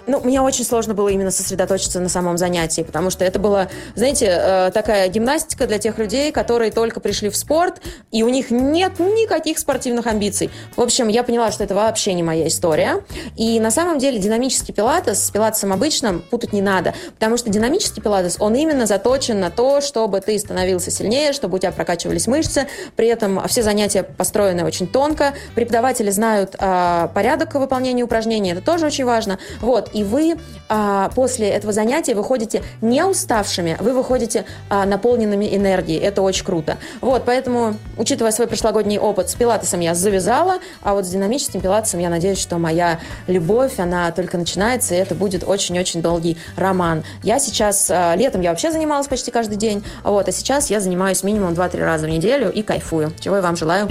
Ну, 0.07 0.21
мне 0.21 0.39
очень 0.39 0.63
сложно 0.63 0.93
было 0.93 1.09
именно 1.09 1.31
сосредоточиться 1.31 1.99
на 1.99 2.07
самом 2.07 2.37
занятии, 2.37 2.81
потому 2.81 3.09
что 3.09 3.25
это 3.25 3.39
была, 3.39 3.67
знаете, 3.93 4.27
э, 4.27 4.71
такая 4.73 5.09
гимнастика 5.09 5.67
для 5.67 5.79
тех 5.79 5.97
людей, 5.97 6.31
которые 6.31 6.71
только 6.71 7.01
пришли 7.01 7.29
в 7.29 7.35
спорт, 7.35 7.81
и 8.11 8.23
у 8.23 8.29
них 8.29 8.49
нет 8.49 8.99
никаких 8.99 9.59
спортивных 9.59 10.07
амбиций. 10.07 10.49
В 10.77 10.81
общем, 10.81 11.09
я 11.09 11.23
поняла, 11.23 11.51
что 11.51 11.65
это 11.65 11.75
вообще 11.75 12.13
не 12.13 12.23
моя 12.23 12.47
история. 12.47 13.03
И 13.35 13.59
на 13.59 13.69
самом 13.69 13.99
деле 13.99 14.17
динамический 14.19 14.73
пилатес 14.73 15.25
с 15.25 15.29
пилатесом 15.29 15.73
обычным 15.73 16.21
путать 16.21 16.53
не 16.53 16.61
надо, 16.61 16.93
потому 17.15 17.35
что 17.35 17.49
динамический 17.49 18.01
пилатес, 18.01 18.37
он 18.39 18.55
именно 18.55 18.85
заточен 18.85 19.41
на 19.41 19.51
то, 19.51 19.81
чтобы 19.81 20.21
ты 20.21 20.39
становился 20.39 20.89
сильнее, 20.89 21.33
чтобы 21.33 21.57
у 21.57 21.59
тебя 21.59 21.73
прокачивались 21.73 22.27
мышцы, 22.27 22.67
при 22.95 23.07
этом 23.07 23.45
все 23.49 23.61
занятия 23.61 24.03
построены 24.03 24.63
очень 24.63 24.87
тонко, 24.87 25.33
преподаватели 25.53 26.11
знают 26.11 26.55
э, 26.57 27.09
порядок 27.13 27.55
выполнения 27.55 28.03
упражнений, 28.03 28.53
это 28.53 28.61
тоже 28.61 28.85
очень 28.85 29.03
важно. 29.03 29.37
Вот, 29.59 29.89
и 29.97 30.03
вы 30.03 30.37
а, 30.69 31.09
после 31.15 31.49
этого 31.49 31.73
занятия 31.73 32.13
выходите 32.13 32.61
не 32.81 33.03
уставшими, 33.03 33.77
вы 33.79 33.93
выходите 33.93 34.45
а, 34.69 34.85
наполненными 34.85 35.55
энергией. 35.55 35.99
Это 35.99 36.21
очень 36.21 36.45
круто. 36.45 36.77
Вот, 37.01 37.23
поэтому, 37.25 37.75
учитывая 37.97 38.31
свой 38.31 38.47
прошлогодний 38.47 38.99
опыт 38.99 39.29
с 39.29 39.35
пилатесом, 39.35 39.79
я 39.79 39.95
завязала, 39.95 40.59
а 40.83 40.93
вот 40.93 41.05
с 41.05 41.09
динамическим 41.09 41.61
пилатесом 41.61 41.99
я 41.99 42.09
надеюсь, 42.09 42.39
что 42.39 42.59
моя 42.59 42.99
любовь, 43.25 43.79
она 43.79 44.11
только 44.11 44.37
начинается, 44.37 44.93
и 44.93 44.97
это 44.97 45.15
будет 45.15 45.43
очень-очень 45.43 46.03
долгий 46.03 46.37
роман. 46.55 47.03
Я 47.23 47.39
сейчас, 47.39 47.89
а, 47.89 48.15
летом 48.15 48.41
я 48.41 48.51
вообще 48.51 48.71
занималась 48.71 49.07
почти 49.07 49.31
каждый 49.31 49.57
день, 49.57 49.83
вот, 50.03 50.27
а 50.27 50.31
сейчас 50.31 50.69
я 50.69 50.79
занимаюсь 50.79 51.23
минимум 51.23 51.53
2-3 51.53 51.83
раза 51.83 52.05
в 52.05 52.09
неделю 52.09 52.51
и 52.51 52.61
кайфую. 52.61 53.11
Чего 53.19 53.37
я 53.37 53.41
вам 53.41 53.55
желаю. 53.55 53.89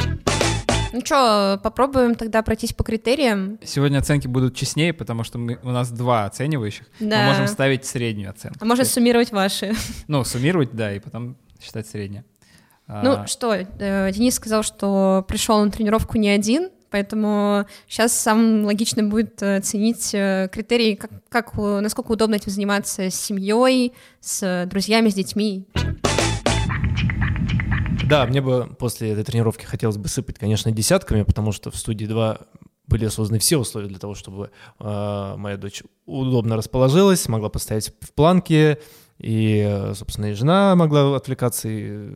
Ну 0.93 1.01
что, 1.05 1.61
попробуем 1.63 2.15
тогда 2.15 2.43
пройтись 2.43 2.73
по 2.73 2.85
критериям. 2.85 3.59
Сегодня 3.63 3.99
оценки 3.99 4.27
будут 4.27 4.55
честнее, 4.55 4.93
потому 4.93 5.25
что 5.25 5.39
мы, 5.39 5.59
у 5.63 5.71
нас 5.71 5.91
два 5.91 6.25
оценивающих. 6.27 6.87
Да. 7.01 7.23
Мы 7.23 7.27
можем 7.29 7.49
ставить 7.49 7.85
среднюю 7.85 8.31
оценку. 8.31 8.59
А 8.61 8.65
можно 8.65 8.83
есть, 8.83 8.93
суммировать 8.93 9.33
ваши. 9.33 9.75
Ну, 10.09 10.25
суммировать, 10.25 10.73
да, 10.73 10.95
и 10.95 11.01
потом 11.01 11.37
считать 11.61 11.87
среднее. 11.89 12.25
А, 12.87 13.03
Ну 13.03 13.27
что, 13.27 13.55
э, 13.55 14.13
Денис 14.13 14.35
сказал, 14.35 14.63
что 14.63 15.25
пришел 15.27 15.63
на 15.65 15.71
тренировку 15.71 16.19
не 16.19 16.29
один, 16.29 16.71
поэтому 16.91 17.67
сейчас 17.89 18.13
самым 18.13 18.65
логично 18.65 19.03
будет 19.03 19.43
э, 19.43 19.57
оценить 19.57 20.15
э, 20.15 20.49
критерии, 20.53 20.95
как, 20.95 21.11
как, 21.29 21.55
насколько 21.57 22.13
удобно 22.13 22.37
этим 22.37 22.53
заниматься 22.53 23.11
с 23.11 23.15
семьей, 23.15 23.93
с 24.21 24.67
друзьями, 24.71 25.09
с 25.09 25.15
детьми. 25.15 25.67
Да, 28.07 28.25
мне 28.27 28.41
бы 28.41 28.69
после 28.79 29.11
этой 29.11 29.25
тренировки 29.25 29.65
хотелось 29.65 29.97
бы 29.97 30.09
сыпать, 30.09 30.39
конечно, 30.39 30.71
десятками, 30.71 31.23
потому 31.23 31.53
что 31.53 31.71
в 31.71 31.77
студии 31.77 32.07
2 32.07 32.39
были 32.87 33.09
созданы 33.09 33.41
все 33.41 33.57
условия 33.57 33.89
для 33.89 33.99
того, 33.99 34.15
чтобы 34.15 34.51
э, 34.79 35.35
моя 35.37 35.57
дочь 35.57 35.83
удобно 36.05 36.57
расположилась, 36.57 37.29
могла 37.29 37.49
постоять 37.49 37.93
в 38.01 38.13
планке, 38.13 38.79
и, 39.19 39.91
собственно, 39.95 40.27
и 40.27 40.35
жена 40.35 40.77
могла 40.77 41.17
отвлекаться 41.17 41.69
и, 41.69 42.11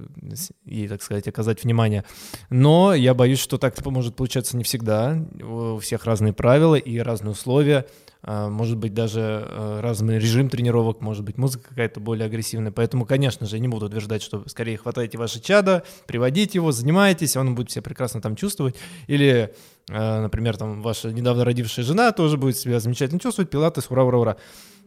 и, 0.64 0.86
так 0.86 1.03
сказать, 1.03 1.26
оказать 1.26 1.64
внимание. 1.64 2.05
Но 2.51 2.95
я 2.95 3.14
боюсь, 3.14 3.38
что 3.38 3.59
так 3.59 3.84
может 3.86 4.16
получаться 4.16 4.57
не 4.57 4.64
всегда. 4.64 5.18
У 5.43 5.78
всех 5.78 6.05
разные 6.05 6.32
правила 6.32 6.74
и 6.74 6.99
разные 6.99 7.32
условия. 7.32 7.86
А, 8.23 8.49
Может 8.49 8.77
быть, 8.77 8.93
даже 8.93 9.21
э, 9.21 9.81
разный 9.81 10.18
режим 10.18 10.49
тренировок, 10.51 11.01
может 11.01 11.25
быть, 11.25 11.39
музыка 11.39 11.71
какая-то 11.71 12.01
более 12.01 12.27
агрессивная. 12.27 12.71
Поэтому, 12.73 13.07
конечно 13.07 13.47
же, 13.47 13.57
я 13.57 13.61
не 13.61 13.68
буду 13.68 13.87
утверждать, 13.87 14.23
что 14.23 14.47
скорее 14.47 14.77
хватайте 14.77 15.16
ваше 15.16 15.41
чадо, 15.41 15.85
приводите 16.07 16.59
его, 16.59 16.71
занимайтесь, 16.73 17.37
он 17.37 17.55
будет 17.55 17.71
себя 17.71 17.83
прекрасно 17.83 18.21
там 18.21 18.37
чувствовать. 18.37 18.77
Или, 19.07 19.55
э, 19.89 20.21
например, 20.21 20.57
там 20.57 20.83
ваша 20.83 21.11
недавно 21.12 21.45
родившая 21.45 21.85
жена 21.85 22.12
тоже 22.12 22.37
будет 22.37 22.59
себя 22.59 22.79
замечательно 22.81 23.21
чувствовать, 23.21 23.51
пилатес, 23.51 23.91
ура, 23.91 24.05
ура, 24.05 24.18
ура. 24.18 24.37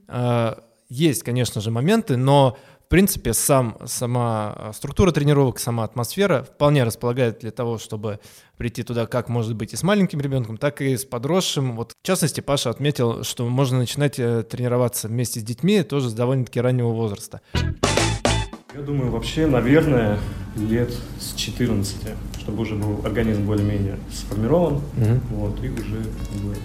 А, 0.08 0.64
Есть, 0.90 1.24
конечно 1.24 1.60
же, 1.60 1.72
моменты, 1.72 2.18
но 2.18 2.56
принципе 2.94 3.34
сам, 3.34 3.76
сама 3.88 4.54
а, 4.56 4.72
структура 4.72 5.12
тренировок, 5.12 5.58
сама 5.58 5.84
атмосфера 5.84 6.44
вполне 6.44 6.84
располагает 6.84 7.40
для 7.40 7.50
того, 7.50 7.80
чтобы 7.80 8.20
прийти 8.56 8.84
туда 8.84 9.08
как 9.08 9.30
может 9.30 9.56
быть 9.56 9.74
и 9.74 9.76
с 9.76 9.82
маленьким 9.82 10.22
ребенком, 10.22 10.58
так 10.58 10.80
и 10.80 10.96
с 10.96 11.04
подросшим. 11.04 11.76
Вот, 11.76 11.94
в 12.00 12.06
частности, 12.06 12.40
Паша 12.40 12.70
отметил, 12.70 13.24
что 13.24 13.50
можно 13.50 13.80
начинать 13.80 14.20
э, 14.20 14.44
тренироваться 14.44 15.08
вместе 15.08 15.40
с 15.40 15.44
детьми 15.44 15.82
тоже 15.82 16.12
с 16.12 16.14
довольно-таки 16.14 16.62
раннего 16.62 16.90
возраста. 16.90 17.42
Я 18.76 18.82
думаю, 18.86 19.10
вообще, 19.10 19.48
наверное, 19.48 20.20
лет 20.56 20.94
с 21.20 21.34
14, 21.34 21.96
чтобы 22.42 22.62
уже 22.62 22.76
был 22.76 23.04
организм 23.04 23.48
более-менее 23.48 23.98
сформирован, 24.14 24.82
вот, 25.32 25.64
и 25.64 25.70
уже 25.70 26.04
как 26.30 26.42
бы, 26.44 26.56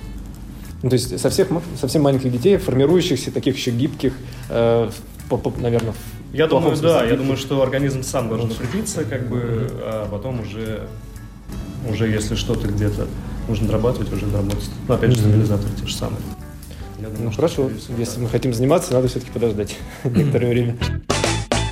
Ну, 0.83 0.91
то 0.91 0.95
есть 0.95 1.18
со 1.18 1.31
всех, 1.31 1.49
совсем 1.81 2.03
маленьких 2.03 2.31
детей, 2.31 2.59
формирующихся, 2.59 3.33
таких 3.33 3.57
еще 3.57 3.70
гибких, 3.70 4.12
э, 4.51 4.91
по- 5.31 5.37
по- 5.39 5.59
наверное, 5.61 5.95
Я 6.33 6.47
думаю, 6.47 6.76
смысле 6.76 6.89
да, 6.89 7.05
я 7.05 7.16
думаю, 7.16 7.37
что 7.37 7.62
организм 7.62 8.03
сам 8.03 8.29
должен 8.29 8.51
укрепиться, 8.51 9.05
как 9.05 9.29
бы, 9.29 9.68
а 9.83 10.09
потом 10.11 10.41
уже, 10.41 10.87
уже 11.89 12.07
если 12.09 12.35
что-то 12.35 12.68
где-то 12.68 13.07
нужно 13.49 13.66
дорабатывать, 13.66 14.12
уже 14.12 14.26
доработать. 14.26 14.70
Ну, 14.87 14.95
опять 14.95 15.12
же, 15.12 15.18
стабилизаторы 15.20 15.70
те 15.81 15.87
же 15.87 15.95
самые. 15.95 16.20
Я 17.01 17.07
думаю, 17.09 17.24
Ну 17.26 17.33
что, 17.33 17.41
хорошо, 17.43 17.70
если 17.97 18.16
да. 18.16 18.22
мы 18.22 18.29
хотим 18.29 18.53
заниматься, 18.53 18.93
надо 18.93 19.09
все-таки 19.09 19.31
подождать 19.33 19.76
некоторое 20.05 20.49
время. 20.51 20.76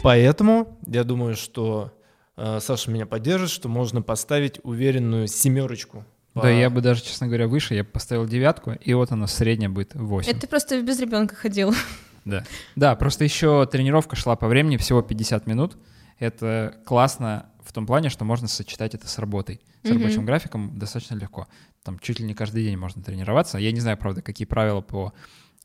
Поэтому 0.02 0.78
я 0.86 1.04
думаю, 1.04 1.34
что 1.36 1.92
э, 2.36 2.58
Саша 2.62 2.90
меня 2.90 3.06
поддержит, 3.06 3.50
что 3.50 3.68
можно 3.68 4.02
поставить 4.02 4.60
уверенную 4.62 5.26
семерочку. 5.26 6.04
Да, 6.34 6.42
по- 6.42 6.46
я 6.46 6.70
бы 6.70 6.80
даже, 6.80 7.02
честно 7.02 7.26
говоря, 7.26 7.48
выше, 7.48 7.74
я 7.74 7.82
бы 7.82 7.90
поставил 7.90 8.26
девятку, 8.26 8.72
и 8.72 8.94
вот 8.94 9.10
она 9.10 9.26
средняя 9.26 9.68
будет 9.70 9.94
8. 9.94 10.30
Это 10.30 10.40
ты 10.42 10.46
просто 10.46 10.80
без 10.80 10.98
ребенка 11.00 11.34
ходил. 11.34 11.74
Да. 12.26 12.44
да, 12.74 12.94
просто 12.96 13.24
еще 13.24 13.64
тренировка 13.66 14.14
шла 14.16 14.36
по 14.36 14.46
времени 14.48 14.76
всего 14.76 15.00
50 15.00 15.46
минут. 15.46 15.78
Это 16.18 16.76
классно 16.84 17.46
в 17.62 17.72
том 17.72 17.86
плане, 17.86 18.10
что 18.10 18.24
можно 18.26 18.48
сочетать 18.48 18.94
это 18.94 19.08
с 19.08 19.18
работой. 19.18 19.60
С 19.82 19.88
Мгм. 19.90 19.98
рабочим 19.98 20.26
графиком 20.26 20.78
достаточно 20.78 21.14
легко. 21.14 21.46
Там 21.82 21.98
чуть 21.98 22.20
ли 22.20 22.26
не 22.26 22.34
каждый 22.34 22.64
день 22.64 22.76
можно 22.76 23.02
тренироваться. 23.02 23.58
Я 23.58 23.72
не 23.72 23.80
знаю, 23.80 23.96
правда, 23.96 24.20
какие 24.22 24.46
правила 24.46 24.80
по 24.82 25.12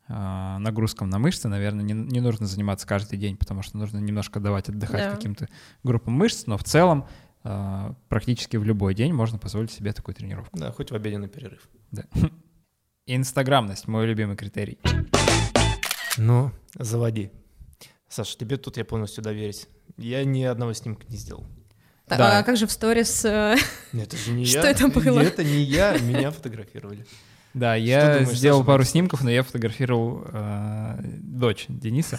э, 0.08 0.56
нагрузкам 0.58 1.08
на 1.10 1.18
мышцы. 1.18 1.48
Наверное, 1.48 1.84
не, 1.84 1.94
не 1.94 2.20
нужно 2.20 2.46
заниматься 2.46 2.86
каждый 2.86 3.18
день, 3.18 3.36
потому 3.36 3.62
что 3.62 3.78
нужно 3.78 3.98
немножко 3.98 4.40
давать 4.40 4.68
отдыхать 4.68 5.10
Да. 5.10 5.16
каким-то 5.16 5.48
группам 5.84 6.14
мышц. 6.14 6.44
Но 6.46 6.58
в 6.58 6.64
целом 6.64 7.06
э, 7.44 7.94
практически 8.08 8.56
в 8.56 8.64
любой 8.64 8.94
день 8.94 9.12
можно 9.12 9.38
позволить 9.38 9.70
себе 9.70 9.92
такую 9.92 10.14
тренировку. 10.14 10.58
Да, 10.58 10.70
хоть 10.72 10.90
в 10.90 10.94
обеденный 10.94 11.28
перерыв. 11.28 11.68
Да. 11.92 12.04
Инстаграмность— 13.06 13.86
мой 13.88 14.06
любимый 14.06 14.36
критерий. 14.36 14.78
Ну, 16.18 16.52
заводи. 16.78 17.30
Саша, 18.08 18.36
тебе 18.36 18.56
тут 18.56 18.76
я 18.76 18.84
полностью 18.84 19.24
доверюсь. 19.24 19.66
Я 19.96 20.24
ни 20.24 20.42
одного 20.42 20.72
снимка 20.74 21.04
не 21.08 21.16
сделал. 21.16 21.46
Да. 22.08 22.38
А 22.38 22.42
как 22.42 22.56
же 22.56 22.66
в 22.66 22.72
сторис? 22.72 23.24
э, 23.24 23.56
Нет, 23.92 24.08
это 24.08 24.16
же 24.16 24.32
не 24.32 24.44
Что 24.46 24.64
я. 24.64 24.70
это 24.70 24.88
было? 24.88 25.20
Это 25.20 25.42
не 25.42 25.62
я, 25.62 25.96
меня 25.98 26.30
фотографировали. 26.30 27.06
Да, 27.54 27.74
я 27.74 28.18
думаешь, 28.18 28.36
сделал 28.36 28.60
Саша, 28.60 28.66
пару 28.66 28.84
снимков, 28.84 29.22
но 29.22 29.30
я 29.30 29.42
фотографировал 29.42 30.24
э, 30.26 31.00
дочь 31.02 31.66
Дениса. 31.68 32.18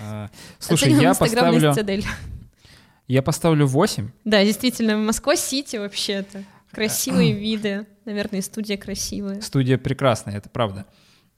Э, 0.00 0.28
Слушай, 0.58 0.84
оцениваем 0.84 1.02
я 1.10 1.14
поставлю, 1.14 1.74
я 3.06 3.22
поставлю 3.22 3.66
8. 3.66 4.10
Да, 4.24 4.44
действительно, 4.44 4.96
Москва-Сити 4.96 5.76
вообще-то. 5.76 6.44
Красивые 6.72 7.32
виды. 7.32 7.86
Наверное, 8.04 8.38
и 8.38 8.42
студия 8.42 8.76
красивая. 8.76 9.40
Студия 9.40 9.78
прекрасная, 9.78 10.36
это 10.36 10.48
правда. 10.48 10.86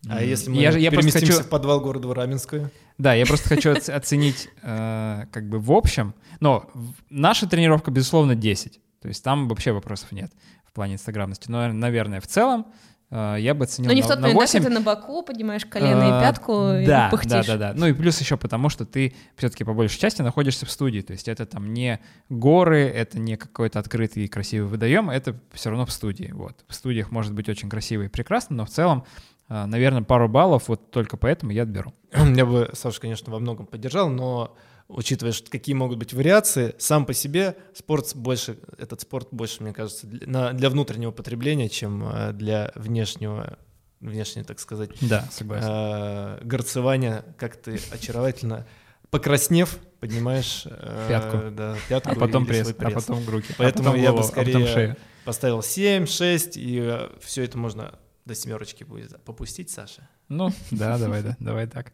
А 0.09 0.23
если 0.23 0.51
мы 0.51 0.57
я, 0.57 0.71
я 0.73 0.91
переместимся 0.91 1.33
хочу, 1.33 1.45
в 1.45 1.49
подвал 1.49 1.81
города 1.81 2.13
Раменскую? 2.13 2.71
да, 2.99 3.15
я 3.15 3.25
просто 3.25 3.49
хочу 3.49 3.71
оц- 3.71 3.89
оценить 3.89 4.49
э, 4.63 5.25
как 5.31 5.49
бы 5.49 5.59
в 5.61 5.71
общем. 5.73 6.15
Но 6.41 6.69
наша 7.09 7.49
тренировка, 7.49 7.91
безусловно, 7.91 8.35
10. 8.35 8.81
То 9.01 9.09
есть 9.09 9.23
там 9.23 9.49
вообще 9.49 9.73
вопросов 9.73 10.11
нет 10.13 10.33
в 10.65 10.73
плане 10.73 10.95
инстаграмности. 10.95 11.51
Но, 11.51 11.73
наверное, 11.73 12.21
в 12.21 12.27
целом 12.27 12.67
э, 13.11 13.37
я 13.41 13.55
бы 13.55 13.65
оценил 13.65 13.91
Но 13.91 13.95
не 13.95 14.01
на, 14.01 14.07
в 14.07 14.11
тот 14.11 14.19
на 14.19 14.23
момент, 14.29 14.41
8. 14.41 14.53
когда 14.59 14.69
ты 14.69 14.75
на 14.75 14.81
боку 14.81 15.23
поднимаешь 15.23 15.67
колено 15.67 16.03
и 16.03 16.11
А, 16.11 16.21
пятку 16.21 16.73
и 16.73 16.87
да, 16.87 17.09
пыхтишь. 17.11 17.31
да, 17.31 17.43
да, 17.45 17.57
да. 17.57 17.73
Ну 17.77 17.87
и 17.87 17.93
плюс 17.93 18.21
еще 18.21 18.37
потому, 18.37 18.71
что 18.71 18.85
ты 18.85 19.15
все-таки 19.37 19.63
по 19.65 19.73
большей 19.75 20.01
части 20.01 20.23
находишься 20.23 20.67
в 20.67 20.71
студии. 20.71 21.01
То 21.01 21.13
есть 21.13 21.29
это 21.29 21.47
там 21.47 21.73
не 21.73 22.01
горы, 22.29 22.81
это 22.87 23.19
не 23.21 23.37
какой-то 23.37 23.79
открытый 23.79 24.25
и 24.25 24.29
красивый 24.29 24.69
водоем, 24.69 25.11
это 25.11 25.39
все 25.53 25.71
равно 25.71 25.87
в 25.87 25.93
студии. 25.93 26.31
Вот. 26.33 26.65
В 26.69 26.75
студиях 26.75 27.11
может 27.11 27.33
быть 27.35 27.49
очень 27.49 27.69
красиво 27.69 28.03
и 28.03 28.09
прекрасно, 28.09 28.57
но 28.57 28.65
в 28.65 28.71
целом, 28.71 29.05
э, 29.05 29.32
наверное, 29.67 30.03
пару 30.03 30.29
баллов 30.29 30.69
вот 30.69 30.91
только 30.91 31.17
поэтому 31.17 31.53
я 31.53 31.63
отберу. 31.63 31.93
Я 32.13 32.47
бы 32.47 32.71
Сашу, 32.73 33.01
конечно, 33.01 33.33
во 33.33 33.39
многом 33.39 33.67
поддержал, 33.67 34.09
но 34.09 34.57
учитывая, 34.89 35.33
что 35.33 35.51
какие 35.51 35.75
могут 35.75 35.99
быть 35.99 36.13
вариации, 36.13 36.75
сам 36.79 37.07
по 37.07 37.15
себе 37.15 37.57
спорт 37.75 38.13
больше, 38.15 38.59
этот 38.79 39.01
спорт 39.01 39.29
больше, 39.31 39.63
мне 39.63 39.73
кажется, 39.73 40.07
для, 40.07 40.53
для 40.53 40.71
внутреннего 40.71 41.11
потребления, 41.11 41.69
чем 41.69 42.05
э, 42.09 42.33
для 42.33 42.73
внешнего, 42.75 43.59
внешнего, 44.01 44.45
так 44.47 44.59
сказать, 44.61 44.91
Да, 45.01 45.27
согласен. 45.31 45.69
э, 45.71 46.39
горцевания, 46.45 47.25
как 47.39 47.57
ты 47.57 47.79
очаровательно, 47.91 48.67
покраснев, 49.11 49.79
поднимаешь 50.01 50.63
э, 50.67 51.07
Пятку. 51.09 51.51
да, 51.51 51.77
пятку 51.89 52.11
а 52.13 52.15
потом 52.15 52.45
или 52.45 52.51
пресс, 52.51 52.69
свой 52.69 52.87
а 52.87 52.91
потом 52.91 53.29
руки. 53.29 53.47
а 53.51 53.55
Поэтому 53.59 53.85
потом 53.91 54.01
я 54.03 54.11
бы 54.13 54.19
голову, 54.19 54.33
а 54.33 54.37
потом 54.37 54.53
скорее- 54.53 54.67
шею. 54.67 54.97
Поставил 55.25 55.63
7, 55.63 56.07
6, 56.07 56.57
и 56.57 56.99
все 57.21 57.45
это 57.45 57.57
можно 57.57 57.95
до 58.25 58.35
семерочки 58.35 58.85
будет 58.85 59.23
попустить, 59.25 59.70
Саша. 59.70 60.09
Ну, 60.29 60.51
да, 60.70 60.99
давай, 60.99 61.23
да, 61.23 61.37
давай 61.41 61.66
так. 61.66 61.93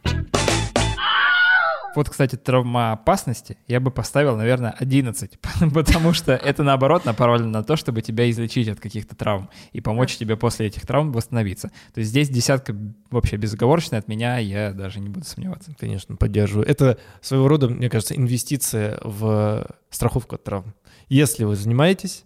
Вот, 1.95 2.11
кстати, 2.11 2.37
травмоопасности 2.37 3.57
я 3.67 3.81
бы 3.81 3.91
поставил, 3.91 4.37
наверное, 4.37 4.71
11, 4.79 5.39
потому 5.75 6.13
что 6.13 6.33
это, 6.33 6.63
наоборот, 6.63 7.05
направлено 7.05 7.49
на 7.49 7.65
то, 7.65 7.77
чтобы 7.77 8.03
тебя 8.03 8.31
излечить 8.31 8.69
от 8.69 8.79
каких-то 8.79 9.17
травм 9.17 9.51
и 9.73 9.81
помочь 9.81 10.17
тебе 10.17 10.37
после 10.37 10.67
этих 10.67 10.87
травм 10.87 11.13
восстановиться. 11.13 11.73
То 11.95 12.01
есть 12.01 12.11
здесь 12.11 12.29
десятка 12.29 12.77
вообще 13.11 13.37
безоговорочная 13.37 13.99
от 13.99 14.07
меня, 14.07 14.39
я 14.39 14.73
даже 14.73 15.01
не 15.01 15.09
буду 15.09 15.27
сомневаться. 15.27 15.75
Конечно, 15.79 16.15
поддерживаю. 16.15 16.69
Это 16.69 16.99
своего 17.21 17.49
рода, 17.49 17.69
мне 17.69 17.89
кажется, 17.89 18.15
инвестиция 18.15 19.01
в 19.03 19.67
страховку 19.91 20.37
от 20.37 20.45
травм. 20.45 20.75
Если 21.09 21.45
вы 21.45 21.57
занимаетесь 21.57 22.25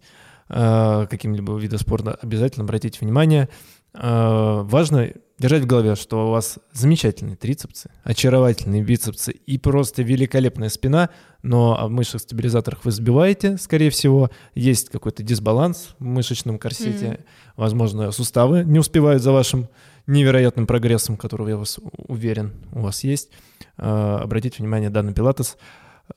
э, 0.48 1.07
каким-либо 1.09 1.57
видом 1.57 1.78
спорта, 1.78 2.18
обязательно 2.20 2.64
обратите 2.64 2.98
внимание. 3.00 3.48
Э, 3.95 4.62
важно 4.64 5.11
держать 5.38 5.62
в 5.64 5.66
голове, 5.66 5.97
что 5.97 6.28
у 6.28 6.30
вас 6.30 6.59
замечательные 6.72 7.36
трицепсы, 7.36 7.90
очаровательные 8.05 8.82
бицепсы 8.82 9.32
и 9.32 9.59
просто 9.59 10.03
великолепная 10.03 10.68
спина, 10.68 11.11
но 11.43 11.76
о 11.78 11.88
мышцах-стабилизаторах 11.88 12.84
вы 12.84 12.93
забиваете, 12.93 13.57
скорее 13.59 13.90
всего, 13.90 14.30
есть 14.55 14.88
какой-то 14.90 15.22
дисбаланс 15.24 15.97
в 15.99 16.05
мышечном 16.05 16.59
корсете, 16.59 17.09
Мгм. 17.09 17.18
возможно, 17.57 18.12
суставы 18.12 18.62
не 18.64 18.78
успевают 18.78 19.22
за 19.22 19.32
вашим 19.32 19.68
невероятным 20.07 20.66
прогрессом, 20.66 21.16
которого 21.16 21.49
я 21.49 21.57
вас 21.57 21.78
уверен 22.09 22.53
у 22.72 22.80
вас 22.82 23.03
есть. 23.05 23.30
Э, 23.78 24.18
Обратите 24.22 24.57
внимание, 24.62 24.90
данный 24.90 25.12
пилатес 25.12 25.57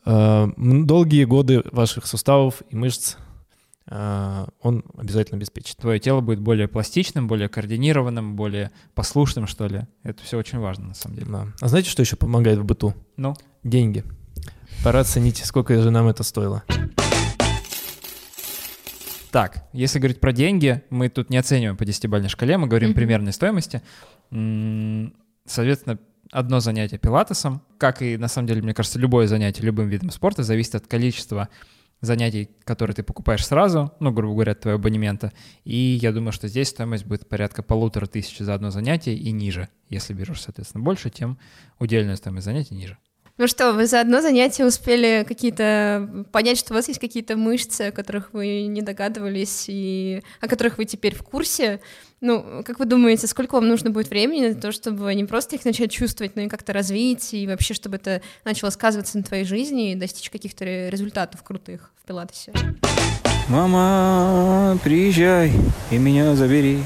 э, 0.05 0.47
долгие 0.57 1.23
годы 1.25 1.63
ваших 1.71 2.05
суставов 2.05 2.61
и 2.69 2.75
мышц 2.75 3.15
он 3.87 4.83
обязательно 4.97 5.37
обеспечит. 5.37 5.77
Твое 5.77 5.99
тело 5.99 6.21
будет 6.21 6.39
более 6.39 6.67
пластичным, 6.67 7.27
более 7.27 7.49
координированным, 7.49 8.35
более 8.35 8.71
послушным, 8.95 9.45
что 9.47 9.67
ли. 9.67 9.81
Это 10.03 10.23
все 10.23 10.37
очень 10.37 10.57
важно, 10.59 10.87
на 10.87 10.93
самом 10.95 11.15
деле. 11.17 11.27
Да. 11.31 11.47
А 11.61 11.67
знаете, 11.67 11.89
что 11.89 12.01
еще 12.01 12.15
помогает 12.15 12.57
в 12.59 12.65
быту? 12.65 12.95
Ну, 13.17 13.35
Деньги. 13.63 14.03
Пора 14.83 14.99
оценить, 15.01 15.37
сколько 15.45 15.79
же 15.81 15.89
нам 15.91 16.07
это 16.07 16.23
стоило. 16.23 16.63
Так, 19.31 19.67
если 19.73 19.99
говорить 19.99 20.19
про 20.21 20.31
деньги, 20.31 20.81
мы 20.89 21.09
тут 21.09 21.29
не 21.29 21.37
оцениваем 21.37 21.75
по 21.75 21.83
10-бальной 21.83 22.29
шкале, 22.29 22.57
мы 22.57 22.67
говорим 22.67 22.89
Мгм. 22.91 22.95
примерной 22.95 23.33
стоимости. 23.33 23.81
Соответственно, 25.45 25.99
одно 26.31 26.59
занятие 26.59 26.97
пилатесом, 26.97 27.61
как 27.77 28.01
и 28.01 28.17
на 28.17 28.27
самом 28.29 28.47
деле, 28.47 28.61
мне 28.61 28.73
кажется, 28.73 28.97
любое 28.97 29.27
занятие 29.27 29.63
любым 29.63 29.89
видом 29.89 30.09
спорта 30.11 30.43
зависит 30.43 30.75
от 30.75 30.87
количества 30.87 31.49
занятий, 32.05 32.49
которые 32.63 32.95
ты 32.95 33.03
покупаешь 33.03 33.45
сразу, 33.45 33.91
ну, 33.99 34.11
грубо 34.11 34.33
говоря, 34.33 34.51
от 34.53 34.61
твоего 34.61 34.79
абонемента. 34.79 35.33
И 35.63 35.75
я 35.75 36.11
думаю, 36.11 36.31
что 36.31 36.47
здесь 36.47 36.69
стоимость 36.69 37.05
будет 37.05 37.27
порядка 37.27 37.63
полутора 37.63 38.05
тысяч 38.05 38.37
за 38.39 38.53
одно 38.53 38.71
занятие 38.71 39.15
и 39.15 39.31
ниже. 39.31 39.69
Если 39.89 40.13
берешь, 40.13 40.41
соответственно, 40.41 40.83
больше, 40.83 41.09
тем 41.09 41.37
удельная 41.79 42.15
стоимость 42.15 42.45
занятий 42.45 42.75
ниже. 42.75 42.97
Ну 43.37 43.47
что, 43.47 43.73
вы 43.73 43.85
за 43.85 43.99
одно 43.99 44.21
занятие 44.21 44.65
успели 44.65 45.25
какие-то 45.27 46.25
понять, 46.31 46.57
что 46.57 46.73
у 46.73 46.75
вас 46.77 46.87
есть 46.87 47.01
какие-то 47.01 47.35
мышцы, 47.35 47.81
о 47.81 47.91
которых 47.91 48.31
вы 48.31 48.67
не 48.67 48.81
догадывались 48.81 49.65
и 49.67 50.23
о 50.39 50.47
которых 50.47 50.77
вы 50.77 50.85
теперь 50.85 51.13
в 51.13 51.23
курсе. 51.23 51.81
Ну, 52.21 52.63
как 52.65 52.79
вы 52.79 52.85
думаете, 52.85 53.27
сколько 53.27 53.55
вам 53.55 53.67
нужно 53.67 53.89
будет 53.89 54.09
времени 54.09 54.47
на 54.47 54.55
то, 54.55 54.71
чтобы 54.71 55.13
не 55.13 55.25
просто 55.25 55.57
их 55.57 55.65
начать 55.65 55.91
чувствовать, 55.91 56.35
но 56.35 56.43
и 56.43 56.47
как-то 56.47 56.73
развить, 56.73 57.33
и 57.33 57.45
вообще, 57.45 57.73
чтобы 57.73 57.97
это 57.97 58.21
начало 58.45 58.69
сказываться 58.69 59.17
на 59.17 59.23
твоей 59.23 59.43
жизни 59.43 59.91
и 59.91 59.95
достичь 59.95 60.29
каких-то 60.29 60.63
ре- 60.65 60.89
результатов 60.89 61.43
крутых 61.43 61.91
в 62.01 62.07
пилатесе? 62.07 62.53
Мама, 63.49 64.79
приезжай 64.83 65.51
и 65.91 65.97
меня 65.97 66.35
забери. 66.35 66.79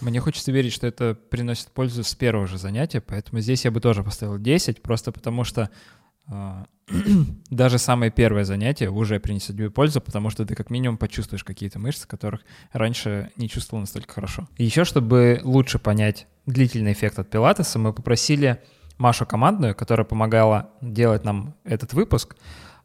Мне 0.00 0.20
хочется 0.20 0.50
верить, 0.50 0.72
что 0.72 0.86
это 0.86 1.14
приносит 1.14 1.68
пользу 1.68 2.02
с 2.02 2.14
первого 2.14 2.46
же 2.46 2.58
занятия, 2.58 3.00
поэтому 3.00 3.40
здесь 3.40 3.64
я 3.64 3.70
бы 3.70 3.80
тоже 3.80 4.02
поставил 4.02 4.38
10, 4.38 4.82
просто 4.82 5.12
потому 5.12 5.44
что 5.44 5.70
даже 7.50 7.78
самое 7.78 8.10
первое 8.10 8.44
занятие 8.44 8.90
уже 8.90 9.18
принесет 9.20 9.56
тебе 9.56 9.70
пользу, 9.70 10.00
потому 10.00 10.30
что 10.30 10.44
ты 10.44 10.54
как 10.54 10.70
минимум 10.70 10.98
почувствуешь 10.98 11.44
какие-то 11.44 11.78
мышцы, 11.78 12.06
которых 12.06 12.42
раньше 12.72 13.30
не 13.36 13.48
чувствовал 13.48 13.80
настолько 13.80 14.12
хорошо. 14.12 14.48
Еще, 14.58 14.84
чтобы 14.84 15.40
лучше 15.44 15.78
понять 15.78 16.26
длительный 16.46 16.92
эффект 16.92 17.18
от 17.18 17.30
пилатеса, 17.30 17.78
мы 17.78 17.92
попросили 17.92 18.62
Машу 18.98 19.26
командную, 19.26 19.74
которая 19.74 20.04
помогала 20.04 20.70
делать 20.80 21.24
нам 21.24 21.54
этот 21.64 21.94
выпуск, 21.94 22.36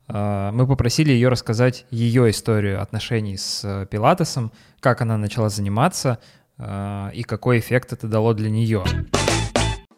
а, 0.07 0.51
мы 0.51 0.65
попросили 0.65 1.11
ее 1.11 1.29
рассказать 1.29 1.85
ее 1.91 2.29
историю 2.31 2.81
отношений 2.81 3.37
с 3.37 3.61
э, 3.63 3.85
пилатесом, 3.85 4.51
как 4.79 5.01
она 5.01 5.17
начала 5.17 5.49
заниматься, 5.49 6.17
а, 6.57 7.11
и 7.13 7.21
какой 7.21 7.59
эффект 7.59 7.93
это 7.93 8.07
дало 8.07 8.33
для 8.33 8.49
нее. 8.49 8.83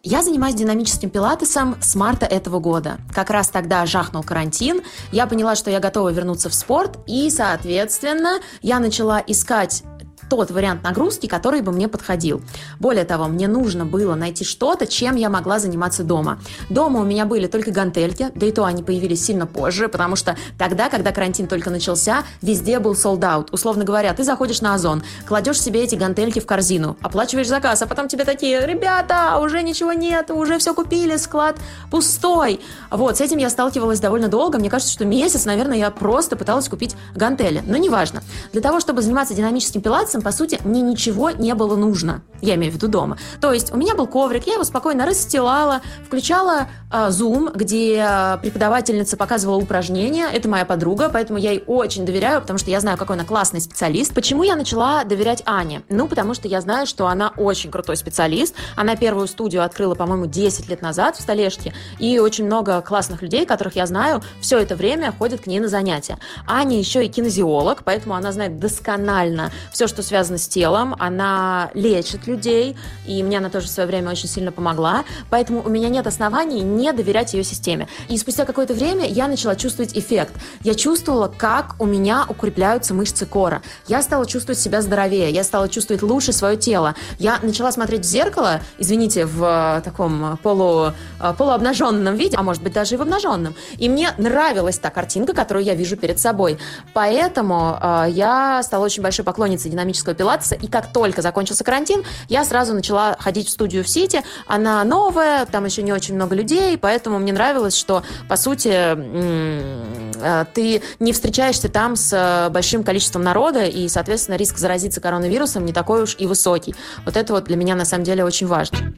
Я 0.04 0.24
занимаюсь 0.24 0.56
динамическим 0.56 1.12
пилатесом 1.12 1.76
с 1.80 1.94
марта 1.94 2.26
этого 2.26 2.60
года. 2.60 2.98
Как 3.14 3.30
раз 3.30 3.50
тогда 3.50 3.86
жахнул 3.86 4.24
карантин, 4.24 4.82
я 5.12 5.28
поняла, 5.28 5.56
что 5.56 5.70
я 5.70 5.80
готова 5.80 6.10
вернуться 6.10 6.50
в 6.50 6.56
спорт, 6.56 6.98
и, 7.06 7.30
соответственно, 7.30 8.40
я 8.64 8.80
начала 8.80 9.24
искать 9.28 9.84
тот 10.32 10.50
вариант 10.50 10.82
нагрузки, 10.82 11.28
который 11.28 11.60
бы 11.60 11.74
мне 11.74 11.90
подходил. 11.90 12.42
Более 12.80 13.04
того, 13.04 13.26
мне 13.26 13.50
нужно 13.50 13.86
было 13.86 14.16
найти 14.16 14.46
что-то, 14.46 14.88
чем 14.88 15.18
я 15.18 15.30
могла 15.30 15.60
заниматься 15.60 16.06
дома. 16.06 16.40
Дома 16.70 17.02
у 17.02 17.04
меня 17.04 17.26
были 17.26 17.48
только 17.48 17.72
гантельки, 17.72 18.30
да 18.34 18.46
и 18.46 18.52
то 18.54 18.64
они 18.64 18.82
появились 18.82 19.26
сильно 19.26 19.46
позже, 19.46 19.90
потому 19.90 20.16
что 20.16 20.38
тогда, 20.58 20.88
когда 20.88 21.12
карантин 21.12 21.48
только 21.48 21.70
начался, 21.70 22.24
везде 22.42 22.80
был 22.80 22.94
out. 22.94 23.50
Условно 23.52 23.84
говоря, 23.84 24.14
ты 24.14 24.24
заходишь 24.24 24.62
на 24.62 24.74
Озон, 24.74 25.04
кладешь 25.28 25.62
себе 25.62 25.84
эти 25.84 25.96
гантельки 25.96 26.40
в 26.40 26.46
корзину, 26.46 26.96
оплачиваешь 27.02 27.50
заказ, 27.50 27.82
а 27.82 27.86
потом 27.86 28.08
тебе 28.08 28.24
такие, 28.24 28.66
ребята, 28.66 29.38
уже 29.38 29.62
ничего 29.64 29.92
нет, 29.92 30.32
уже 30.32 30.60
все 30.60 30.74
купили, 30.74 31.18
склад 31.18 31.58
пустой. 31.90 32.62
Вот, 32.90 33.18
с 33.18 33.22
этим 33.22 33.38
я 33.38 33.50
сталкивалась 33.50 34.00
довольно 34.00 34.30
долго. 34.30 34.60
Мне 34.60 34.70
кажется, 34.70 34.94
что 34.94 35.04
месяц, 35.04 35.44
наверное, 35.44 35.78
я 35.78 35.92
просто 35.92 36.38
пыталась 36.38 36.70
купить 36.70 36.96
гантели. 37.16 37.62
Но 37.68 37.76
неважно. 37.76 38.24
Для 38.54 38.62
того, 38.62 38.80
чтобы 38.80 39.02
заниматься 39.02 39.34
динамическим 39.34 39.82
пилатесом, 39.82 40.21
по 40.22 40.32
сути, 40.32 40.60
мне 40.64 40.82
ничего 40.82 41.32
не 41.32 41.54
было 41.54 41.76
нужно. 41.76 42.22
Я 42.42 42.56
имею 42.56 42.72
в 42.72 42.76
виду 42.76 42.88
дома. 42.88 43.18
То 43.40 43.54
есть 43.54 43.72
у 43.72 43.78
меня 43.78 43.96
был 43.96 44.08
коврик, 44.08 44.48
я 44.48 44.54
его 44.54 44.64
спокойно 44.64 45.06
расстилала, 45.06 45.82
включала 46.06 46.68
э, 46.92 47.10
Zoom, 47.10 47.56
где 47.56 47.98
э, 47.98 48.38
преподавательница 48.42 49.16
показывала 49.16 49.58
упражнения. 49.58 50.28
Это 50.32 50.50
моя 50.50 50.66
подруга, 50.66 51.10
поэтому 51.14 51.38
я 51.38 51.52
ей 51.52 51.64
очень 51.68 52.06
доверяю, 52.06 52.42
потому 52.42 52.58
что 52.58 52.72
я 52.72 52.80
знаю, 52.80 52.98
какой 52.98 53.16
она 53.16 53.26
классный 53.26 53.62
специалист. 53.62 54.14
Почему 54.14 54.44
я 54.44 54.56
начала 54.56 55.04
доверять 55.04 55.44
Ане? 55.46 55.84
Ну, 55.90 56.08
потому 56.08 56.34
что 56.34 56.48
я 56.48 56.62
знаю, 56.62 56.88
что 56.88 57.08
она 57.08 57.32
очень 57.38 57.70
крутой 57.70 57.96
специалист. 57.98 58.56
Она 58.76 58.96
первую 58.96 59.28
студию 59.28 59.64
открыла, 59.64 59.94
по-моему, 59.94 60.26
10 60.26 60.68
лет 60.68 60.82
назад 60.82 61.18
в 61.18 61.22
Столешке. 61.22 61.74
И 62.00 62.18
очень 62.20 62.46
много 62.46 62.82
классных 62.82 63.22
людей, 63.22 63.46
которых 63.46 63.76
я 63.76 63.86
знаю, 63.86 64.22
все 64.42 64.58
это 64.58 64.76
время 64.76 65.12
ходят 65.12 65.42
к 65.42 65.48
ней 65.48 65.60
на 65.60 65.68
занятия. 65.68 66.18
Аня 66.48 66.78
еще 66.78 67.06
и 67.06 67.10
кинезиолог, 67.10 67.84
поэтому 67.84 68.16
она 68.16 68.32
знает 68.32 68.60
досконально 68.60 69.52
все, 69.72 69.88
что 69.88 70.02
связано 70.12 70.38
с 70.38 70.46
телом. 70.46 70.94
Она 71.00 71.72
лечит 71.74 72.28
людей, 72.28 72.76
и 73.08 73.24
мне 73.24 73.38
она 73.38 73.50
тоже 73.50 73.68
в 73.68 73.70
свое 73.70 73.88
время 73.88 74.12
очень 74.12 74.28
сильно 74.28 74.52
помогла. 74.52 75.06
Поэтому 75.30 75.62
у 75.64 75.70
меня 75.70 75.88
нет 75.88 76.06
оснований 76.06 76.60
не 76.60 76.92
доверять 76.92 77.34
ее 77.34 77.46
системе. 77.46 77.88
И 78.10 78.18
спустя 78.18 78.44
какое-то 78.44 78.74
время 78.74 79.08
я 79.08 79.30
начала 79.30 79.56
чувствовать 79.56 79.98
эффект. 79.98 80.34
Я 80.64 80.76
чувствовала, 80.76 81.30
как 81.30 81.76
у 81.80 81.86
меня 81.86 82.26
укрепляются 82.28 82.94
мышцы 82.94 83.26
кора. 83.26 83.62
Я 83.88 84.02
стала 84.02 84.26
чувствовать 84.26 84.60
себя 84.60 84.82
здоровее, 84.82 85.32
я 85.32 85.46
стала 85.46 85.70
чувствовать 85.70 86.04
лучше 86.04 86.34
свое 86.34 86.58
тело. 86.58 86.94
Я 87.18 87.40
начала 87.42 87.72
смотреть 87.72 88.02
в 88.02 88.10
зеркало, 88.10 88.60
извините, 88.80 89.26
в 89.26 89.78
э, 89.78 89.82
таком 89.82 90.38
полу, 90.44 90.92
э, 91.22 91.34
полуобнаженном 91.38 92.16
виде, 92.16 92.36
а 92.36 92.44
может 92.44 92.62
быть 92.64 92.74
даже 92.74 92.96
и 92.96 92.98
в 92.98 93.02
обнаженном. 93.02 93.56
И 93.78 93.88
мне 93.88 94.10
нравилась 94.18 94.78
та 94.78 94.90
картинка, 94.90 95.34
которую 95.34 95.64
я 95.64 95.74
вижу 95.74 95.96
перед 95.96 96.20
собой. 96.20 96.58
Поэтому 96.94 97.78
э, 97.82 98.08
я 98.10 98.62
стала 98.64 98.84
очень 98.84 99.02
большой 99.02 99.24
поклонницей 99.24 99.72
динамического 99.72 100.01
динамического 100.02 100.16
пилатеса. 100.16 100.56
И 100.56 100.68
как 100.68 100.92
только 100.92 101.22
закончился 101.22 101.64
карантин, 101.64 102.04
я 102.28 102.44
сразу 102.44 102.74
начала 102.74 103.16
ходить 103.20 103.48
в 103.48 103.52
студию 103.52 103.84
в 103.84 103.88
Сити. 103.88 104.22
Она 104.48 104.84
новая, 104.84 105.46
там 105.46 105.66
еще 105.66 105.84
не 105.84 105.94
очень 105.94 106.16
много 106.16 106.36
людей, 106.36 106.78
поэтому 106.78 107.20
мне 107.20 107.34
нравилось, 107.34 107.76
что, 107.76 108.04
по 108.28 108.38
сути, 108.38 108.72
э, 108.74 110.46
ты 110.54 110.82
не 111.00 111.14
встречаешься 111.14 111.70
там 111.70 111.96
с 111.96 112.14
э, 112.14 112.50
большим 112.50 112.84
количеством 112.84 113.24
народа, 113.24 113.66
и, 113.66 113.88
соответственно, 113.88 114.38
риск 114.38 114.58
заразиться 114.58 115.02
коронавирусом 115.02 115.66
не 115.66 115.74
такой 115.74 116.04
уж 116.04 116.16
и 116.20 116.26
высокий. 116.26 116.76
Вот 117.06 117.18
это 117.18 117.34
вот 117.34 117.46
для 117.46 117.56
меня 117.56 117.76
на 117.76 117.86
самом 117.86 118.04
деле 118.04 118.24
очень 118.24 118.48
важно. 118.48 118.94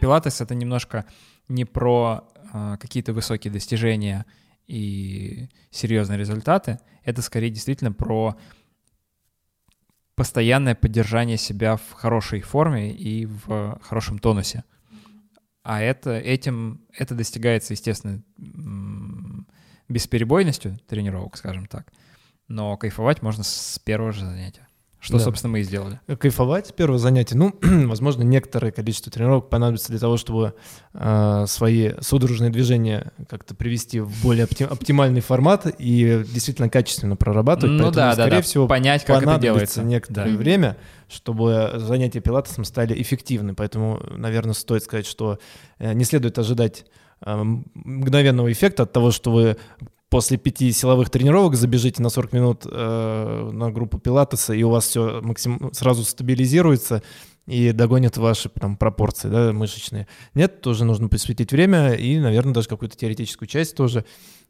Пилатес— 0.00 0.40
это 0.40 0.54
немножко 0.54 1.04
не 1.48 1.64
про 1.64 2.24
э, 2.52 2.76
какие-то 2.80 3.12
высокие 3.12 3.52
достижения 3.52 4.24
и 4.66 5.48
серьезные 5.70 6.18
результаты. 6.18 6.78
Это 7.04 7.20
скорее 7.20 7.50
действительно 7.50 7.92
про 7.92 8.36
постоянное 10.14 10.74
поддержание 10.74 11.36
себя 11.36 11.76
в 11.76 11.92
хорошей 11.92 12.40
форме 12.40 12.92
и 12.92 13.26
в 13.26 13.78
хорошем 13.82 14.18
тонусе. 14.18 14.64
А 15.62 15.80
это, 15.80 16.18
этим, 16.18 16.80
это 16.92 17.14
достигается, 17.14 17.72
естественно, 17.72 18.22
бесперебойностью 19.88 20.78
тренировок, 20.88 21.36
скажем 21.36 21.66
так. 21.66 21.92
Но 22.48 22.76
кайфовать 22.76 23.22
можно 23.22 23.44
с 23.44 23.78
первого 23.78 24.12
же 24.12 24.24
занятия. 24.24 24.66
Что, 25.02 25.18
да. 25.18 25.24
собственно, 25.24 25.50
мы 25.50 25.60
и 25.60 25.62
сделали. 25.64 25.98
Кайфовать 26.06 26.74
первое 26.76 26.98
занятие. 26.98 27.36
Ну, 27.36 27.56
возможно, 27.60 28.22
некоторое 28.22 28.70
количество 28.70 29.10
тренировок 29.10 29.50
понадобится 29.50 29.88
для 29.88 29.98
того, 29.98 30.16
чтобы 30.16 30.54
э, 30.94 31.44
свои 31.48 31.94
судорожные 32.00 32.50
движения 32.50 33.10
как-то 33.28 33.56
привести 33.56 33.98
в 33.98 34.22
более 34.22 34.46
опти- 34.46 34.64
оптимальный 34.64 35.20
формат 35.20 35.66
и 35.76 36.22
действительно 36.32 36.68
качественно 36.68 37.16
прорабатывать. 37.16 37.72
Ну 37.72 37.82
Поэтому, 37.86 37.94
да, 37.96 38.12
скорее 38.12 38.30
да, 38.30 38.42
всего, 38.42 38.68
понять, 38.68 39.04
как 39.04 39.24
это 39.24 39.38
делается. 39.40 39.82
некоторое 39.82 40.30
да. 40.30 40.36
время, 40.36 40.76
чтобы 41.08 41.72
занятия 41.78 42.20
пилатесом 42.20 42.64
стали 42.64 43.02
эффективны. 43.02 43.54
Поэтому, 43.56 44.00
наверное, 44.16 44.54
стоит 44.54 44.84
сказать, 44.84 45.06
что 45.06 45.40
э, 45.80 45.94
не 45.94 46.04
следует 46.04 46.38
ожидать 46.38 46.86
э, 47.26 47.42
мгновенного 47.74 48.52
эффекта 48.52 48.84
от 48.84 48.92
того, 48.92 49.10
что 49.10 49.32
вы 49.32 49.56
после 50.12 50.36
пяти 50.36 50.70
силовых 50.72 51.08
тренировок 51.08 51.54
забежите 51.54 52.02
на 52.02 52.10
40 52.10 52.32
минут 52.34 52.66
э, 52.70 53.50
на 53.50 53.70
группу 53.70 53.98
пилатеса, 53.98 54.52
и 54.52 54.62
у 54.62 54.68
вас 54.68 54.86
все 54.86 55.22
максим... 55.22 55.72
сразу 55.72 56.04
стабилизируется 56.04 57.02
и 57.46 57.72
догонит 57.72 58.18
ваши 58.18 58.50
там, 58.50 58.76
пропорции 58.76 59.30
да, 59.30 59.54
мышечные. 59.54 60.06
Нет, 60.34 60.60
тоже 60.60 60.84
нужно 60.84 61.08
посвятить 61.08 61.50
время 61.50 61.94
и, 61.94 62.18
наверное, 62.18 62.52
даже 62.52 62.68
какую-то 62.68 62.94
теоретическую 62.94 63.48
часть 63.48 63.74
тоже 63.74 64.04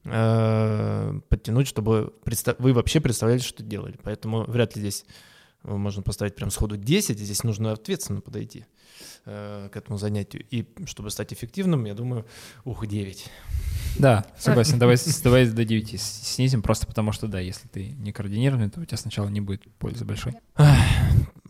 э, 0.04 1.20
подтянуть, 1.28 1.68
чтобы 1.68 2.12
представ... 2.24 2.56
вы 2.58 2.72
вообще 2.72 3.00
представляли, 3.00 3.38
что 3.38 3.62
делали. 3.62 3.94
Поэтому 4.02 4.42
вряд 4.50 4.74
ли 4.74 4.80
здесь 4.80 5.04
можно 5.64 6.02
поставить 6.02 6.34
прям 6.34 6.50
сходу 6.50 6.76
10, 6.76 7.18
здесь 7.18 7.44
нужно 7.44 7.72
ответственно 7.72 8.20
подойти 8.20 8.66
э, 9.24 9.68
к 9.72 9.76
этому 9.76 9.98
занятию. 9.98 10.44
И 10.50 10.66
чтобы 10.86 11.10
стать 11.10 11.32
эффективным, 11.32 11.84
я 11.84 11.94
думаю, 11.94 12.26
ух, 12.64 12.86
9. 12.86 13.30
Да, 13.98 14.24
согласен. 14.38 14.78
Давай, 14.78 14.96
давай 15.22 15.46
до 15.46 15.64
9 15.64 16.00
снизим, 16.00 16.62
просто 16.62 16.86
потому 16.86 17.12
что, 17.12 17.28
да, 17.28 17.40
если 17.40 17.68
ты 17.68 17.90
не 17.92 18.12
координированный, 18.12 18.70
то 18.70 18.80
у 18.80 18.84
тебя 18.84 18.96
сначала 18.96 19.28
не 19.28 19.40
будет 19.40 19.62
пользы 19.78 20.04
большой. 20.04 20.34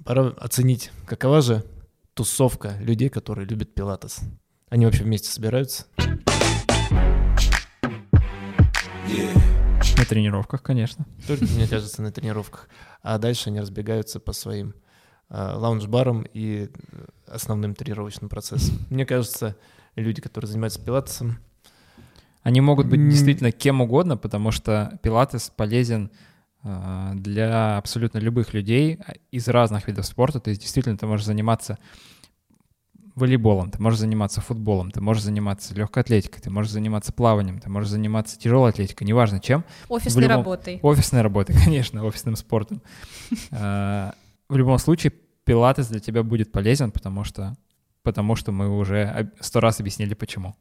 Пора 0.05 0.29
оценить, 0.39 0.91
какова 1.07 1.41
же 1.41 1.65
тусовка 2.15 2.77
людей, 2.81 3.09
которые 3.09 3.47
любят 3.47 3.75
пилатес. 3.75 4.21
Они 4.69 4.87
вообще 4.87 5.05
вместе 5.05 5.29
собираются? 5.29 5.87
На 9.99 10.07
тренировках, 10.07 10.63
конечно. 10.63 11.07
Только, 11.27 11.45
мне 11.45 11.69
кажется, 11.69 12.03
на 12.03 12.11
тренировках. 12.11 12.69
А 13.03 13.19
дальше 13.19 13.51
они 13.51 13.61
разбегаются 13.61 14.21
по 14.21 14.33
своим 14.33 14.75
э, 15.29 15.53
лаунж-барам 15.55 16.27
и 16.33 16.71
основным 17.27 17.75
тренировочным 17.75 18.29
процессам. 18.29 18.79
Мне 18.91 19.07
кажется, 19.07 19.57
люди, 19.97 20.21
которые 20.21 20.49
занимаются 20.49 20.81
пилатесом, 20.81 21.39
они 22.43 22.61
могут 22.61 22.89
быть 22.89 23.09
действительно 23.09 23.53
кем 23.53 23.81
угодно, 23.81 24.17
потому 24.17 24.51
что 24.51 24.99
пилатес 25.03 25.53
полезен 25.55 26.11
а, 26.65 27.13
для 27.15 27.77
абсолютно 27.77 28.19
любых 28.19 28.53
людей 28.53 28.99
а, 29.05 29.13
из 29.31 29.49
разных 29.49 29.87
видов 29.89 30.07
спорта. 30.07 30.41
То 30.41 30.51
есть 30.51 30.61
действительно 30.61 30.97
ты 30.97 31.07
можешь 31.07 31.27
заниматься 31.27 31.79
волейболом, 33.15 33.71
ты 33.71 33.81
можешь 33.81 34.01
заниматься 34.01 34.41
футболом, 34.41 34.91
ты 34.91 35.01
можешь 35.01 35.23
заниматься 35.23 35.75
легкой 35.75 36.03
атлетикой, 36.03 36.41
ты 36.41 36.51
можешь 36.51 36.73
заниматься 36.73 37.13
плаванием, 37.13 37.61
ты 37.61 37.69
можешь 37.69 37.91
заниматься 37.91 38.39
тяжелой 38.39 38.71
атлетикой, 38.71 39.07
неважно 39.07 39.41
чем. 39.41 39.65
Офисной 39.89 40.25
любом... 40.25 40.39
работой. 40.39 40.79
Офисной 40.83 41.23
работой, 41.23 41.55
конечно, 41.65 42.05
офисным 42.05 42.37
спортом. 42.37 42.83
А, 43.51 44.15
в 44.49 44.57
любом 44.57 44.79
случае, 44.79 45.13
пилатес 45.45 45.89
для 45.89 46.01
тебя 46.01 46.23
будет 46.23 46.53
полезен, 46.53 46.91
потому 46.91 47.25
что, 47.25 47.57
потому 48.03 48.37
что 48.37 48.53
мы 48.53 48.69
уже 48.69 49.31
сто 49.41 49.61
раз 49.61 49.81
объяснили, 49.81 50.15
почему. 50.15 50.55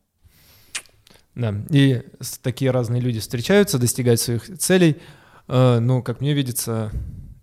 Да, 1.36 1.54
и 1.70 2.04
такие 2.42 2.72
разные 2.72 3.02
люди 3.02 3.20
встречаются, 3.20 3.80
достигают 3.80 4.20
своих 4.20 4.58
целей, 4.58 4.98
э, 5.48 5.80
ну, 5.80 6.04
как 6.04 6.22
мне 6.22 6.34
видится, 6.34 6.92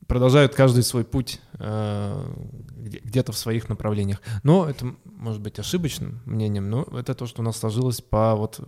продолжают 0.08 0.54
каждый 0.54 0.82
свой 0.82 1.04
путь 1.04 1.40
э, 1.60 2.34
где-то 2.76 3.30
в 3.30 3.38
своих 3.38 3.68
направлениях. 3.68 4.20
Но 4.42 4.68
это 4.68 4.96
может 5.04 5.40
быть 5.40 5.58
ошибочным 5.60 6.20
мнением, 6.24 6.68
но 6.68 6.82
это 6.98 7.14
то, 7.14 7.26
что 7.26 7.42
у 7.42 7.44
нас 7.44 7.58
сложилось 7.58 8.00
по 8.00 8.34
вот 8.34 8.60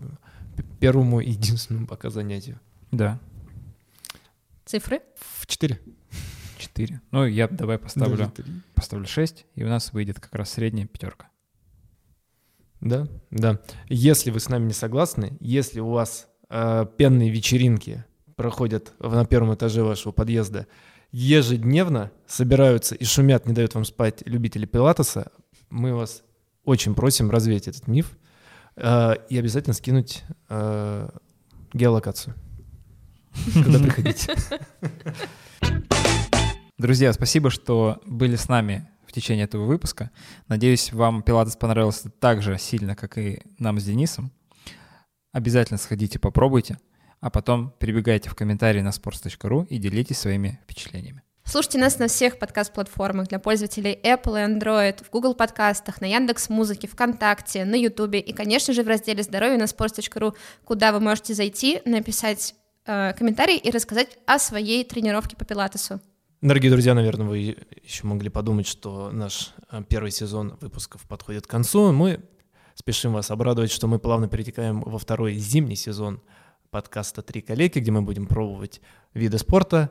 первому 0.78 1.20
и 1.20 1.30
единственному 1.30 1.86
пока 1.88 2.10
занятию. 2.10 2.60
Да. 2.92 3.18
Цифры? 4.66 5.00
В 5.16 5.46
четыре. 5.46 5.80
Четыре. 6.58 7.00
Ну, 7.10 7.24
я 7.24 7.48
давай 7.48 7.78
поставлю, 7.78 8.30
поставлю 8.74 9.06
шесть, 9.06 9.46
и 9.54 9.64
у 9.64 9.68
нас 9.68 9.92
выйдет 9.94 10.20
как 10.20 10.34
раз 10.34 10.50
средняя 10.50 10.86
пятерка. 10.86 11.28
Да, 12.80 13.08
да. 13.30 13.60
Если 13.88 14.30
вы 14.30 14.40
с 14.40 14.48
нами 14.48 14.66
не 14.66 14.72
согласны, 14.72 15.36
если 15.40 15.80
у 15.80 15.90
вас 15.90 16.28
э, 16.50 16.86
пенные 16.98 17.30
вечеринки 17.30 18.04
проходят 18.36 18.92
на 19.00 19.24
первом 19.24 19.54
этаже 19.54 19.82
вашего 19.82 20.12
подъезда 20.12 20.66
ежедневно, 21.12 22.10
собираются 22.26 22.94
и 22.94 23.04
шумят, 23.04 23.46
не 23.46 23.52
дают 23.52 23.74
вам 23.74 23.84
спать 23.84 24.22
любители 24.26 24.66
пилатеса, 24.66 25.32
мы 25.68 25.94
вас 25.94 26.22
очень 26.64 26.94
просим 26.94 27.30
развеять 27.30 27.68
этот 27.68 27.86
миф 27.86 28.16
э, 28.76 29.14
и 29.28 29.38
обязательно 29.38 29.74
скинуть 29.74 30.22
э, 30.48 31.08
геолокацию, 31.72 32.34
когда 33.54 33.78
приходите. 33.78 34.34
Друзья, 36.78 37.12
спасибо, 37.12 37.50
что 37.50 38.00
были 38.06 38.36
с 38.36 38.48
нами 38.48 38.88
в 39.06 39.12
течение 39.12 39.44
этого 39.44 39.66
выпуска. 39.66 40.10
Надеюсь, 40.48 40.92
вам 40.92 41.22
Пилатес 41.22 41.56
понравился 41.56 42.10
так 42.10 42.42
же 42.42 42.58
сильно, 42.58 42.94
как 42.94 43.18
и 43.18 43.42
нам 43.58 43.78
с 43.80 43.84
Денисом. 43.84 44.32
Обязательно 45.32 45.78
сходите, 45.78 46.18
попробуйте, 46.18 46.78
а 47.20 47.30
потом 47.30 47.72
прибегайте 47.78 48.30
в 48.30 48.34
комментарии 48.34 48.80
на 48.80 48.90
sports.ru 48.90 49.66
и 49.68 49.78
делитесь 49.78 50.18
своими 50.18 50.60
впечатлениями. 50.64 51.22
Слушайте 51.44 51.78
нас 51.78 51.98
на 51.98 52.06
всех 52.06 52.38
подкаст-платформах 52.38 53.28
для 53.28 53.40
пользователей 53.40 53.98
Apple 54.04 54.38
и 54.38 54.52
Android, 54.52 55.04
в 55.04 55.10
Google 55.10 55.34
подкастах, 55.34 56.00
на 56.00 56.04
Яндекс 56.04 56.48
Музыке, 56.48 56.86
ВКонтакте, 56.86 57.64
на 57.64 57.74
Ютубе 57.74 58.20
и, 58.20 58.32
конечно 58.32 58.72
же, 58.72 58.84
в 58.84 58.88
разделе 58.88 59.22
«Здоровье» 59.22 59.58
на 59.58 59.64
sports.ru, 59.64 60.34
куда 60.64 60.92
вы 60.92 61.00
можете 61.00 61.34
зайти, 61.34 61.82
написать 61.84 62.54
э, 62.86 63.14
комментарий 63.14 63.56
и 63.56 63.70
рассказать 63.70 64.16
о 64.26 64.38
своей 64.38 64.84
тренировке 64.84 65.34
по 65.34 65.44
пилатесу. 65.44 66.00
Дорогие 66.40 66.70
друзья, 66.70 66.94
наверное, 66.94 67.26
вы 67.26 67.56
еще 67.82 68.06
могли 68.06 68.28
подумать, 68.28 68.68
что 68.68 69.10
наш 69.10 69.52
э, 69.72 69.82
первый 69.88 70.12
сезон 70.12 70.56
выпусков 70.60 71.02
подходит 71.02 71.48
к 71.48 71.50
концу. 71.50 71.90
Мы 71.90 72.20
спешим 72.76 73.12
вас 73.12 73.30
обрадовать, 73.32 73.72
что 73.72 73.88
мы 73.88 73.98
плавно 73.98 74.28
перетекаем 74.28 74.82
во 74.82 74.98
второй 74.98 75.34
зимний 75.34 75.76
сезон 75.76 76.22
подкаста 76.70 77.22
«Три 77.22 77.40
коллеги», 77.40 77.78
где 77.78 77.90
мы 77.90 78.02
будем 78.02 78.26
пробовать 78.26 78.80
виды 79.14 79.38
спорта, 79.38 79.90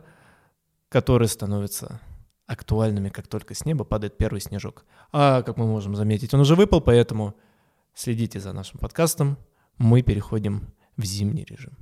которые 0.90 1.28
становятся 1.28 2.00
актуальными, 2.48 3.10
как 3.10 3.28
только 3.28 3.54
с 3.54 3.66
неба 3.66 3.84
падает 3.84 4.18
первый 4.18 4.42
снежок. 4.42 4.86
А, 5.12 5.44
как 5.44 5.58
мы 5.58 5.68
можем 5.68 5.96
заметить, 5.96 6.34
он 6.34 6.40
уже 6.40 6.56
выпал, 6.56 6.82
поэтому 6.82 7.36
следите 7.94 8.40
за 8.40 8.54
нашим 8.54 8.80
подкастом. 8.80 9.38
Мы 9.78 10.02
переходим 10.02 10.74
в 10.98 11.04
зимний 11.06 11.46
режим. 11.46 11.78